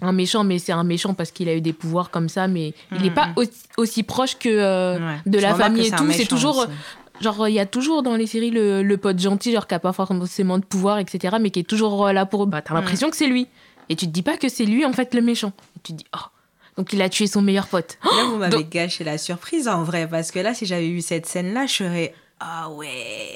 un 0.00 0.12
méchant, 0.12 0.44
mais 0.44 0.58
c'est 0.58 0.72
un 0.72 0.84
méchant 0.84 1.12
parce 1.12 1.30
qu'il 1.30 1.46
a 1.50 1.54
eu 1.54 1.60
des 1.60 1.74
pouvoirs 1.74 2.10
comme 2.10 2.30
ça, 2.30 2.48
mais 2.48 2.72
il 2.92 3.02
n'est 3.02 3.10
pas 3.10 3.28
aussi, 3.36 3.50
aussi 3.76 4.02
proche 4.02 4.38
que 4.38 4.48
euh, 4.48 4.98
Ouais. 4.98 5.16
de 5.26 5.36
Tu 5.36 5.42
la 5.42 5.54
famille 5.54 5.88
et 5.88 5.90
tout. 5.90 6.10
C'est 6.10 6.24
toujours, 6.24 6.56
aussi. 6.56 6.68
Genre, 7.20 7.48
il 7.48 7.54
y 7.54 7.60
a 7.60 7.66
toujours 7.66 8.02
dans 8.02 8.16
les 8.16 8.26
séries 8.26 8.50
le, 8.50 8.82
le 8.82 8.96
pote 8.96 9.18
gentil, 9.18 9.52
genre 9.52 9.66
qui 9.66 9.74
a 9.74 9.78
pas 9.78 9.92
forcément 9.92 10.58
de 10.58 10.64
pouvoir, 10.64 10.98
etc., 10.98 11.36
mais 11.40 11.50
qui 11.50 11.60
est 11.60 11.68
toujours 11.68 12.06
euh, 12.06 12.12
là 12.12 12.26
pour. 12.26 12.46
Bah, 12.46 12.62
t'as 12.62 12.74
l'impression 12.74 13.10
que 13.10 13.16
c'est 13.16 13.26
lui. 13.26 13.46
Et 13.88 13.96
tu 13.96 14.06
te 14.06 14.10
dis 14.10 14.22
pas 14.22 14.36
que 14.36 14.48
c'est 14.48 14.64
lui, 14.64 14.84
en 14.84 14.92
fait, 14.92 15.14
le 15.14 15.20
méchant. 15.22 15.52
Et 15.76 15.80
tu 15.82 15.92
te 15.92 15.98
dis, 15.98 16.06
oh, 16.14 16.20
donc 16.76 16.92
il 16.92 17.00
a 17.02 17.08
tué 17.08 17.26
son 17.26 17.40
meilleur 17.42 17.66
pote. 17.68 17.98
Là, 18.04 18.24
vous 18.30 18.36
m'avez 18.38 18.56
Donc- 18.58 18.68
gâché 18.70 19.04
la 19.04 19.16
surprise 19.18 19.68
en 19.68 19.82
vrai, 19.84 20.08
parce 20.08 20.30
que 20.30 20.38
là, 20.40 20.54
si 20.54 20.66
j'avais 20.66 20.88
eu 20.88 21.00
cette 21.02 21.26
scène-là, 21.26 21.66
je 21.66 21.72
serais. 21.74 22.14
Ah 22.38 22.68
ouais. 22.68 22.88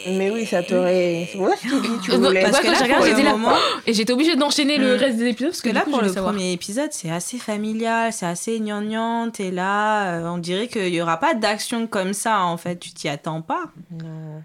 Mais 0.08 0.30
oui, 0.30 0.44
ça 0.44 0.62
t'aurait. 0.62 1.26
Que 1.32 1.38
je 1.38 1.74
t'ai 1.74 1.88
dit, 1.88 1.98
tu 2.02 2.12
Euh, 2.12 2.16
voulais. 2.18 2.42
bah, 2.42 2.50
Parce 2.50 2.58
quand 2.62 2.68
que 2.68 2.72
là, 2.72 2.78
j'ai 2.78 2.84
regardé, 2.84 3.08
j'étais 3.10 3.22
là, 3.22 3.32
moment- 3.32 3.56
Et 3.86 3.94
j'étais 3.94 4.12
obligée 4.12 4.36
d'enchaîner 4.36 4.76
le 4.76 4.94
Mm. 4.94 4.98
reste 4.98 5.16
des 5.16 5.24
épisodes 5.28 5.48
parce 5.52 5.62
Parce 5.62 5.62
que 5.62 5.68
que 5.70 5.74
là, 5.74 5.80
coup, 5.82 5.90
pour 5.90 6.00
le 6.00 6.04
voulais 6.08 6.14
savoir. 6.14 6.34
premier 6.34 6.52
épisode, 6.52 6.90
c'est 6.92 7.10
assez 7.10 7.38
familial, 7.38 8.12
c'est 8.12 8.26
assez 8.26 8.60
gnangnante. 8.60 9.40
Et 9.40 9.50
là, 9.50 10.18
euh, 10.18 10.28
on 10.28 10.36
dirait 10.36 10.68
qu'il 10.68 10.90
n'y 10.92 11.00
aura 11.00 11.16
pas 11.16 11.32
d'action 11.32 11.86
comme 11.86 12.12
ça, 12.12 12.40
en 12.44 12.58
fait. 12.58 12.76
Tu 12.78 12.90
t'y 12.90 13.08
attends 13.08 13.40
pas. 13.40 13.64
Non. 13.90 14.42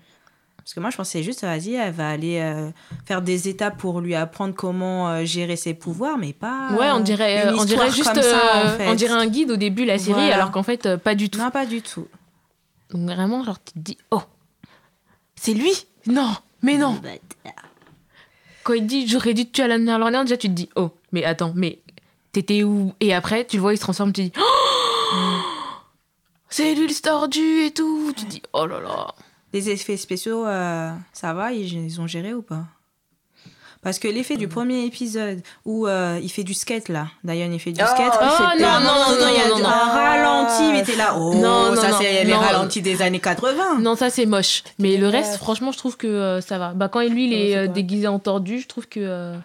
Parce 0.58 0.74
que 0.74 0.80
moi, 0.80 0.89
je 0.89 0.96
pensais 0.98 1.22
juste, 1.22 1.41
vas-y, 1.44 1.74
elle 1.76 1.91
va 1.94 2.08
aller 2.10 2.39
euh, 2.39 2.70
faire 3.06 3.22
des 3.22 3.50
étapes 3.50 3.78
pour 3.78 4.00
lui 4.00 4.15
apprendre 4.15 4.56
comment 4.56 5.10
euh, 5.10 5.26
gérer 5.26 5.58
ses 5.58 5.74
pouvoirs, 5.74 6.18
mais 6.18 6.32
pas. 6.34 6.70
Ouais, 6.80 6.89
on 6.91 7.00
euh, 7.00 7.02
dirait, 7.02 7.50
une 7.50 7.60
on 7.60 7.65
dirait 7.65 7.91
juste, 7.91 8.06
comme 8.13 8.24
ça, 8.24 8.39
en 8.65 8.70
fait. 8.78 8.88
on 8.88 8.96
dirait 8.96 9.13
un 9.13 9.28
guide 9.28 9.52
au 9.52 9.58
début 9.58 9.84
la 9.86 10.00
série, 10.00 10.13
Voilà. 10.13 10.36
alors 10.36 10.52
qu'en 10.52 10.63
fait 10.63 10.86
euh, 10.88 10.98
pas 10.98 11.13
du 11.13 11.30
tout. 11.30 11.39
Non, 11.39 11.52
pas 11.52 11.65
du 11.68 11.82
tout. 11.82 12.08
Donc 12.91 13.02
vraiment, 13.10 13.44
genre 13.44 13.58
tu 13.63 13.74
te 13.74 13.80
dis, 13.80 13.98
oh, 14.12 14.22
c'est 15.46 15.54
lui 15.54 15.72
Non, 16.08 16.34
mais 16.64 16.76
non. 16.76 17.00
Quand 18.64 18.74
il 18.74 18.88
dit 18.88 19.08
j'aurais 19.08 19.36
dû 19.36 19.46
te 19.46 19.52
tuer 19.52 19.64
à 19.66 19.68
la 19.68 19.78
néerlandaise, 19.78 20.24
déjà 20.24 20.38
tu 20.38 20.48
te 20.48 20.54
dis, 20.54 20.70
oh, 20.76 20.90
mais 21.12 21.24
attends, 21.24 21.54
mais 21.56 21.84
t'étais 22.32 22.64
où 22.64 22.94
Et 23.00 23.14
après, 23.14 23.46
tu 23.46 23.58
le 23.58 23.62
vois, 23.62 23.74
il 23.74 23.78
se 23.78 23.82
transforme, 23.84 24.12
tu 24.12 24.32
te 24.32 24.38
dis, 24.38 24.44
oh, 24.44 25.14
c'est 26.50 26.74
lui 26.74 26.88
le 26.88 27.00
tordu 27.00 27.62
et 27.66 27.72
tout. 27.72 28.12
Tu 28.18 28.26
te 28.26 28.30
dis, 28.32 28.42
oh 28.54 28.66
là 28.66 28.80
là. 28.80 29.14
Les 29.54 29.70
effets 29.70 29.98
spéciaux, 29.98 30.48
euh, 30.48 30.92
ça 31.14 31.34
va, 31.36 31.54
ils, 31.54 31.72
ils 31.74 32.02
ont 32.02 32.08
géré 32.08 32.34
ou 32.34 32.42
pas? 32.42 32.66
Parce 33.86 34.00
que 34.00 34.08
l'effet 34.08 34.36
du 34.36 34.48
premier 34.48 34.84
épisode 34.84 35.41
où 35.63 35.86
euh, 35.86 36.19
il 36.19 36.30
fait 36.30 36.43
du 36.43 36.56
skate 36.56 36.89
là, 36.89 37.06
Diane 37.24 37.54
il 37.54 37.60
fait 37.60 37.71
du 37.71 37.80
Oh, 37.84 37.88
skate. 37.88 38.13
Oh, 38.19 38.26
c'était- 38.32 38.63
non, 38.63 38.80
non, 38.80 38.95
non, 39.12 39.12
donné, 39.19 39.32
il 39.32 39.38
y 39.38 39.41
a 39.41 39.48
non, 39.50 39.60
non, 39.60 39.65
un 39.67 39.86
non. 39.86 39.91
ralenti, 39.93 40.71
mais 40.74 40.84
t'es 40.84 40.95
là. 40.95 41.13
Oh, 41.15 41.36
Non, 41.36 41.69
non, 41.69 41.76
ça 41.80 41.89
non, 41.91 41.98
c'est 42.02 42.24
les 42.24 42.32
non. 42.32 42.39
ralentis 42.39 42.82
des 42.82 43.04
années 43.04 43.19
80. 43.19 43.78
Non, 43.82 43.95
ça 43.95 44.10
c'est 44.10 44.26
moche. 44.26 44.63
Mais 44.80 44.98
le 44.98 45.08
reste, 45.08 45.38
franchement, 45.38 45.71
je 45.71 45.78
trouve 45.78 45.98
que 45.98 46.08
euh, 46.08 46.41
ça 46.41 46.58
va. 46.58 46.74
Bah, 46.74 46.89
quand 46.89 47.02
lui, 47.08 47.28
il 47.28 47.34
est 47.34 47.56
euh, 47.56 47.67
déguisé 47.67 48.08
en 48.08 48.17
tordu, 48.17 48.60
je 48.60 48.67
trouve 48.67 48.88
que 48.88 49.00
euh, 49.00 49.36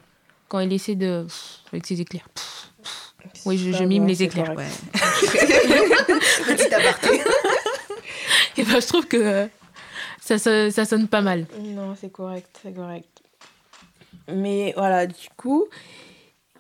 quand 0.49 0.59
il 0.61 0.73
essaie 0.73 0.95
de. 0.95 1.25
pff, 1.29 1.59
avec 1.75 1.87
ses 1.87 2.01
éclairs. 2.01 2.27
pff, 2.35 3.13
Oui, 3.45 3.59
je- 3.59 3.73
je 3.77 3.85
mime 3.85 4.07
les 4.07 4.23
éclairs. 4.23 4.55
Ouais. 4.57 4.65
Petit 6.47 6.75
aparté. 6.75 7.21
Et 8.57 8.63
bah, 8.65 8.81
je 8.81 8.87
trouve 8.87 9.07
que 9.07 9.17
euh, 9.19 9.47
ça, 10.21 10.39
ça, 10.39 10.71
ça 10.71 10.85
sonne 10.87 11.09
pas 11.09 11.21
mal. 11.21 11.47
Non, 11.63 11.95
c'est 12.01 12.11
correct, 12.11 12.49
c'est 12.63 12.75
correct. 12.75 13.07
Mais 14.35 14.73
voilà, 14.77 15.07
du 15.07 15.29
coup, 15.37 15.67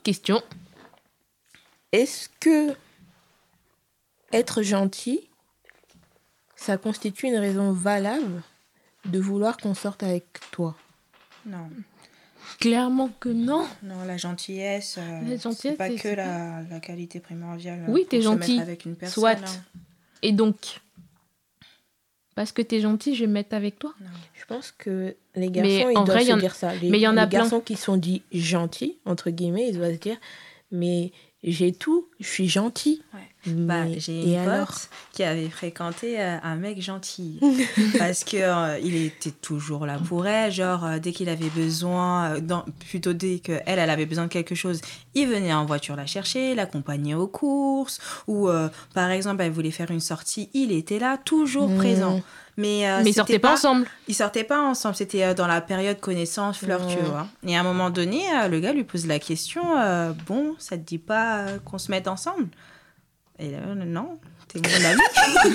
Question. 0.02 0.42
est-ce 1.92 2.28
que 2.40 2.74
être 4.32 4.62
gentil, 4.62 5.20
ça 6.56 6.76
constitue 6.76 7.26
une 7.26 7.36
raison 7.36 7.72
valable 7.72 8.42
de 9.06 9.18
vouloir 9.18 9.56
qu'on 9.56 9.74
sorte 9.74 10.02
avec 10.02 10.24
toi? 10.50 10.76
Non, 11.46 11.68
Clairement 12.58 13.10
que 13.20 13.28
non. 13.28 13.66
non, 13.82 14.02
la 14.04 14.16
gentillesse, 14.16 14.96
euh, 14.98 15.20
La 15.22 15.36
gentillesse, 15.36 15.56
c'est 15.60 15.72
pas 15.76 15.88
c'est- 15.88 15.94
que 15.96 16.00
c'est 16.02 16.16
la, 16.16 16.62
la 16.68 16.80
qualité 16.80 17.20
primordiale. 17.20 17.84
Oui, 17.88 18.06
t'es 18.08 18.18
se 18.18 18.24
gentil. 18.24 18.52
mettre 18.56 18.62
avec 18.62 18.84
une 18.86 18.96
personne. 18.96 19.20
Soit. 19.22 19.30
hein. 19.48 19.62
Et 20.22 20.32
donc, 20.32 20.80
parce 22.40 22.52
que 22.52 22.62
t'es 22.62 22.80
gentil, 22.80 23.14
je 23.14 23.20
vais 23.20 23.26
me 23.26 23.34
mettre 23.34 23.54
avec 23.54 23.78
toi. 23.78 23.92
Je 24.32 24.46
pense 24.46 24.72
que 24.72 25.14
les 25.36 25.50
Mais 25.50 25.50
garçons, 25.50 25.90
ils 25.90 25.98
en 25.98 26.04
doivent 26.04 26.16
vrai, 26.16 26.22
il 26.22 26.28
y 26.28 26.30
se 26.30 26.32
en- 26.32 26.38
dire 26.38 26.54
ça. 26.54 26.74
Les, 26.74 26.88
mais 26.88 26.96
il 26.96 27.02
y 27.02 27.06
en 27.06 27.18
a 27.18 27.24
les 27.24 27.28
plein. 27.28 27.40
garçons 27.40 27.60
qui 27.60 27.76
sont 27.76 27.98
dits 27.98 28.22
gentils, 28.32 28.96
entre 29.04 29.28
guillemets, 29.28 29.68
ils 29.68 29.76
doivent 29.76 29.92
se 29.92 29.98
dire, 29.98 30.16
mais 30.72 31.12
j'ai 31.42 31.72
tout, 31.72 32.06
je 32.20 32.26
suis 32.26 32.48
gentil. 32.48 33.02
Ouais. 33.14 33.20
Bah, 33.46 33.84
j'ai 33.96 34.34
une 34.34 34.44
pote 34.44 34.90
qui 35.14 35.22
avait 35.22 35.48
fréquenté 35.48 36.20
euh, 36.20 36.36
un 36.42 36.56
mec 36.56 36.82
gentil 36.82 37.40
parce 37.98 38.22
que 38.22 38.36
euh, 38.36 38.78
il 38.80 38.94
était 38.94 39.30
toujours 39.30 39.86
là 39.86 39.98
pour 39.98 40.26
elle 40.26 40.52
genre 40.52 40.84
euh, 40.84 40.98
dès 40.98 41.12
qu'il 41.12 41.30
avait 41.30 41.48
besoin 41.48 42.38
dans, 42.40 42.66
plutôt 42.90 43.14
dès 43.14 43.38
que 43.38 43.52
elle 43.64 43.78
elle 43.78 43.88
avait 43.88 44.04
besoin 44.04 44.24
de 44.24 44.30
quelque 44.30 44.54
chose 44.54 44.82
il 45.14 45.26
venait 45.26 45.54
en 45.54 45.64
voiture 45.64 45.96
la 45.96 46.04
chercher 46.04 46.54
l'accompagner 46.54 47.14
aux 47.14 47.28
courses 47.28 47.98
ou 48.26 48.50
par 48.92 49.10
exemple 49.10 49.40
elle 49.42 49.52
voulait 49.52 49.70
faire 49.70 49.90
une 49.90 50.00
sortie 50.00 50.50
il 50.52 50.70
était 50.70 50.98
là 50.98 51.16
toujours 51.16 51.70
Mhm. 51.70 51.76
présent 51.78 52.20
mais 52.60 52.88
euh, 52.88 53.00
Mais 53.02 53.10
ils 53.10 53.14
sortaient 53.14 53.38
pas 53.38 53.54
ensemble. 53.54 53.86
ils 54.06 54.14
sortaient 54.14 54.44
pas 54.44 54.60
ensemble, 54.60 54.94
c'était 54.94 55.24
euh, 55.24 55.34
dans 55.34 55.46
la 55.46 55.60
période 55.60 55.98
connaissance, 55.98 56.58
fleur, 56.58 56.86
tu 56.86 56.98
vois. 56.98 57.26
Et 57.46 57.56
à 57.56 57.60
un 57.60 57.62
moment 57.62 57.90
donné, 57.90 58.22
euh, 58.34 58.48
le 58.48 58.60
gars 58.60 58.72
lui 58.72 58.84
pose 58.84 59.06
la 59.06 59.18
question 59.18 59.62
euh, 59.78 60.12
Bon, 60.26 60.54
ça 60.58 60.76
te 60.76 60.82
dit 60.82 60.98
pas 60.98 61.46
qu'on 61.64 61.78
se 61.78 61.90
mette 61.90 62.06
ensemble? 62.06 62.48
Et 63.38 63.50
là, 63.50 63.58
non, 63.74 64.18
t'es 64.48 64.60
mon 64.60 64.84
ami. 64.84 65.00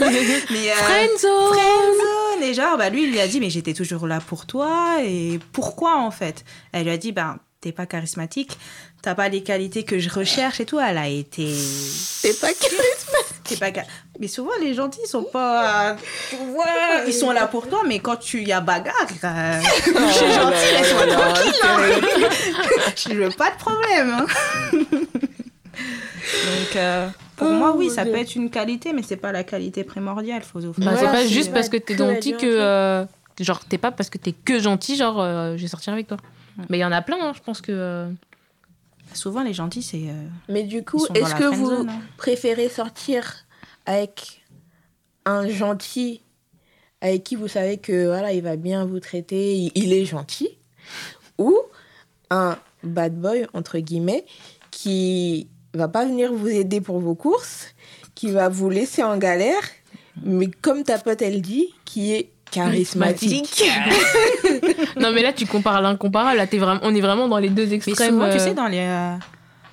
mais, 0.51 0.69
Friendzone 0.69 1.53
friendzone. 1.53 2.43
Et 2.43 2.53
genre, 2.55 2.77
bah, 2.77 2.89
lui, 2.89 3.03
il 3.03 3.11
lui 3.11 3.19
a 3.19 3.27
dit 3.27 3.39
Mais 3.39 3.51
j'étais 3.51 3.73
toujours 3.73 4.07
là 4.07 4.19
pour 4.19 4.47
toi. 4.47 4.97
Et 5.03 5.39
pourquoi, 5.51 5.99
en 5.99 6.11
fait? 6.11 6.43
Elle 6.71 6.85
lui 6.85 6.91
a 6.91 6.97
dit 6.97 7.11
Ben, 7.11 7.37
t'es 7.61 7.71
pas 7.71 7.85
charismatique, 7.85 8.57
t'as 9.03 9.13
pas 9.13 9.29
les 9.29 9.43
qualités 9.43 9.83
que 9.83 9.99
je 9.99 10.09
recherche 10.09 10.59
et 10.59 10.65
tout. 10.65 10.79
Elle 10.79 10.97
a 10.97 11.07
été. 11.07 11.53
C'est 11.53 12.39
pas 12.39 12.51
que... 12.51 12.65
T'es 13.43 13.57
pas 13.57 13.71
Mais 14.19 14.28
souvent, 14.28 14.51
les 14.62 14.73
gentils, 14.73 14.99
ils 15.04 15.08
sont 15.10 15.23
pas. 15.23 15.95
Tu 16.30 16.36
vois, 16.38 16.65
ils 17.06 17.13
sont 17.13 17.32
là 17.32 17.47
pour 17.47 17.67
toi, 17.67 17.82
mais 17.86 17.99
quand 17.99 18.15
tu 18.15 18.41
y 18.43 18.51
a 18.54 18.62
bagarre, 18.62 18.95
euh, 19.23 19.60
je 19.62 20.12
suis 20.13 20.32
gentille, 20.32 20.78
laisse-moi 20.78 21.08
tranquille. 21.08 21.51
hein. 21.63 22.30
Je 22.95 23.13
veux 23.13 23.30
pas 23.30 23.51
de 23.51 23.58
problème. 23.58 24.10
hein. 24.12 24.25
Donc, 25.73 26.75
euh, 26.75 27.08
pour 27.36 27.47
Oh, 27.47 27.51
moi, 27.51 27.73
oui, 27.75 27.89
ça 27.89 28.04
Dieu. 28.04 28.13
peut 28.13 28.19
être 28.19 28.36
une 28.36 28.49
qualité, 28.49 28.93
mais 28.93 29.04
c'est 29.04 29.17
pas 29.17 29.32
la 29.32 29.43
qualité 29.43 29.84
primordiale. 29.84 30.41
Faut, 30.43 30.62
faut 30.62 30.73
Bah, 30.78 30.91
Ouais, 30.93 30.97
c'est 30.99 31.06
pas 31.12 31.25
juste 31.25 31.54
parce 31.54 31.69
que 31.69 31.78
t'es 31.78 31.97
gentil 31.97 32.34
que. 32.38 32.45
euh, 32.45 33.06
genre, 33.39 33.60
t'es 33.65 33.78
pas 33.78 33.91
parce 33.91 34.10
que 34.10 34.17
t'es 34.17 34.32
que 34.32 34.60
gentil, 34.60 34.95
genre, 34.95 35.21
euh, 35.21 35.58
je 35.58 35.62
vais 35.62 35.67
sortir 35.67 35.93
avec 35.93 36.08
toi. 36.08 36.17
Mais 36.69 36.78
il 36.78 36.82
y 36.82 36.86
en 36.86 36.91
a 36.93 37.01
plein, 37.01 37.17
hein, 37.21 37.34
je 37.36 37.41
pense 37.41 37.60
que. 37.62 37.71
euh, 37.73 38.08
Souvent, 39.13 39.43
les 39.43 39.54
gentils, 39.54 39.84
c'est. 39.84 39.97
euh, 40.08 40.23
Mais 40.49 40.63
du 40.63 40.84
coup, 40.84 41.06
est-ce 41.13 41.36
que 41.36 41.54
vous 41.54 41.86
hein. 41.88 41.99
préférez 42.17 42.69
sortir 42.69 43.44
avec 43.86 44.43
un 45.26 45.48
gentil 45.48 46.21
avec 47.02 47.24
qui 47.24 47.36
vous 47.36 47.48
savez 47.48 47.78
que 47.78 48.08
voilà, 48.08 48.34
il 48.34 48.41
va 48.41 48.56
bien 48.56 48.86
vous 48.86 49.00
traiter, 49.00 49.71
il, 49.76 49.93
est 49.93 50.06
gentil, 50.06 50.50
ou 51.38 51.56
un 52.32 52.58
bad 52.84 53.13
boy 53.13 53.45
entre 53.54 53.78
guillemets 53.78 54.26
qui 54.71 55.48
va 55.74 55.88
pas 55.88 56.06
venir 56.06 56.34
vous 56.34 56.48
aider 56.48 56.82
pour 56.82 57.00
vos 57.00 57.13
courses, 57.13 57.67
qui 58.15 58.32
va 58.32 58.50
vous 58.50 58.69
laisser 58.69 59.04
en 59.04 59.17
galère, 59.17 59.62
mais 60.24 60.48
comme 60.62 60.84
ta 60.84 60.98
pote 60.98 61.21
elle 61.21 61.41
dit, 61.41 61.76
qui 61.86 62.13
est 62.13 62.32
charismatique. 62.52 63.63
Non, 64.98 65.12
mais 65.12 65.21
là, 65.21 65.34
tu 65.34 65.45
compares 65.45 65.82
l'incomparable. 65.82 66.38
Là, 66.38 66.48
t'es 66.48 66.58
vraiment... 66.58 66.80
on 66.84 66.95
est 66.95 67.02
vraiment 67.02 67.28
dans 67.28 67.38
les 67.38 67.50
deux 67.50 67.67
Mais 67.67 67.76
extrêmes. 67.76 68.17
tu 68.17 68.24
euh, 68.24 68.39
sais, 68.39 68.54
dans 68.54 68.67
les, 68.67 68.80
euh, 68.80 69.15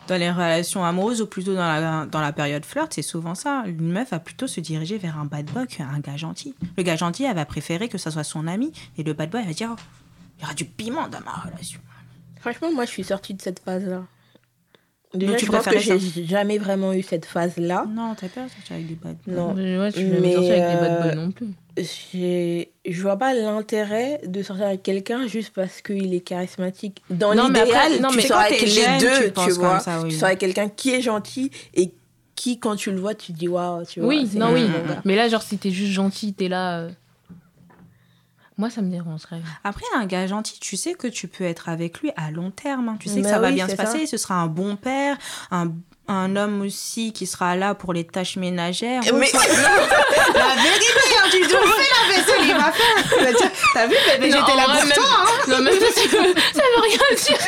dans 0.08 0.16
les 0.16 0.30
relations 0.30 0.84
amoureuses 0.84 1.22
ou 1.22 1.26
plutôt 1.26 1.54
dans 1.54 1.60
la, 1.60 2.06
dans 2.06 2.20
la 2.20 2.32
période 2.32 2.64
flirt, 2.64 2.92
c'est 2.92 3.02
souvent 3.02 3.34
ça. 3.34 3.64
Une 3.66 3.92
meuf 3.92 4.10
va 4.10 4.18
plutôt 4.18 4.46
se 4.46 4.60
diriger 4.60 4.98
vers 4.98 5.18
un 5.18 5.24
bad 5.24 5.46
boy 5.46 5.66
qu'un 5.66 6.00
gars 6.00 6.16
gentil. 6.16 6.54
Le 6.76 6.82
gars 6.82 6.96
gentil, 6.96 7.24
elle 7.24 7.36
va 7.36 7.44
préférer 7.44 7.88
que 7.88 7.98
ça 7.98 8.10
soit 8.10 8.24
son 8.24 8.46
ami. 8.46 8.72
Et 8.98 9.02
le 9.02 9.12
bad 9.12 9.30
boy, 9.30 9.40
elle 9.40 9.48
va 9.48 9.54
dire 9.54 9.70
Oh, 9.72 9.80
il 10.38 10.42
y 10.42 10.44
aura 10.44 10.54
du 10.54 10.64
piment 10.64 11.08
dans 11.08 11.20
ma 11.20 11.32
relation. 11.32 11.80
Franchement, 12.40 12.72
moi 12.72 12.84
je 12.84 12.90
suis 12.90 13.04
sortie 13.04 13.34
de 13.34 13.42
cette 13.42 13.60
phase-là. 13.60 14.02
Déjà, 15.15 15.35
tu 15.35 15.46
je 15.46 15.50
pense 15.50 15.65
que 15.67 15.79
j'ai 15.79 16.25
jamais 16.27 16.56
vraiment 16.58 16.92
eu 16.94 17.02
cette 17.02 17.27
phase-là. 17.27 17.87
Non, 17.94 18.15
t'as 18.19 18.29
peur 18.29 18.44
de 18.46 18.50
sortir 18.50 18.77
avec 18.77 18.88
des 18.88 18.94
bad 18.94 19.17
boys. 19.27 19.35
Non. 19.35 19.54
Ouais, 19.54 19.90
je 19.94 20.00
Mais, 20.21 20.33
sortie 20.33 20.50
avec 20.52 20.69
des 20.75 20.81
bad 20.81 20.90
euh, 20.90 21.02
boys 21.02 21.15
non 21.15 21.31
plus. 21.31 21.46
j'ai- 21.77 22.71
je 22.88 23.02
vois 23.02 23.17
pas 23.17 23.35
l'intérêt 23.35 24.21
de 24.27 24.42
sortir 24.42 24.67
avec 24.67 24.83
quelqu'un 24.83 25.27
juste 25.27 25.52
parce 25.54 25.83
qu'il 25.83 26.15
est 26.15 26.21
charismatique. 26.21 27.02
Dans 27.10 27.35
Non, 27.35 27.48
mais 27.48 27.60
après- 27.60 27.88
l'idéal, 27.88 28.02
non, 28.02 28.08
tu 28.10 28.17
mais 28.17 28.23
sors 28.23 28.38
avec 28.38 28.58
t'es 28.58 28.65
les 28.65 28.71
jeune, 28.71 28.98
deux, 29.00 29.17
tu 29.19 29.25
tu, 29.25 29.31
penses 29.33 29.50
vois. 29.58 29.69
comme 29.71 29.81
ça, 29.81 30.00
oui. 30.02 30.08
Tu 30.10 30.17
sors 30.17 30.27
avec 30.29 30.38
quelqu'un 30.38 30.69
qui 30.69 30.90
est 30.94 31.02
gentil 31.02 31.50
et 31.75 31.92
qui, 32.35 32.58
quand 32.58 32.77
tu 32.77 32.90
le 32.90 32.98
vois, 32.98 33.15
tu 33.15 33.33
te 33.33 33.38
dis 33.38 33.48
waouh, 33.48 33.85
tu 33.85 34.00
vois. 34.00 34.08
Oui, 34.08 34.29
non, 34.35 34.52
oui. 34.52 34.65
bon. 34.65 34.94
Mais 35.04 35.15
là, 35.17 35.29
genre, 35.29 35.42
si 35.42 35.58
t'es 35.58 35.71
juste 35.71 35.92
gentil, 35.92 36.33
t'es 36.33 36.48
là. 36.48 36.88
Moi, 38.59 38.69
ça 38.71 38.83
me 38.83 38.90
dérangerait. 38.90 39.40
Après, 39.65 39.85
un 39.96 40.05
gars 40.07 40.27
gentil, 40.27 40.59
tu 40.61 40.77
sais 40.77 40.92
que 40.94 41.07
tu 41.07 41.27
peux 41.27 41.44
être 41.44 41.69
avec 41.69 42.00
lui 42.00 42.11
à 42.17 42.31
long 42.31 42.50
terme. 42.50 42.88
hein. 42.90 42.96
Tu 43.00 43.09
sais 43.09 43.19
que 43.21 43.23
Bah 43.25 43.31
ça 43.31 43.38
va 43.38 43.50
bien 43.50 43.67
se 43.69 43.77
ça. 43.77 43.83
passer. 43.85 44.07
Ce 44.07 44.17
sera 44.19 44.35
un 44.35 44.46
bon 44.46 44.77
père, 44.77 45.17
un, 45.50 45.69
un 46.07 46.37
homme 46.37 46.61
aussi 46.61 47.13
qui 47.15 47.27
sera 47.27 47.57
là 47.57 47.75
pour 47.75 47.92
les 47.94 48.05
tâches 48.05 48.37
ménagères. 48.37 49.00
Mais- 49.15 49.31
la 50.35 50.63
vérité, 50.63 51.13
hein, 51.19 51.29
tu 51.31 51.40
dois 51.48 51.61
faire 51.61 51.96
la 52.03 52.15
vaisselle, 52.15 52.44
il 52.46 52.53
va 52.55 52.73
faire. 52.73 53.05
Il 53.21 53.37
dire, 53.37 53.50
T'as 53.73 53.87
vu, 53.87 53.94
bébé, 54.07 54.27
j'étais 54.27 54.57
là 54.57 54.65
pour 54.65 54.75
même- 54.75 54.92
toi. 54.92 55.05
hein. 55.09 55.27
Non, 55.48 55.59
même 55.63 55.75
ça, 55.81 55.87
ça 55.94 56.03
veut, 56.19 56.35
ça 56.53 56.63
veut 56.63 56.83
rien 56.83 57.17
dire. 57.17 57.38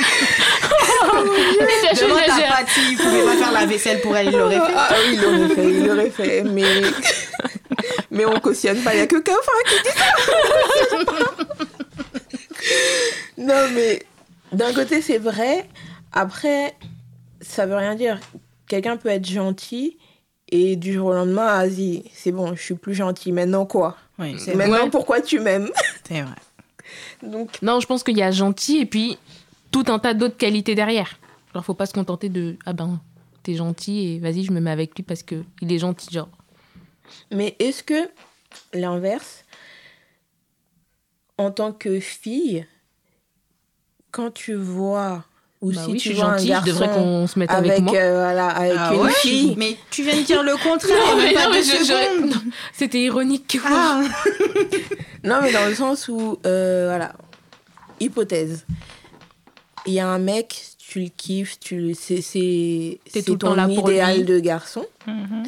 Déjà, 1.61 2.07
Demande 2.07 2.19
ta 2.19 2.25
j'exagère. 2.25 2.57
Pat, 2.57 2.69
s'il 2.69 2.97
pouvait 2.97 3.25
pas 3.25 3.37
faire 3.37 3.53
la 3.53 3.67
vaisselle 3.67 4.01
pour 4.01 4.17
elle, 4.17 4.29
il 4.29 4.37
l'aurait 4.39 4.57
fait. 4.57 4.75
Ah 4.75 4.89
oui, 5.07 5.15
il 5.15 5.21
l'aurait 5.21 5.55
fait, 5.55 5.65
il 5.71 5.87
l'aurait 5.87 6.11
fait. 6.11 6.43
Mais, 6.45 6.63
mais 8.11 8.25
on 8.25 8.39
cautionne 8.41 8.79
pas. 8.83 8.95
Il 8.95 8.99
n'y 8.99 9.03
a 9.03 9.07
que 9.07 9.17
Kaufara 9.17 9.63
qui 9.67 9.77
dit 9.83 9.99
ça. 9.99 11.45
non, 13.39 13.69
mais 13.75 14.03
d'un 14.53 14.73
côté, 14.73 15.01
c'est 15.03 15.19
vrai. 15.19 15.69
Après, 16.13 16.75
ça 17.41 17.67
veut 17.67 17.77
rien 17.77 17.95
dire. 17.95 18.19
Quelqu'un 18.69 18.97
peut 18.97 19.09
être 19.11 19.29
gentil 19.29 19.99
et 20.51 20.77
du 20.77 20.93
jour 20.93 21.09
au 21.09 21.13
lendemain, 21.13 21.59
vas-y, 21.67 22.05
c'est 22.15 22.33
bon, 22.33 22.55
je 22.55 22.63
suis 22.63 22.75
plus 22.75 22.95
gentil. 22.95 23.33
Maintenant 23.33 23.67
quoi? 23.67 23.97
Oui, 24.19 24.37
c'est 24.39 24.55
Maintenant, 24.55 24.89
pourquoi 24.91 25.21
tu 25.21 25.41
m'aimes? 25.41 25.71
C'est 26.09 26.23
vrai. 26.23 26.35
Donc, 27.23 27.51
Non, 27.63 27.81
je 27.81 27.87
pense 27.87 28.03
qu'il 28.05 28.17
y 28.17 28.23
a 28.23 28.31
gentil 28.31 28.79
et 28.79 28.87
puis 28.87 29.19
tout 29.71 29.85
un 29.89 29.99
tas 29.99 30.15
d'autres 30.15 30.37
qualités 30.37 30.75
derrière. 30.75 31.19
Genre, 31.53 31.65
faut 31.65 31.75
pas 31.75 31.87
se 31.87 31.93
contenter 31.93 32.29
de 32.29 32.57
ah 32.67 32.73
ben 32.73 33.01
t'es 33.43 33.55
gentil 33.55 34.15
et 34.15 34.19
vas-y 34.21 34.45
je 34.45 34.53
me 34.53 34.61
mets 34.61 34.71
avec 34.71 34.95
lui 34.97 35.03
parce 35.03 35.23
que 35.23 35.37
il 35.61 35.73
est 35.73 35.79
gentil 35.79 36.13
genre. 36.13 36.29
Mais 37.31 37.57
est-ce 37.59 37.83
que 37.83 38.09
l'inverse, 38.73 39.45
en 41.39 41.51
tant 41.51 41.73
que 41.73 42.01
fille, 42.01 42.67
quand 44.11 44.31
tu 44.33 44.55
vois 44.55 45.25
ou 45.61 45.73
Bah 45.73 45.81
si 45.85 45.93
oui, 45.93 45.99
je 45.99 46.03
tu 46.03 46.09
suis 46.11 46.17
vois 46.21 46.37
gentille, 46.37 46.53
un 46.53 46.61
je 46.61 46.67
devrais 46.67 46.87
garçon 46.87 47.01
qu'on 47.01 47.27
se 47.27 47.39
mette 47.39 47.51
avec, 47.51 47.71
avec 47.71 47.83
moi. 47.85 47.97
euh, 47.97 48.15
voilà, 48.23 48.49
avec 48.49 48.77
Ah 48.79 48.91
une 48.95 49.01
ouais 49.01 49.13
fille, 49.13 49.55
Mais 49.57 49.77
tu 49.91 50.03
viens 50.03 50.17
de 50.17 50.23
dire 50.23 50.43
le 50.43 50.57
contraire, 50.57 50.95
Non, 51.17 51.17
mais 51.17 51.33
pas 51.33 51.45
non, 51.47 51.53
deux 51.53 51.57
mais 51.57 51.63
je- 51.63 51.85
je- 52.33 52.39
C'était 52.73 53.01
ironique. 53.03 53.59
Ah. 53.65 54.03
Non, 55.25 55.41
mais 55.43 55.53
dans 55.55 55.67
le 55.67 55.75
sens 55.75 56.09
où, 56.09 56.39
euh, 56.45 56.89
voilà, 56.89 57.15
hypothèse. 57.99 58.67
Il 59.87 59.95
y 59.95 60.01
a 60.01 60.07
un 60.07 60.19
mec, 60.19 60.63
tu 60.77 61.01
le 61.01 61.09
kiffes, 61.09 61.59
tu 61.59 61.95
c'est, 61.95 62.21
c'est, 62.21 63.01
ton 63.39 63.57
idéal 63.71 64.27
de 64.27 64.39
garçon. 64.39 64.85
Mhm. 65.07 65.45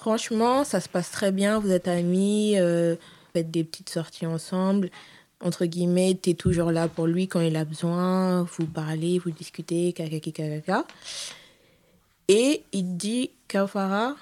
Franchement, 0.00 0.64
ça 0.64 0.80
se 0.80 0.88
passe 0.88 1.10
très 1.10 1.30
bien, 1.30 1.58
vous 1.58 1.70
êtes 1.70 1.86
amis, 1.86 2.54
euh, 2.56 2.94
vous 2.94 3.30
faites 3.34 3.50
des 3.50 3.64
petites 3.64 3.90
sorties 3.90 4.24
ensemble. 4.24 4.88
Entre 5.44 5.66
guillemets, 5.66 6.14
t'es 6.14 6.32
toujours 6.32 6.72
là 6.72 6.88
pour 6.88 7.06
lui 7.06 7.28
quand 7.28 7.42
il 7.42 7.54
a 7.54 7.66
besoin, 7.66 8.44
vous 8.44 8.64
parlez, 8.64 9.18
vous 9.18 9.30
discutez, 9.30 9.92
kakaki 9.92 10.32
kakaka. 10.32 10.86
Et 12.28 12.62
il 12.72 12.84
te 12.84 12.96
dit, 12.96 13.30
Kaufara, 13.46 14.16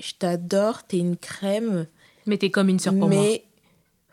je 0.00 0.12
t'adore, 0.18 0.84
t'es 0.84 1.00
une 1.00 1.18
crème. 1.18 1.86
Mais 2.24 2.38
t'es 2.38 2.50
comme 2.50 2.70
une 2.70 2.78
sœur 2.78 2.94
pour 2.98 3.10
mais 3.10 3.16
moi. 3.16 3.38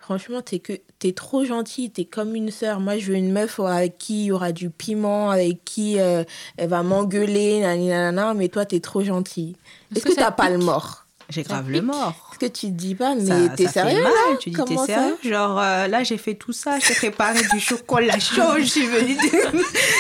Franchement, 0.10 0.42
t'es 0.42 0.58
que 0.58 0.74
t'es 0.98 1.12
trop 1.12 1.46
gentille, 1.46 1.92
t'es 1.92 2.04
comme 2.06 2.34
une 2.36 2.50
sœur. 2.50 2.80
Moi, 2.80 2.98
je 2.98 3.12
veux 3.12 3.16
une 3.16 3.32
meuf 3.32 3.60
avec 3.60 4.00
qui 4.00 4.24
il 4.24 4.26
y 4.26 4.32
aura 4.32 4.52
du 4.52 4.72
piment, 4.72 5.30
avec 5.30 5.64
qui 5.66 6.00
euh, 6.00 6.24
elle 6.58 6.68
va 6.70 6.82
m'engueuler, 6.82 7.60
nanana, 7.62 8.34
mais 8.34 8.48
toi, 8.48 8.66
t'es 8.66 8.80
trop 8.80 9.04
gentille. 9.04 9.56
Est-ce 9.96 10.04
que 10.04 10.10
que 10.10 10.16
t'as 10.16 10.32
pas 10.32 10.50
le 10.50 10.58
mort? 10.58 11.06
J'ai 11.30 11.44
Ça 11.44 11.50
grave 11.50 11.70
le 11.70 11.84
mort. 11.84 12.32
Est-ce 12.32 12.40
que 12.40 12.46
tu 12.52 12.66
te 12.66 12.72
dis 12.72 12.96
pas, 12.96 13.14
mais 13.14 13.24
Ça- 13.28 13.50
t'es 13.56 13.66
ça 13.68 13.84
fait 13.84 13.90
sérieux 13.92 14.02
mal, 14.02 14.12
là? 14.12 14.38
Tu 14.40 14.50
dis, 14.50 14.56
Comment 14.56 14.84
t'es 14.88 14.94
sérieux? 14.94 15.18
Genre, 15.24 15.60
euh, 15.60 15.88
là, 15.88 16.04
j'ai 16.04 16.18
fait 16.18 16.34
tout 16.34 16.54
ça, 16.54 16.80
j'ai 16.80 16.96
préparé 16.96 17.40
du 17.54 17.60
chocolat 17.60 18.18
chaud, 18.18 18.54
je 18.58 18.64
suis 18.64 18.88
venue. 18.88 19.16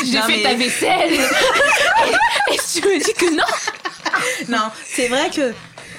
J'ai 0.06 0.18
Non, 0.18 0.24
fait 0.24 0.38
mais- 0.38 0.42
ta 0.42 0.56
vaisselle. 0.56 1.12
et 2.52 2.58
tu 2.74 2.82
me 2.82 2.98
dis 3.04 3.14
que 3.14 3.36
non. 3.36 3.44
Non, 4.50 4.72
c'est 4.88 5.08
vrai 5.08 5.30
que 5.30 5.54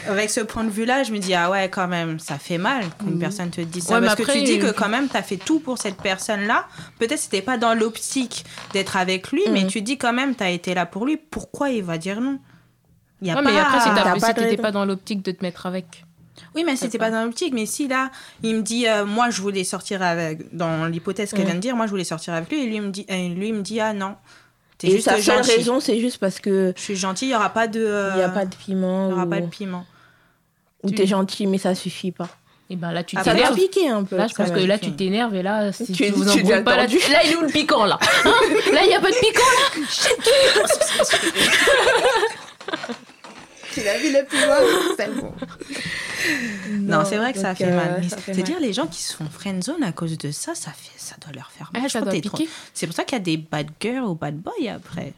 avec 0.09 0.31
ce 0.31 0.41
point 0.41 0.65
de 0.65 0.71
vue-là, 0.71 1.03
je 1.03 1.13
me 1.13 1.19
dis 1.19 1.35
ah 1.35 1.51
ouais 1.51 1.69
quand 1.69 1.89
même, 1.89 2.19
ça 2.19 2.39
fait 2.39 2.59
mal 2.59 2.85
qu'une 2.99 3.19
personne 3.19 3.51
te 3.51 3.61
dise 3.61 3.85
ça 3.85 3.99
Ouais, 4.01 4.07
parce 4.07 4.17
que 4.21 4.31
tu 4.33 4.43
dis 4.43 4.59
que 4.59 4.71
quand 4.73 4.89
même 4.89 5.09
t'as 5.09 5.23
fait 5.23 5.37
tout 5.37 5.61
pour 5.61 5.79
cette 5.79 5.97
personne-là. 6.01 6.67
Peut-être 6.99 7.19
c'était 7.19 7.43
pas 7.43 7.59
dans 7.59 7.75
l'optique 7.75 8.45
d'être 8.73 8.97
avec 8.97 9.31
lui, 9.33 9.43
mais 9.53 9.63
Mhm. 9.63 9.67
tu 9.69 9.83
dis 9.83 9.99
quand 9.99 10.13
même 10.13 10.35
t'as 10.35 10.51
été 10.51 10.75
là 10.75 10.87
pour 10.87 11.07
lui. 11.07 11.17
Pourquoi 11.17 11.71
il 11.71 11.83
va 11.83 11.99
dire 11.99 12.21
non? 12.21 12.39
Il 13.23 13.29
y 13.29 13.31
a 13.31 13.35
Ouais, 13.37 13.43
pas. 13.43 13.51
mais 13.53 13.59
après, 13.59 13.81
si 13.81 13.89
pas 14.21 14.33
t'étais 14.33 14.41
raison. 14.51 14.63
pas 14.63 14.71
dans 14.73 14.85
l'optique 14.87 15.23
de 15.23 15.31
te 15.33 15.43
mettre 15.45 15.67
avec. 15.67 16.05
Oui, 16.55 16.65
mais 16.65 16.75
c'était 16.75 16.97
pas 16.99 17.11
dans 17.11 17.23
l'optique. 17.25 17.53
Mais 17.53 17.67
si 17.67 17.87
là, 17.87 18.11
il 18.43 18.57
me 18.57 18.63
dit, 18.63 18.89
euh, 18.89 19.05
moi, 19.05 19.29
je 19.31 19.43
voulais 19.43 19.63
sortir 19.63 20.03
avec, 20.03 20.57
dans 20.57 20.87
l'hypothèse 20.87 21.31
qu'elle 21.33 21.41
Mhm. 21.41 21.47
vient 21.47 21.55
de 21.57 21.61
dire, 21.61 21.77
moi, 21.77 21.85
je 21.87 21.91
voulais 21.91 22.03
sortir 22.05 22.33
avec 22.35 22.51
lui, 22.51 22.63
et 22.63 22.67
lui 22.67 22.77
il 22.77 22.83
me 22.83 22.89
dit, 22.89 23.05
lui 23.37 23.49
il 23.49 23.55
me 23.55 23.61
dit, 23.63 23.79
ah 23.79 23.93
non, 23.93 24.17
Et 24.89 24.93
juste 24.93 25.05
sa 25.05 25.21
seule 25.21 25.37
gentil. 25.43 25.57
raison, 25.57 25.81
c'est 25.81 26.01
juste 26.01 26.19
parce 26.19 26.39
que 26.41 26.73
Je 26.77 26.83
suis 26.83 26.97
gentil, 26.97 27.27
il 27.27 27.31
y 27.31 27.35
aura 27.37 27.51
pas 27.51 27.67
de. 27.69 28.11
il 28.13 28.17
n'y 28.17 28.23
a 28.23 28.29
pas 28.29 28.45
de 28.47 28.55
piment 28.55 29.07
il 29.09 29.11
y 29.11 29.13
aura 29.15 29.25
ou, 29.25 29.29
pas 29.31 29.41
de 29.41 29.47
piment. 29.47 29.85
ou 30.83 30.89
Tu- 30.89 30.95
t'es 30.97 31.07
gentil, 31.07 31.47
mais 31.47 31.59
ça 31.59 31.75
suffit 31.75 32.13
pas. 32.13 32.29
Et 32.73 32.77
ben 32.77 32.93
là, 32.93 33.03
tu 33.03 33.17
t'énerves. 33.17 33.57
piquer 33.57 33.89
un 33.89 34.05
peu. 34.05 34.17
Là, 34.17 34.29
je 34.29 34.35
pense 34.35 34.51
que 34.53 34.61
là, 34.61 34.79
tu 34.79 34.93
t'énerves 34.93 35.35
et 35.35 35.43
là, 35.43 35.73
si 35.73 35.87
Tu- 35.87 35.93
tu, 35.93 36.07
vous 36.11 36.29
embrouilles 36.31 36.63
pas, 36.63 36.77
là, 36.77 36.87
tu- 36.87 36.99
là, 37.11 37.25
il 37.25 37.33
est 37.33 37.37
où 37.37 37.41
le 37.41 37.49
piquant, 37.49 37.85
là? 37.85 37.99
Hein? 38.25 38.33
Là, 38.73 38.83
il 38.85 38.89
n'y 38.89 38.95
a 38.95 39.01
pas 39.01 39.11
de 39.11 39.17
piquant, 39.17 39.81
Tu 43.73 43.83
l'as 43.83 43.99
vu 43.99 44.13
le 44.13 44.25
piment 44.25 44.97
C'est 44.97 45.15
bon. 45.15 45.33
Non, 46.71 47.05
c'est 47.05 47.17
vrai 47.17 47.33
que 47.33 47.39
ça 47.39 47.55
fait 47.55 47.65
euh, 47.65 47.77
mal. 47.77 47.99
Mais 48.01 48.09
ça 48.09 48.17
fait 48.17 48.35
c'est 48.35 48.41
mal. 48.41 48.51
dire 48.51 48.61
les 48.61 48.73
gens 48.73 48.87
qui 48.87 49.03
se 49.03 49.15
font 49.15 49.27
friendzone 49.27 49.83
à 49.83 49.93
cause 49.93 50.19
de 50.19 50.31
ça, 50.31 50.55
ça 50.55 50.71
fait, 50.71 50.99
ça 50.99 51.17
doit 51.23 51.33
leur 51.33 51.51
faire 51.51 51.71
mal. 51.73 51.83
Ah, 51.87 52.11
t'es 52.11 52.21
trop-. 52.21 52.39
C'est 52.75 52.87
pour 52.87 52.97
ça 52.97 53.05
qu'il 53.05 53.17
y 53.17 53.21
a 53.21 53.25
des 53.25 53.37
bad 53.37 53.69
girls 53.81 54.05
ou 54.05 54.15
bad 54.15 54.37
boys 54.37 54.53
après. 54.75 55.15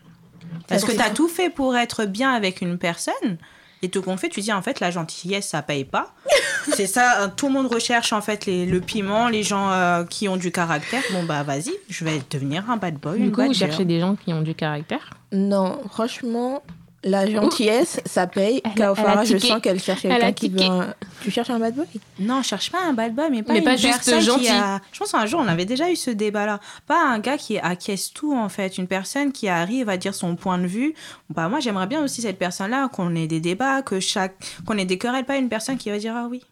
Parce 0.68 0.84
que 0.84 0.92
t'as 0.92 1.05
ça. 1.05 1.11
tout 1.11 1.28
fait 1.28 1.50
pour 1.50 1.76
être 1.76 2.05
bien 2.05 2.32
avec 2.32 2.61
une 2.61 2.78
personne. 2.78 3.38
Et 3.84 3.88
tout 3.88 4.00
qu'on 4.00 4.16
fait, 4.16 4.28
tu 4.28 4.40
dis 4.40 4.53
en 4.53 4.62
fait 4.62 4.78
la 4.78 4.92
gentillesse 4.92 5.48
ça 5.48 5.61
paye 5.61 5.84
pas. 5.84 6.14
c'est 6.72 6.86
ça, 6.86 7.22
euh, 7.22 7.28
tout 7.34 7.48
le 7.48 7.53
monde 7.53 7.66
recherche 7.66 8.12
en 8.12 8.20
fait 8.20 8.46
les, 8.46 8.64
le 8.64 8.80
piment, 8.80 9.28
les 9.28 9.42
gens 9.42 9.70
euh, 9.70 10.05
qui 10.05 10.28
ont 10.28 10.36
du 10.36 10.53
caractère. 10.53 11.03
Bon 11.12 11.24
bah 11.24 11.42
vas-y, 11.42 11.72
je 11.88 12.05
vais 12.05 12.22
devenir 12.30 12.70
un 12.70 12.76
bad 12.76 12.94
boy. 12.94 13.18
Du 13.18 13.24
une 13.24 13.32
coup, 13.32 13.42
vous 13.42 13.55
cherchez 13.55 13.84
des 13.84 13.98
gens 13.98 14.14
qui 14.14 14.32
ont 14.32 14.42
du 14.42 14.55
caractère? 14.55 15.11
Non, 15.32 15.80
franchement, 15.90 16.62
la 17.05 17.28
gentillesse, 17.28 18.00
ça 18.07 18.26
paye. 18.26 18.62
Kaofara, 18.76 19.24
je 19.24 19.36
sens 19.38 19.61
qu'elle 19.61 19.80
cherche 19.80 20.03
quelqu'un 20.03 20.32
qui 20.32 20.48
veut 20.48 20.62
un... 20.62 20.94
Tu 21.22 21.30
cherches 21.30 21.50
un 21.50 21.59
bad 21.59 21.74
boy? 21.74 21.86
Non, 22.20 22.42
je 22.42 22.48
cherche 22.48 22.70
pas 22.70 22.78
un 22.84 22.92
bad 22.92 23.14
boy, 23.14 23.28
mais 23.30 23.42
pas 23.42 23.53
Mais 23.55 23.59
une 23.59 23.64
pas 23.64 23.76
juste 23.76 24.05
personne 24.05 24.20
qui 24.20 24.24
gentil. 24.26 24.48
a- 24.48 24.80
Je 24.92 24.98
pense 25.00 25.12
un 25.14 25.26
jour, 25.26 25.40
on 25.44 25.48
avait 25.48 25.64
déjà 25.64 25.90
eu 25.90 25.96
ce 25.96 26.11
débat-là. 26.11 26.61
Pas 26.86 27.05
un 27.05 27.18
gars 27.18 27.36
qui 27.38 27.59
acquiesce 27.59 28.12
tout, 28.12 28.34
en 28.36 28.48
fait. 28.48 28.78
Une 28.78 28.86
personne 28.86 29.32
qui 29.32 29.48
arrive 29.48 29.88
à 29.88 29.96
dire 29.96 30.14
son 30.14 30.36
point 30.36 30.59
de 30.59 30.66
vue. 30.66 30.94
Bah, 31.30 31.48
moi, 31.48 31.61
j'aimerais 31.61 31.86
bien 31.86 32.03
aussi 32.05 32.22
cette 32.22 32.38
personne-là, 32.38 32.88
qu'on 32.88 33.14
ait 33.16 33.26
des 33.26 33.40
débats, 33.40 33.82
que 33.82 33.98
chaque... 34.00 34.34
qu'on 34.66 34.78
ait 34.78 34.84
des 34.84 34.98
querelles. 34.98 35.24
Pas 35.24 35.36
une 35.38 35.48
personne 35.48 35.78
qui 35.78 35.90
va 35.90 35.98
dire, 35.98 36.14
ah 36.16 36.28
oui, 36.30 36.42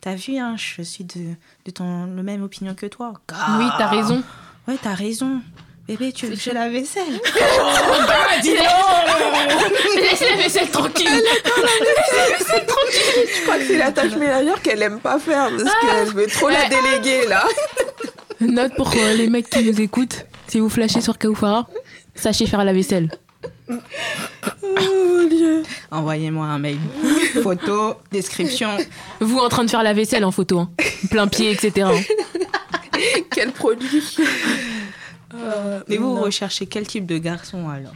t'as 0.00 0.14
vu, 0.14 0.38
hein, 0.38 0.54
je 0.56 0.82
suis 0.82 1.04
de, 1.04 1.34
de 1.64 1.70
ton... 1.70 2.06
le 2.06 2.22
même 2.22 2.42
opinion 2.42 2.74
que 2.74 2.86
toi. 2.86 3.12
Oui, 3.58 3.66
t'as 3.78 3.88
raison. 3.88 4.22
Ouais, 4.68 4.76
t'as 4.82 4.94
raison. 4.94 5.40
Bébé, 5.86 6.12
tu 6.12 6.26
veux 6.26 6.34
que 6.34 6.40
je 6.40 6.50
la 6.50 6.68
vaisselle 6.68 7.04
Dis 8.42 8.50
Laisse 9.96 10.20
la 10.20 10.36
vaisselle 10.36 10.68
tranquille. 10.70 11.22
Je 12.40 13.42
crois 13.42 13.58
que 13.58 13.64
c'est 13.66 13.78
la 13.78 13.92
tâche 13.92 14.16
ménagère 14.16 14.60
qu'elle 14.62 14.82
aime 14.82 14.98
pas 14.98 15.20
faire 15.20 15.48
parce 15.50 15.62
qu'elle 15.62 16.14
veut 16.14 16.26
trop 16.26 16.48
la 16.48 16.68
déléguer 16.68 17.28
là. 17.28 17.44
Note 18.40 18.74
pour 18.76 18.90
euh, 18.96 19.14
les 19.14 19.28
mecs 19.28 19.48
qui 19.48 19.62
nous 19.64 19.80
écoutent. 19.80 20.26
Si 20.48 20.58
vous 20.58 20.68
flashez 20.68 21.00
sur 21.00 21.18
Kaoufara, 21.18 21.68
sachez 22.16 22.46
faire 22.46 22.64
la 22.64 22.72
vaisselle. 22.72 23.08
Oh 23.70 23.74
Dieu. 25.30 25.62
Envoyez-moi 25.92 26.46
un 26.46 26.58
mail. 26.58 26.78
Photo, 27.42 27.94
description. 28.10 28.70
Vous 29.20 29.38
en 29.38 29.48
train 29.48 29.64
de 29.64 29.70
faire 29.70 29.82
la 29.84 29.92
vaisselle 29.92 30.24
en 30.24 30.32
photo, 30.32 30.58
hein. 30.58 30.70
plein 31.10 31.28
pied, 31.28 31.52
etc. 31.52 31.86
hein. 31.92 32.98
Quel 33.30 33.52
produit 33.52 34.02
Euh, 35.34 35.82
Mais 35.88 35.96
vous, 35.96 36.08
vous 36.10 36.14
non. 36.16 36.22
recherchez 36.22 36.66
quel 36.66 36.86
type 36.86 37.06
de 37.06 37.18
garçon, 37.18 37.68
alors 37.68 37.92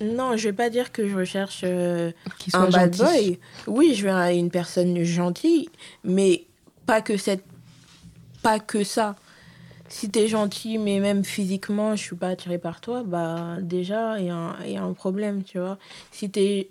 Non, 0.00 0.36
je 0.36 0.48
vais 0.48 0.52
pas 0.54 0.70
dire 0.70 0.90
que 0.92 1.06
je 1.08 1.14
recherche 1.16 1.60
euh, 1.64 2.12
un 2.54 2.68
bad 2.70 2.94
gentil. 2.94 3.02
boy. 3.22 3.38
Oui, 3.66 3.94
je 3.94 4.04
veux 4.04 4.10
un- 4.12 4.30
une 4.32 4.50
personne 4.50 5.02
gentille, 5.04 5.68
mais 6.04 6.44
pas 6.86 7.00
que 7.02 7.16
cette, 7.16 7.44
pas 8.42 8.58
que 8.58 8.84
ça. 8.84 9.16
Si 9.88 10.10
t'es 10.10 10.26
gentil, 10.28 10.78
mais 10.78 10.98
même 10.98 11.24
physiquement, 11.24 11.94
je 11.94 12.02
suis 12.02 12.16
pas 12.16 12.28
attirée 12.28 12.58
par 12.58 12.80
toi, 12.80 13.04
bah 13.06 13.58
déjà 13.60 14.18
il 14.18 14.26
y, 14.26 14.30
a 14.30 14.34
un- 14.34 14.56
il 14.64 14.72
y 14.72 14.76
a 14.76 14.82
un 14.82 14.92
problème, 14.94 15.44
tu 15.44 15.58
vois. 15.58 15.78
Si 16.10 16.28
t'es, 16.28 16.68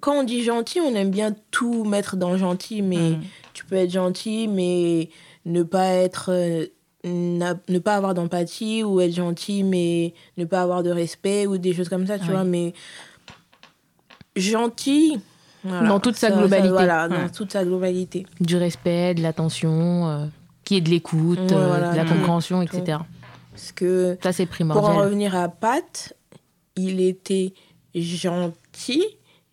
quand 0.00 0.14
on 0.20 0.22
dit 0.22 0.42
gentil, 0.42 0.80
on 0.80 0.94
aime 0.94 1.10
bien 1.10 1.34
tout 1.50 1.84
mettre 1.84 2.16
dans 2.16 2.36
gentil, 2.38 2.80
mais 2.82 2.96
Mhm. 3.10 3.22
tu 3.52 3.64
peux 3.66 3.76
être 3.76 3.90
gentil, 3.90 4.48
mais 4.48 5.10
ne 5.44 5.62
pas 5.62 5.88
être, 5.88 6.30
euh, 6.32 6.66
ne 7.04 7.78
pas 7.78 7.96
avoir 7.96 8.14
d'empathie 8.14 8.82
ou 8.82 9.00
être 9.00 9.14
gentil, 9.14 9.62
mais 9.62 10.14
ne 10.38 10.44
pas 10.44 10.62
avoir 10.62 10.82
de 10.82 10.90
respect 10.90 11.46
ou 11.46 11.58
des 11.58 11.72
choses 11.74 11.88
comme 11.88 12.06
ça, 12.06 12.18
tu 12.18 12.24
Oui. 12.26 12.30
vois. 12.30 12.44
Mais 12.44 12.72
gentil. 14.36 15.18
voilà, 15.62 15.88
Dans 15.88 16.00
toute 16.00 16.16
sa 16.16 16.28
ça- 16.30 16.36
globalité. 16.36 16.68
dans 16.68 17.28
toute 17.34 17.52
sa 17.52 17.64
globalité. 17.64 18.26
Du 18.40 18.56
respect, 18.56 19.14
de 19.14 19.22
l'attention, 19.22 20.08
euh, 20.08 20.26
qui 20.64 20.76
est 20.76 20.80
de 20.80 20.90
l'écoute, 20.90 21.38
Ouais, 21.38 21.52
euh, 21.54 21.68
voilà, 21.68 21.92
de 21.92 21.96
la 21.96 22.04
tout. 22.04 22.12
compréhension, 22.14 22.62
etc. 22.62 22.98
Parce 23.52 23.72
que 23.72 24.18
Ça, 24.22 24.32
c'est 24.32 24.46
pour 24.46 24.54
en 24.54 24.56
primordial. 24.56 24.96
revenir 24.96 25.36
à 25.36 25.48
Pat, 25.48 26.12
il 26.76 27.00
était 27.00 27.54
gentil 27.94 29.02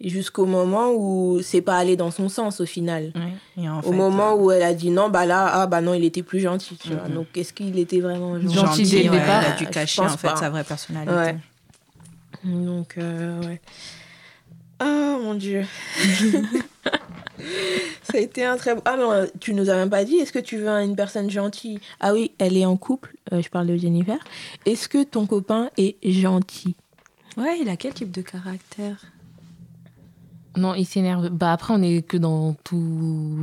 jusqu'au 0.10 0.46
moment 0.46 0.92
où 0.96 1.40
c'est 1.42 1.62
pas 1.62 1.78
allé 1.78 1.96
dans 1.96 2.12
son 2.12 2.30
sens 2.30 2.60
au 2.62 2.66
final. 2.66 3.12
Oui. 3.16 3.64
Et 3.64 3.70
en 3.70 3.82
Au 3.82 3.92
moment 3.92 4.34
où 4.36 4.52
elle 4.52 4.64
a 4.64 4.74
dit 4.74 4.90
non, 4.90 5.10
bah 5.10 5.26
là, 5.26 5.50
ah 5.54 5.68
bah 5.68 5.82
non, 5.82 5.94
il 5.94 6.04
était 6.04 6.24
plus 6.24 6.40
gentil, 6.40 6.78
tu 6.78 6.90
vois. 6.94 7.08
Mhm. 7.08 7.14
Donc 7.16 7.28
est-ce 7.36 7.54
qu'il 7.54 7.78
était 7.80 8.00
vraiment 8.00 8.40
gentil 8.40 8.56
Gentil 8.56 8.84
dès 8.84 9.04
le 9.04 9.10
départ, 9.12 9.44
Elle 9.46 9.52
a 9.54 9.56
dû 9.58 9.68
cacher 9.68 10.02
en 10.02 10.10
fait 10.10 10.28
pas. 10.30 10.36
sa 10.36 10.50
vraie 10.50 10.64
personnalité. 10.64 11.14
Ouais. 11.14 11.36
Donc, 12.44 12.98
euh, 12.98 13.40
ouais. 13.44 13.62
Oh 14.84 15.20
mon 15.22 15.36
dieu. 15.36 15.64
Ça 18.04 18.18
a 18.18 18.22
été 18.22 18.44
un 18.46 18.58
très 18.58 18.76
beau. 18.76 18.82
Ah, 18.86 18.96
mais 18.98 19.04
euh, 19.04 19.28
tu 19.40 19.54
nous 19.54 19.70
as 19.70 19.76
même 19.76 19.90
pas 19.90 20.04
dit, 20.04 20.16
est-ce 20.16 20.32
que 20.34 20.40
tu 20.40 20.58
veux 20.58 20.68
une 20.70 20.96
personne 20.96 21.30
gentille? 21.30 21.80
Ah 22.00 22.14
oui, 22.14 22.32
elle 22.40 22.58
est 22.58 22.66
en 22.66 22.78
couple, 22.78 23.16
euh, 23.32 23.42
je 23.42 23.50
parle 23.50 23.68
de 23.68 23.78
Jennifer. 23.78 24.18
Est-ce 24.66 24.90
que 24.90 25.04
ton 25.04 25.26
copain 25.26 25.70
est 25.78 25.96
gentil? 26.12 26.76
Ouais, 27.38 27.60
il 27.62 27.70
a 27.70 27.78
quel 27.78 27.94
type 27.94 28.12
de 28.12 28.22
caractère? 28.22 28.98
Non, 30.58 30.74
il 30.76 30.86
s'énerve. 30.86 31.30
Bah 31.30 31.54
après, 31.54 31.74
on 31.74 31.82
est 31.82 32.02
que 32.02 32.18
dans 32.18 32.54
tout 32.66 32.76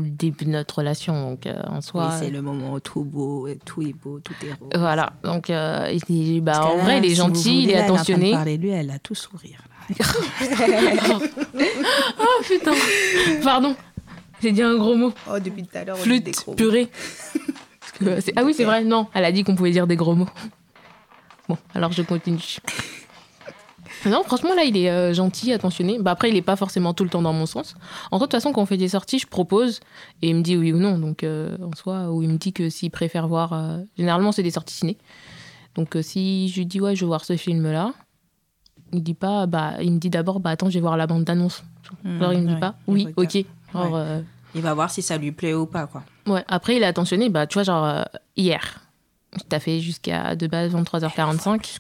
le 0.05 0.11
début 0.11 0.45
de 0.45 0.51
notre 0.51 0.77
relation, 0.79 1.31
donc 1.31 1.47
euh, 1.47 1.59
en 1.67 1.81
soi. 1.81 2.09
Oui, 2.11 2.17
c'est 2.19 2.31
le 2.31 2.43
moment 2.43 2.75
où 2.75 2.81
tout 2.81 3.03
beau, 3.05 3.49
tout 3.65 3.81
est 3.83 3.95
beau, 3.95 4.21
tout 4.21 4.35
est 4.45 4.53
rose. 4.53 4.69
Voilà, 4.77 5.13
donc 5.25 5.49
euh, 5.49 5.91
il 5.93 6.01
dit- 6.03 6.41
bah, 6.43 6.65
en 6.67 6.77
là, 6.77 6.83
vrai, 6.85 6.99
il 6.99 7.05
est 7.07 7.09
si 7.11 7.15
gentil, 7.15 7.63
il 7.63 7.71
est 7.71 7.75
là, 7.75 7.81
en 7.81 7.85
train 7.85 7.95
de 7.95 7.99
attentionné. 8.01 8.31
parler 8.33 8.57
lui, 8.59 8.69
elle 8.71 8.91
a 8.91 8.99
tout 8.99 9.15
sourire. 9.15 9.59
là. 9.99 10.05
Oh 12.21 12.43
putain, 12.43 12.73
pardon, 13.43 13.75
j'ai 14.43 14.53
dit 14.53 14.63
un 14.63 14.77
gros 14.77 14.95
mot. 14.97 15.13
Oh, 15.31 15.39
depuis 15.39 15.63
tout 15.65 15.77
à 15.79 15.85
l'heure, 15.85 15.97
des 15.97 16.03
Flûte, 16.03 16.31
gros 16.37 16.55
purée. 16.55 16.89
Parce 17.81 17.93
que 17.99 18.21
c'est- 18.21 18.33
ah 18.37 18.45
oui, 18.45 18.53
c'est 18.55 18.65
vrai, 18.65 18.85
non, 18.85 19.07
elle 19.15 19.25
a 19.25 19.33
dit 19.33 19.45
qu'on 19.45 19.55
pouvait 19.55 19.71
dire 19.71 19.87
des 19.87 19.97
gros 19.97 20.15
mots. 20.15 20.29
Bon, 21.49 21.57
alors 21.75 21.93
je 21.93 22.03
continue. 22.03 22.39
Non, 24.07 24.23
franchement, 24.25 24.55
là, 24.55 24.65
il 24.65 24.77
est 24.77 24.91
euh, 24.91 25.13
gentil, 25.13 25.53
attentionné. 25.53 25.99
Bah, 26.01 26.13
après, 26.13 26.31
il 26.31 26.37
est 26.37 26.43
pas 26.43 26.57
forcément 26.57 26.95
tout 26.95 27.05
le 27.05 27.11
temps 27.11 27.23
dans 27.23 27.33
mon 27.33 27.47
sens. 27.47 27.75
En 28.11 28.19
fait, 28.19 28.25
de 28.25 28.31
toute 28.31 28.33
façon, 28.33 28.53
quand 28.53 28.63
on 28.63 28.67
fait 28.67 28.77
des 28.77 28.89
sorties, 28.91 29.19
je 29.19 29.27
propose 29.27 29.81
et 30.23 30.31
il 30.31 30.37
me 30.37 30.43
dit 30.43 30.57
oui 30.57 30.73
ou 30.73 30.79
non. 30.79 30.99
Donc, 30.99 31.23
euh, 31.25 31.57
en 31.63 31.75
soi, 31.75 32.11
ou 32.11 32.23
il 32.23 32.29
me 32.29 32.37
dit 32.39 32.53
que 32.53 32.69
s'il 32.71 32.91
préfère 32.91 33.27
voir. 33.29 33.53
euh, 33.53 33.79
Généralement, 33.97 34.31
c'est 34.33 34.43
des 34.43 34.51
sorties 34.51 34.75
ciné. 34.75 34.99
Donc, 35.75 35.97
si 36.03 36.49
je 36.49 36.57
lui 36.59 36.67
dis 36.67 36.81
ouais, 36.81 36.95
je 36.97 37.01
veux 37.03 37.07
voir 37.09 37.25
ce 37.25 37.37
film-là, 37.37 37.93
il 38.93 39.03
dit 39.03 39.15
pas, 39.15 39.47
bah, 39.47 39.75
il 39.83 39.93
me 39.93 39.99
dit 39.99 40.11
d'abord, 40.11 40.41
bah, 40.41 40.51
attends, 40.51 40.69
je 40.71 40.75
vais 40.75 40.81
voir 40.81 40.97
la 40.97 41.07
bande 41.07 41.25
d'annonce. 41.25 41.63
Mmh, 42.05 42.17
Alors, 42.21 42.33
il 42.33 42.43
me 42.43 42.55
dit 42.55 42.61
pas, 42.61 42.75
oui, 42.87 43.09
ok. 43.17 43.39
Alors, 43.75 43.93
Ouais. 43.95 44.23
Il 44.55 44.63
va 44.63 44.73
voir 44.73 44.91
si 44.91 45.03
ça 45.03 45.19
lui 45.19 45.31
plaît 45.31 45.53
ou 45.53 45.67
pas, 45.67 45.87
quoi. 45.87 46.03
Ouais, 46.27 46.43
après, 46.49 46.77
il 46.77 46.83
est 46.83 46.87
attentionné, 46.87 47.29
bah, 47.29 47.47
tu 47.47 47.55
vois, 47.55 47.65
genre, 47.65 48.05
hier, 48.35 48.81
t'as 49.51 49.61
fait 49.61 49.81
jusqu'à 49.81 50.35
de 50.37 50.47
base 50.47 50.73
23h45. 50.75 51.79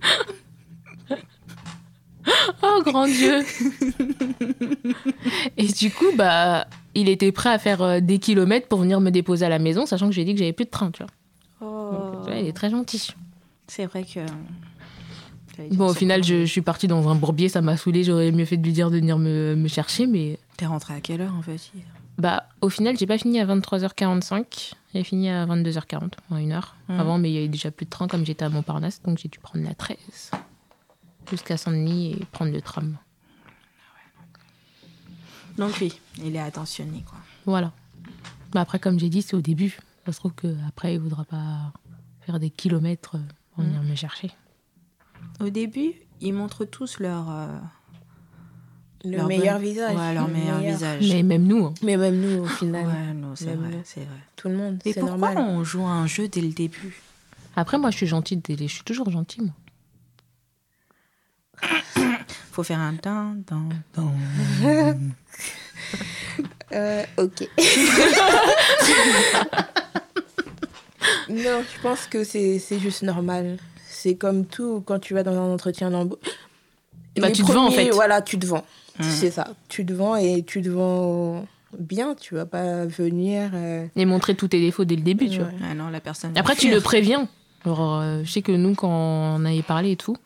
Oh, 2.62 2.82
grand 2.84 3.06
Dieu 3.06 3.42
Et 5.56 5.66
du 5.66 5.90
coup, 5.90 6.12
bah, 6.14 6.66
il 6.94 7.08
était 7.08 7.32
prêt 7.32 7.50
à 7.50 7.58
faire 7.58 7.82
euh, 7.82 8.00
des 8.00 8.18
kilomètres 8.18 8.68
pour 8.68 8.80
venir 8.80 9.00
me 9.00 9.10
déposer 9.10 9.46
à 9.46 9.48
la 9.48 9.58
maison, 9.58 9.86
sachant 9.86 10.08
que 10.08 10.14
j'ai 10.14 10.24
dit 10.24 10.34
que 10.34 10.38
j'avais 10.38 10.52
plus 10.52 10.66
de 10.66 10.70
train, 10.70 10.90
tu 10.90 11.02
vois. 11.02 11.12
Donc, 11.90 12.24
tu 12.24 12.30
vois, 12.30 12.38
il 12.38 12.46
est 12.46 12.52
très 12.52 12.70
gentil. 12.70 13.14
C'est 13.66 13.86
vrai 13.86 14.04
que. 14.04 14.20
Bon, 15.74 15.88
au 15.88 15.94
final, 15.94 16.22
je, 16.22 16.44
je 16.44 16.50
suis 16.50 16.60
partie 16.60 16.86
dans 16.86 17.08
un 17.08 17.14
bourbier, 17.16 17.48
ça 17.48 17.60
m'a 17.60 17.76
saoulée, 17.76 18.04
j'aurais 18.04 18.30
mieux 18.30 18.44
fait 18.44 18.56
de 18.56 18.64
lui 18.64 18.72
dire 18.72 18.90
de 18.90 18.96
venir 18.96 19.18
me, 19.18 19.56
me 19.56 19.66
chercher, 19.66 20.06
mais... 20.06 20.38
T'es 20.56 20.66
rentré 20.66 20.94
à 20.94 21.00
quelle 21.00 21.20
heure, 21.20 21.34
en 21.34 21.42
fait? 21.42 21.58
Bah, 22.16 22.44
au 22.60 22.68
final, 22.68 22.96
j'ai 22.96 23.06
pas 23.06 23.18
fini 23.18 23.40
à 23.40 23.46
23h45, 23.46 24.74
j'ai 24.98 25.04
fini 25.04 25.28
à 25.30 25.46
22h40, 25.46 26.12
en 26.30 26.36
une 26.38 26.52
heure. 26.52 26.74
Mhm. 26.88 27.00
Avant, 27.00 27.18
mais 27.18 27.30
il 27.30 27.34
y 27.34 27.38
avait 27.38 27.48
déjà 27.48 27.70
plus 27.70 27.84
de 27.86 27.90
train 27.90 28.08
comme 28.08 28.26
j'étais 28.26 28.44
à 28.44 28.48
Montparnasse, 28.48 29.00
donc 29.02 29.18
j'ai 29.18 29.28
dû 29.28 29.38
prendre 29.38 29.64
la 29.64 29.74
13 29.74 29.96
jusqu'à 31.30 31.56
Saint-Denis 31.56 32.12
et 32.14 32.24
prendre 32.32 32.52
le 32.52 32.60
tram. 32.60 32.96
Donc, 35.56 35.76
oui, 35.80 35.92
il 36.24 36.34
est 36.36 36.40
attentionné, 36.40 37.02
quoi. 37.08 37.18
Voilà. 37.44 37.72
Bah 38.52 38.60
après, 38.60 38.78
comme 38.78 38.98
j'ai 38.98 39.08
dit, 39.08 39.22
c'est 39.22 39.34
au 39.36 39.40
début. 39.40 39.78
Ça 40.06 40.12
se 40.12 40.18
trouve 40.20 40.32
qu'après, 40.34 40.94
il 40.94 41.00
voudra 41.00 41.24
pas 41.24 41.72
faire 42.22 42.38
des 42.38 42.50
kilomètres 42.50 43.16
euh, 43.16 43.20
pour 43.54 43.64
venir 43.64 43.82
me 43.82 43.94
chercher. 43.94 44.30
Au 45.40 45.50
début, 45.50 45.92
ils 46.20 46.32
montrent 46.32 46.64
tous 46.64 46.98
leur. 47.00 47.28
euh, 47.30 47.46
Le 49.04 49.16
leur 49.16 49.26
meilleur 49.28 49.58
visage. 49.58 49.96
Ouais, 49.96 50.12
leur 50.14 50.26
le 50.26 50.32
meilleur 50.32 50.58
visage. 50.58 51.06
Mais 51.08 51.22
même 51.22 51.44
nous, 51.44 51.66
hein. 51.66 51.74
Mais 51.82 51.96
même 51.96 52.18
nous, 52.20 52.42
au 52.42 52.46
final, 52.46 52.86
Ouais, 52.86 53.12
non, 53.14 53.34
c'est 53.36 53.54
vrai, 53.54 53.70
c'est 53.84 54.00
vrai. 54.00 54.08
tout 54.36 54.48
le 54.48 54.56
monde, 54.56 54.78
Mais 54.84 54.92
c'est 54.92 55.00
pourquoi 55.00 55.34
normal. 55.34 55.38
on 55.38 55.62
joue 55.64 55.82
à 55.86 55.90
un 55.90 56.06
jeu 56.06 56.26
dès 56.28 56.40
le 56.40 56.48
début? 56.48 57.00
Après, 57.54 57.78
moi, 57.78 57.90
je 57.90 57.96
suis 57.96 58.06
gentille. 58.08 58.38
dès 58.38 58.56
les- 58.56 58.66
Je 58.68 58.74
suis 58.74 58.84
toujours 58.84 59.10
gentille, 59.10 59.44
moi. 59.44 59.54
Faut 62.52 62.62
faire 62.64 62.80
un 62.80 62.94
tin, 62.96 63.36
tin. 63.46 63.64
Euh, 66.74 67.02
ok. 67.16 67.48
non, 71.30 71.62
je 71.62 71.80
pense 71.82 72.06
que 72.06 72.24
c'est 72.24 72.58
c'est 72.58 72.78
juste 72.78 73.02
normal. 73.02 73.58
C'est 73.88 74.16
comme 74.16 74.44
tout 74.46 74.82
quand 74.84 74.98
tu 74.98 75.14
vas 75.14 75.22
dans 75.22 75.32
un 75.32 75.52
entretien 75.52 75.90
d'embauche. 75.90 76.18
Bah, 77.18 77.30
tu 77.30 77.42
te 77.42 77.50
vends, 77.52 77.66
en 77.66 77.70
fait. 77.70 77.90
Voilà, 77.90 78.22
tu 78.22 78.38
te 78.38 78.46
vends. 78.46 78.64
Mm. 78.98 79.02
C'est 79.02 79.30
ça. 79.30 79.46
Tu 79.68 79.84
te 79.86 79.92
vends 79.92 80.16
et 80.16 80.42
tu 80.42 80.62
te 80.62 80.68
vends 80.68 81.46
bien. 81.78 82.14
Tu 82.20 82.34
vas 82.34 82.46
pas 82.46 82.84
venir. 82.86 83.50
euh, 83.54 83.86
Et 83.96 84.04
montrer 84.04 84.34
tous 84.34 84.48
tes 84.48 84.60
défauts 84.60 84.84
dès 84.84 84.96
le 84.96 85.02
début, 85.02 85.28
tu 85.28 85.38
vois. 85.38 85.48
Ah 85.70 85.74
non, 85.74 85.88
la 85.88 86.00
personne. 86.00 86.32
Après, 86.36 86.56
tu 86.56 86.70
le 86.70 86.80
préviens. 86.80 87.28
Genre, 87.64 88.00
euh, 88.00 88.20
je 88.24 88.30
sais 88.30 88.42
que 88.42 88.52
nous, 88.52 88.74
quand 88.74 88.88
on 88.90 89.44
avait 89.44 89.62
parlé 89.62 89.92
et 89.92 89.96
tout, 89.96 90.16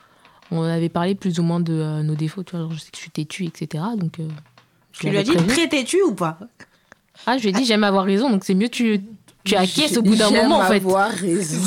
on 0.51 0.63
avait 0.63 0.89
parlé 0.91 1.15
plus 1.15 1.39
ou 1.39 1.43
moins 1.43 1.61
de 1.61 1.73
euh, 1.73 2.03
nos 2.03 2.15
défauts. 2.15 2.43
Tu 2.43 2.53
vois, 2.53 2.61
genre, 2.61 2.73
je 2.73 2.79
sais 2.81 2.91
que 2.91 2.97
je 2.97 3.01
suis 3.03 3.11
têtue, 3.11 3.45
etc. 3.45 3.83
Donc, 3.97 4.21
euh, 4.21 4.25
Tu 4.93 5.09
lui 5.09 5.17
as 5.19 5.23
dit 5.23 5.35
très 5.49 5.69
têtu 5.69 6.01
ou 6.03 6.15
pas? 6.15 6.39
Ah, 7.27 7.37
je 7.39 7.43
lui 7.43 7.49
ai 7.51 7.53
dit, 7.53 7.65
j'aime 7.65 7.85
avoir 7.85 8.05
raison, 8.05 8.31
donc 8.31 8.45
c'est 8.45 8.55
mieux 8.55 8.69
tu, 8.69 9.01
tu 9.45 9.55
acquiesces 9.55 9.97
au 9.97 10.03
bout 10.03 10.17
d'un 10.17 10.31
moment, 10.31 10.59
en 10.59 10.65
fait. 10.65 10.77
avoir 10.77 11.11
raison. 11.11 11.59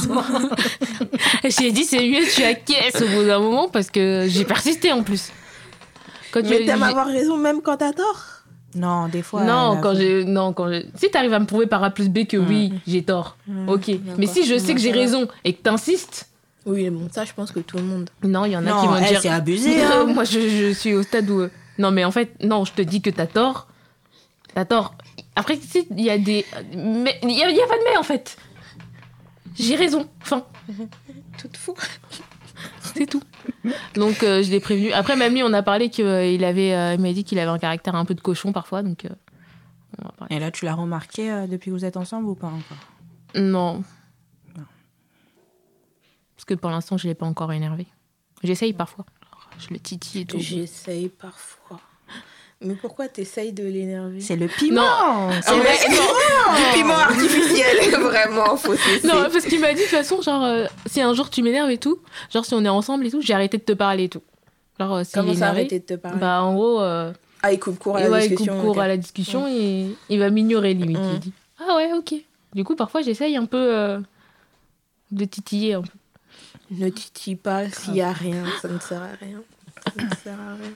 J'ai 1.44 1.72
dit, 1.72 1.84
c'est 1.84 2.00
mieux 2.08 2.26
tu 2.34 2.44
acquiesces 2.44 3.02
au 3.02 3.08
bout 3.08 3.26
d'un 3.26 3.40
moment 3.40 3.70
parce 3.70 3.90
que 3.92 4.26
j'ai 4.30 4.44
persisté 4.46 4.92
en 4.92 5.04
plus. 5.04 5.32
Quand 6.36 6.42
tu- 6.44 6.50
Mais 6.50 6.66
t'aimes 6.66 6.84
avoir 6.84 7.08
raison 7.08 7.38
même 7.38 7.62
quand 7.62 7.78
t'as 7.78 7.94
tort. 7.94 8.24
Non, 8.76 9.08
des 9.08 9.22
fois. 9.22 9.44
non, 9.46 9.80
quand 9.82 9.96
j'ai, 9.96 10.26
non, 10.26 10.52
quand 10.52 10.70
j'ai- 10.70 10.86
si 10.96 11.10
t'arrives 11.10 11.32
à 11.34 11.40
me 11.40 11.46
prouver 11.46 11.66
par 11.66 11.82
A 11.82 11.92
plus 11.92 12.10
B 12.10 12.26
que 12.28 12.36
oui, 12.36 12.74
j'ai 12.86 13.04
tort, 13.04 13.38
ok. 13.68 13.90
Mais 14.18 14.28
si 14.28 14.46
je 14.46 14.58
sais 14.58 14.74
que 14.74 14.82
j'ai 14.82 14.92
raison 14.92 15.28
et 15.46 15.54
que 15.54 15.62
t'insistes, 15.62 16.28
Oui, 16.66 16.90
bon, 16.90 17.08
ça, 17.12 17.24
je 17.24 17.32
pense 17.34 17.52
que 17.54 17.60
tout 17.62 17.78
le 17.78 17.84
monde. 17.84 18.10
non, 18.24 18.44
il 18.44 18.52
y 18.52 18.58
en 18.58 18.66
a 18.66 18.70
Non, 18.72 18.82
qui 18.82 18.88
vont 18.88 18.96
elle, 18.98 19.08
dire. 19.08 19.22
c'est 19.22 19.30
abusé, 19.30 19.82
hein. 19.84 20.06
Moi, 20.08 20.26
je, 20.26 20.40
je 20.42 20.74
suis 20.74 20.94
au 20.94 21.04
stade 21.04 21.30
où. 21.30 21.40
euh, 21.42 21.50
Non, 21.78 21.92
mais 21.92 22.04
en 22.04 22.12
fait, 22.12 22.34
non, 22.44 22.66
je 22.66 22.74
te 22.74 22.82
dis 22.82 23.02
que 23.02 23.10
t'as 23.12 23.28
tort. 23.28 23.68
T'as 24.54 24.66
tort. 24.66 24.96
Après, 25.38 25.56
si, 25.62 25.88
il 25.92 26.02
y 26.02 26.10
a 26.10 26.18
des. 26.18 26.44
Mais 26.76 27.18
il 27.24 27.32
y 27.32 27.44
a, 27.44 27.50
il 27.50 27.56
y 27.56 27.62
a 27.62 27.68
pas 27.68 27.78
de 27.78 27.84
mais 27.90 27.98
en 27.98 28.04
fait. 28.04 28.36
J'ai 29.58 29.76
raison. 29.76 30.06
Enfin, 30.22 30.44
Toute 31.38 31.56
fou. 31.56 31.76
c'est 32.94 33.06
tout. 33.06 33.22
Donc, 33.96 34.24
euh, 34.24 34.44
je 34.44 34.52
l'ai 34.52 34.60
prévenu. 34.60 34.92
Après, 34.92 35.16
même 35.16 35.34
lui, 35.34 35.44
on 35.44 35.54
a 35.54 35.64
parlé 35.64 35.90
qu'il 35.90 36.06
avait. 36.44 36.74
euh, 36.74 36.94
il 36.94 37.02
m'a 37.02 37.14
dit 37.14 37.24
qu'il 37.24 37.40
avait 37.40 37.50
un 37.50 37.60
caractère 37.60 37.96
un 37.96 38.06
peu 38.06 38.14
de 38.16 38.22
cochon 38.22 38.52
parfois. 38.52 38.84
Donc, 38.84 39.06
euh, 39.06 39.10
on 40.02 40.06
va 40.06 40.12
parler. 40.12 40.36
Et 40.36 40.40
là, 40.40 40.52
tu 40.52 40.66
l'as 40.66 40.76
remarqué 40.76 41.32
euh, 41.32 41.48
depuis 41.48 41.72
que 41.72 41.76
vous 41.76 41.86
êtes 41.86 41.98
ensemble 41.98 42.28
ou 42.28 42.36
pas 42.36 42.48
encore? 42.48 42.78
Non. 43.36 43.84
Parce 46.36 46.46
que 46.46 46.54
pour 46.54 46.70
l'instant, 46.70 46.98
je 46.98 47.08
l'ai 47.08 47.16
pas 47.16 47.26
encore 47.26 47.52
énervé. 47.54 47.88
J'essaye 48.44 48.74
parfois. 48.74 49.06
Je 49.58 49.74
le 49.74 49.80
titille 49.80 50.22
et 50.22 50.26
tout. 50.26 50.38
J'essaye 50.40 51.10
parfois. 51.10 51.80
Mais 52.66 52.74
pourquoi 52.76 53.08
t'essayes 53.08 53.54
de 53.54 53.64
l'énerver? 53.64 54.20
C'est 54.22 54.36
le 54.36 54.48
piment 54.48 54.82
Non. 54.82 55.30
C'est 55.42 55.56
le 55.56 55.64
piment 55.64 56.56
Du 56.56 56.74
piment 56.80 56.98
artificiel, 56.98 57.92
vraiment, 58.02 58.58
faut 58.58 58.76
cesser. 58.76 59.08
Non, 59.08 59.28
parce 59.32 59.46
qu'il 59.46 59.60
m'a 59.60 59.70
dit 59.74 59.80
de 59.80 59.82
toute 59.82 59.90
façon, 59.92 60.22
genre, 60.22 60.44
euh, 60.44 60.66
si 60.88 61.02
un 61.02 61.14
jour 61.14 61.30
tu 61.30 61.42
m'énerves 61.44 61.70
et 61.70 61.78
tout, 61.78 62.00
genre 62.34 62.46
si 62.46 62.54
on 62.54 62.66
est 62.66 62.70
ensemble 62.70 63.06
et 63.06 63.12
tout, 63.12 63.22
j'ai 63.22 63.34
arrêté 63.34 63.58
de 63.58 63.64
te 63.64 63.74
parler 63.74 64.06
et 64.06 64.10
tout. 64.10 64.22
Genre, 64.80 64.94
euh, 64.96 65.04
s'il 65.04 65.14
Comment 65.14 65.34
ça, 65.36 65.48
arrêter 65.50 65.80
de 65.80 65.86
te 65.86 65.94
parler? 65.94 66.20
Bah, 66.20 66.42
en 66.44 66.54
gros, 66.56 66.82
euh, 66.82 67.14
Ah, 67.44 67.54
il 67.54 67.60
coupe 67.60 67.78
court 67.80 67.98
à 67.98 68.02
la 68.02 68.10
ouais, 68.10 68.26
il 68.26 68.30
coupe 68.30 68.38
discussion. 68.40 68.62
court 68.62 68.80
à 68.80 68.88
la 68.88 68.98
discussion 68.98 69.48
et 69.48 69.88
il 70.10 70.20
va 70.20 70.30
m'ignorer 70.30 70.74
limite. 70.74 70.98
Mm. 70.98 71.12
Il 71.14 71.20
dit 71.20 71.34
Ah 71.60 71.76
ouais, 71.76 71.92
ok. 71.94 72.16
Du 72.54 72.64
coup, 72.64 72.76
parfois, 72.76 73.02
j'essaye 73.02 73.38
un 73.38 73.46
peu 73.46 73.58
euh, 73.76 74.00
de 75.12 75.26
titiller 75.26 75.74
un 75.76 75.82
peu. 75.82 75.90
Ne 76.72 76.90
titille 76.90 77.36
pas 77.36 77.70
s'il 77.70 77.94
n'y 77.94 78.02
a 78.02 78.12
rien, 78.12 78.44
ça 78.62 78.68
ne 78.68 78.80
sert 78.80 79.02
à 79.02 79.10
rien. 79.22 79.42
Ça 79.86 80.04
ne 80.04 80.10
sert 80.24 80.34
à 80.34 80.56
rien. 80.56 80.72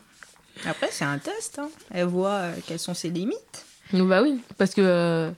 Après, 0.66 0.89
c'est 0.91 1.05
un 1.05 1.18
test. 1.18 1.60
hein. 1.60 1.70
Elle 1.91 2.05
voit 2.07 2.32
euh, 2.32 2.53
quelles 2.68 2.80
sont 2.80 2.93
ses 2.93 3.10
limites. 3.10 3.66
Donc, 3.93 4.07
bah 4.10 4.22
oui, 4.22 4.39
parce 4.57 4.74
que 4.74 4.82
euh, 4.82 5.32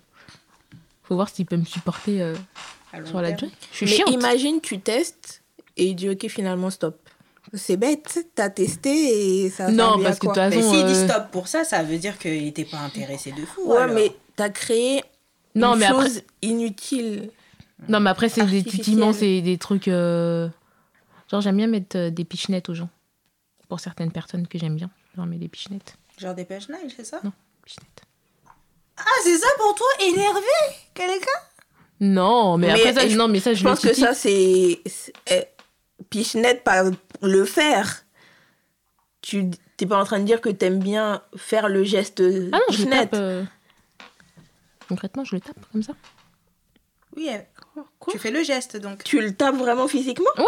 faut 1.03 1.15
voir 1.15 1.29
s'il 1.29 1.45
peut 1.45 1.57
me 1.57 1.65
supporter 1.65 2.21
euh, 2.21 2.35
sur 3.05 3.21
la 3.21 3.31
durée. 3.31 3.51
Je 3.71 3.77
suis 3.77 3.85
Mais 3.85 3.91
chiante. 3.93 4.09
imagine, 4.11 4.59
tu 4.61 4.79
testes 4.79 5.41
et 5.77 5.85
il 5.87 5.95
dit 5.95 6.09
ok, 6.09 6.27
finalement, 6.27 6.69
stop. 6.69 6.97
C'est 7.53 7.77
bête, 7.77 8.27
t'as 8.35 8.49
testé 8.49 9.43
et 9.45 9.49
ça 9.49 9.69
Non, 9.71 9.89
servi 9.99 10.01
à 10.05 10.07
parce 10.07 10.19
que 10.19 10.27
de 10.27 10.31
toute 10.33 10.43
Mais 10.43 10.61
façon. 10.61 10.73
s'il 10.73 10.85
dit 10.85 10.93
euh, 10.93 11.07
stop 11.07 11.31
pour 11.31 11.47
ça, 11.47 11.63
ça 11.63 11.83
veut 11.83 11.97
dire 11.97 12.17
qu'il 12.17 12.43
n'était 12.43 12.65
pas 12.65 12.77
intéressé 12.79 13.31
de 13.31 13.45
fou. 13.45 13.61
Ouais, 13.71 13.77
alors. 13.77 13.95
mais 13.95 14.11
t'as 14.35 14.49
créé 14.49 15.03
Non, 15.55 15.73
une 15.73 15.79
mais 15.79 15.85
après, 15.87 16.09
inutile. 16.41 17.29
non, 17.89 17.99
mais 17.99 18.09
après 18.09 18.29
c'est 18.29 18.45
des 18.45 18.63
c'est 19.13 19.41
des 19.41 19.57
trucs. 19.57 19.87
euh, 19.87 20.47
Genre, 21.29 21.41
j'aime 21.41 21.57
bien 21.57 21.67
mettre 21.67 22.09
des 22.09 22.25
pichenettes 22.25 22.69
aux 22.69 22.73
gens. 22.73 22.89
Pour 23.69 23.79
certaines 23.79 24.11
personnes 24.11 24.47
que 24.47 24.57
j'aime 24.59 24.75
bien, 24.75 24.89
j'en 25.15 25.25
mets 25.25 25.37
des 25.37 25.47
pichenettes. 25.47 25.95
Genre 26.17 26.35
des 26.35 26.45
nails, 26.49 26.93
c'est 26.95 27.05
ça? 27.05 27.19
Non, 27.23 27.31
pichenettes. 27.65 28.03
Ah, 28.97 29.03
c'est 29.23 29.37
ça 29.37 29.47
pour 29.57 29.73
toi 29.75 29.87
Énervé 30.01 30.45
Quelqu'un? 30.93 31.25
Non, 31.99 32.57
mais, 32.57 32.67
Mais 32.67 32.73
après 32.73 32.93
ça, 32.93 33.07
je- 33.07 33.15
non, 33.17 33.27
mais 33.27 33.39
ça, 33.39 33.53
je, 33.53 33.63
pense 33.63 33.79
que 33.79 33.93
ça, 33.93 34.13
c'est. 34.13 34.81
eh, 35.27 35.43
pichenette, 36.09 36.63
pas 36.63 36.83
le 37.21 37.45
faire. 37.45 38.03
Tu 39.21 39.51
t'es 39.77 39.85
pas 39.85 39.99
en 40.01 40.03
train 40.03 40.19
de 40.19 40.25
dire 40.25 40.41
que 40.41 40.49
t'aimes 40.49 40.79
bien 40.79 41.21
faire 41.35 41.69
le 41.69 41.83
geste 41.83 42.19
Ah 42.21 42.23
non, 42.23 42.59
je 42.69 42.77
le 42.83 42.85
pichenette. 42.85 43.11
tape. 43.11 43.19
euh, 43.21 43.43
Concrètement, 44.89 45.23
je 45.23 45.35
le 45.35 45.41
tape 45.41 45.57
comme 45.71 45.83
ça. 45.83 45.93
Oui, 47.15 47.29
euh, 47.29 47.81
tu 48.09 48.17
fais 48.17 48.31
le 48.31 48.43
geste 48.43 48.77
donc. 48.77 49.03
Tu 49.03 49.21
le 49.21 49.33
tapes 49.35 49.55
vraiment 49.57 49.87
physiquement? 49.87 50.29
Ouais. 50.37 50.45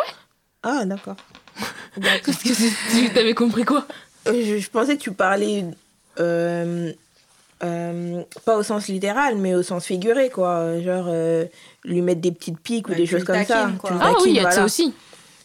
Ah, 0.63 0.85
d'accord. 0.85 1.17
Parce 2.01 2.19
que 2.41 2.91
tu 3.07 3.13
t'avais 3.13 3.35
compris 3.35 3.63
quoi? 3.63 3.85
Je, 4.25 4.57
je 4.57 4.69
pensais 4.69 4.95
que 4.97 5.01
tu 5.01 5.11
parlais 5.11 5.63
euh, 6.19 6.91
euh, 7.63 8.21
pas 8.45 8.57
au 8.57 8.63
sens 8.63 8.87
littéral, 8.87 9.35
mais 9.37 9.53
au 9.55 9.63
sens 9.63 9.85
figuré, 9.85 10.29
quoi. 10.29 10.79
Genre 10.81 11.05
euh, 11.07 11.45
lui 11.83 12.01
mettre 12.01 12.21
des 12.21 12.31
petites 12.31 12.59
piques 12.59 12.89
ou 12.89 12.93
des 12.93 13.05
choses 13.05 13.23
comme 13.23 13.43
ça. 13.45 13.69
quoi. 13.79 13.91
Ah 14.01 14.11
oui, 14.21 14.29
il 14.31 14.35
y 14.35 14.39
a 14.39 14.45
de 14.45 14.51
ça 14.53 14.65
aussi. 14.65 14.93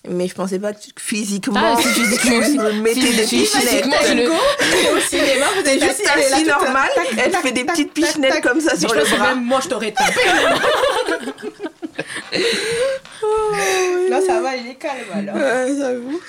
Mais 0.09 0.29
je 0.29 0.35
pensais 0.35 0.61
pas 0.61 0.73
que 0.73 0.81
tu- 0.81 0.91
physiquement, 0.97 1.75
Ah, 1.77 1.83
si, 1.83 1.89
physiquement 1.89 2.37
aussi. 2.39 2.53
tu 2.53 2.59
me 2.59 2.73
mettais 2.83 3.01
Si, 3.01 3.17
des 3.17 3.23
pichenettes. 3.25 3.69
physiquement, 3.69 3.97
je 4.07 4.13
le- 4.15 4.97
Au 4.97 5.01
cinéma, 5.01 5.47
vous 5.57 5.63
C'est 5.65 5.81
juste 5.81 6.07
assis 6.09 6.45
normal, 6.45 6.89
elle 7.19 7.33
fait 7.33 7.53
des 7.53 7.65
petites 7.65 7.93
pichenettes 7.93 8.41
comme 8.41 8.61
ça 8.61 8.77
sur 8.79 8.95
le 8.95 9.03
bras. 9.05 9.35
moi, 9.35 9.61
je 9.63 9.69
t'aurais 9.69 9.93
tapé. 9.93 10.15
Là, 14.09 14.21
ça 14.25 14.41
va, 14.41 14.57
il 14.57 14.69
est 14.69 14.75
calme 14.77 14.95
alors. 15.15 15.35
Ouais, 15.37 15.75
j'avoue. 15.79 16.21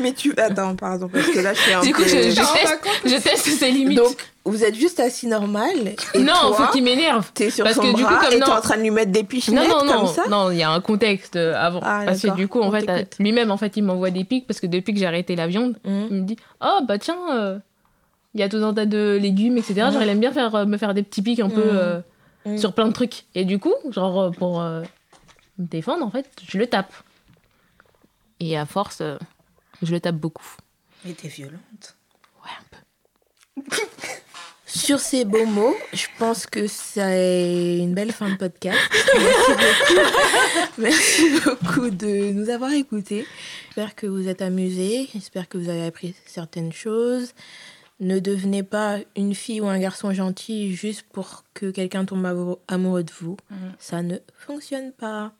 Mais 0.00 0.12
tu. 0.12 0.34
Attends, 0.36 0.76
pardon, 0.76 1.08
parce 1.08 1.26
que 1.28 1.38
là, 1.40 1.54
je 1.54 1.60
suis 1.60 1.72
un 1.72 1.80
Du 1.80 1.92
coup, 1.94 2.02
peu. 2.02 2.08
je, 2.08 2.14
teste, 2.34 2.78
je 3.04 3.14
teste 3.22 3.46
ses 3.46 3.70
limites. 3.70 3.98
Donc, 3.98 4.16
vous 4.44 4.62
êtes 4.64 4.74
juste 4.74 5.00
assis 5.00 5.26
normal. 5.26 5.94
Et 6.14 6.18
non, 6.18 6.32
toi, 6.32 6.52
faut 6.54 6.72
qu'il 6.72 6.84
m'énerve. 6.84 7.30
T'es 7.34 7.50
sur 7.50 7.64
Parce 7.64 7.76
son 7.76 7.82
que 7.82 7.88
du 7.96 8.04
coup, 8.04 8.10
bras 8.10 8.16
comme 8.24 8.32
et 8.34 8.38
t'es 8.40 8.46
non- 8.46 8.52
en 8.52 8.60
train 8.60 8.76
de 8.76 8.82
lui 8.82 8.90
mettre 8.90 9.10
des 9.12 9.22
Non, 9.22 9.26
pichenettes 9.26 9.68
non, 9.68 9.78
comme 9.78 9.88
non, 9.88 10.06
ça. 10.06 10.22
non, 10.28 10.50
il 10.50 10.58
y 10.58 10.62
a 10.62 10.70
un 10.70 10.80
contexte 10.80 11.36
euh, 11.36 11.54
avant. 11.56 11.80
Ah, 11.82 12.02
parce 12.06 12.20
que 12.22 12.34
du 12.34 12.46
coup, 12.48 12.60
en 12.60 12.68
On 12.68 12.70
fait, 12.70 13.16
lui-même, 13.18 13.50
en 13.50 13.56
fait, 13.56 13.76
il 13.76 13.82
m'envoie 13.82 14.10
des 14.10 14.24
pics 14.24 14.46
parce 14.46 14.60
que 14.60 14.66
depuis 14.66 14.92
que 14.92 14.98
j'ai 15.00 15.06
arrêté 15.06 15.34
la 15.36 15.46
viande, 15.46 15.76
Mhm. 15.84 16.06
il 16.10 16.16
me 16.16 16.22
dit 16.26 16.36
Oh, 16.64 16.78
bah 16.86 16.98
tiens, 16.98 17.18
euh, 17.32 17.58
il 18.34 18.40
y 18.40 18.42
a 18.44 18.48
tout 18.48 18.58
un 18.58 18.74
tas 18.74 18.86
de 18.86 19.18
légumes, 19.20 19.56
etc. 19.58 19.74
Genre, 19.92 20.02
il 20.02 20.08
aime 20.08 20.20
bien 20.20 20.32
faire, 20.32 20.54
euh, 20.54 20.64
me 20.66 20.76
faire 20.78 20.94
des 20.94 21.02
petits 21.02 21.22
pics 21.22 21.40
un 21.40 21.48
peu 21.48 21.62
Mhm. 21.64 21.70
euh, 21.76 22.00
Mhm. 22.46 22.58
sur 22.58 22.72
plein 22.72 22.86
de 22.86 22.92
trucs. 22.92 23.24
Et 23.34 23.44
du 23.44 23.58
coup, 23.58 23.74
genre, 23.90 24.30
pour 24.38 24.60
euh, 24.60 24.82
me 25.58 25.66
défendre, 25.66 26.04
en 26.04 26.10
fait, 26.10 26.26
je 26.48 26.58
le 26.58 26.66
tape. 26.66 26.92
Et 28.38 28.56
à 28.56 28.66
force, 28.66 28.98
euh, 29.00 29.16
je 29.82 29.92
le 29.92 30.00
tape 30.00 30.16
beaucoup. 30.16 30.46
Mais 31.04 31.12
t'es 31.12 31.28
violente. 31.28 31.96
Ouais, 32.44 32.50
un 32.58 33.62
peu. 33.62 33.72
Sur 34.66 34.98
ces 35.00 35.24
beaux 35.24 35.46
mots, 35.46 35.74
je 35.94 36.06
pense 36.18 36.46
que 36.46 36.66
c'est 36.66 37.78
une 37.78 37.94
belle 37.94 38.12
fin 38.12 38.28
de 38.30 38.36
podcast. 38.36 38.78
Merci 39.18 39.52
beaucoup. 39.52 40.00
Merci 40.78 41.40
beaucoup 41.44 41.90
de 41.90 42.32
nous 42.32 42.50
avoir 42.50 42.72
écoutés. 42.72 43.26
J'espère 43.68 43.94
que 43.94 44.06
vous 44.06 44.28
êtes 44.28 44.42
amusés. 44.42 45.08
J'espère 45.14 45.48
que 45.48 45.56
vous 45.56 45.68
avez 45.70 45.84
appris 45.86 46.14
certaines 46.26 46.72
choses. 46.72 47.32
Ne 48.00 48.18
devenez 48.18 48.62
pas 48.62 48.98
une 49.16 49.34
fille 49.34 49.60
ou 49.62 49.66
un 49.68 49.78
garçon 49.78 50.12
gentil 50.12 50.74
juste 50.74 51.04
pour 51.12 51.44
que 51.54 51.70
quelqu'un 51.70 52.04
tombe 52.04 52.26
amou- 52.26 52.58
amoureux 52.68 53.04
de 53.04 53.12
vous. 53.20 53.36
Mhm. 53.50 53.72
Ça 53.78 54.02
ne 54.02 54.18
fonctionne 54.36 54.92
pas. 54.92 55.32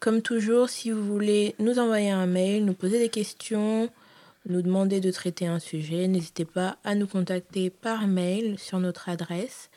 Comme 0.00 0.22
toujours, 0.22 0.70
si 0.70 0.90
vous 0.90 1.04
voulez 1.04 1.54
nous 1.58 1.78
envoyer 1.78 2.10
un 2.10 2.24
mail, 2.26 2.64
nous 2.64 2.72
poser 2.72 2.98
des 2.98 3.10
questions, 3.10 3.90
nous 4.48 4.62
demander 4.62 5.00
de 5.00 5.10
traiter 5.10 5.46
un 5.46 5.58
sujet, 5.58 6.08
n'hésitez 6.08 6.46
pas 6.46 6.78
à 6.84 6.94
nous 6.94 7.06
contacter 7.06 7.68
par 7.68 8.06
mail 8.06 8.58
sur 8.58 8.78
notre 8.78 9.10
adresse 9.10 9.68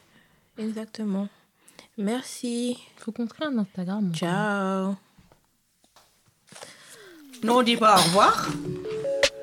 Exactement. 0.59 1.31
Merci. 1.97 2.77
Faut 2.97 3.11
qu'on 3.11 3.27
crée 3.27 3.47
un 3.47 3.57
Instagram. 3.57 4.15
Ciao. 4.15 4.97
Non, 7.43 7.57
on 7.59 7.63
dit 7.63 7.79
pas 7.79 7.97
au 7.97 8.03
revoir. 8.03 8.49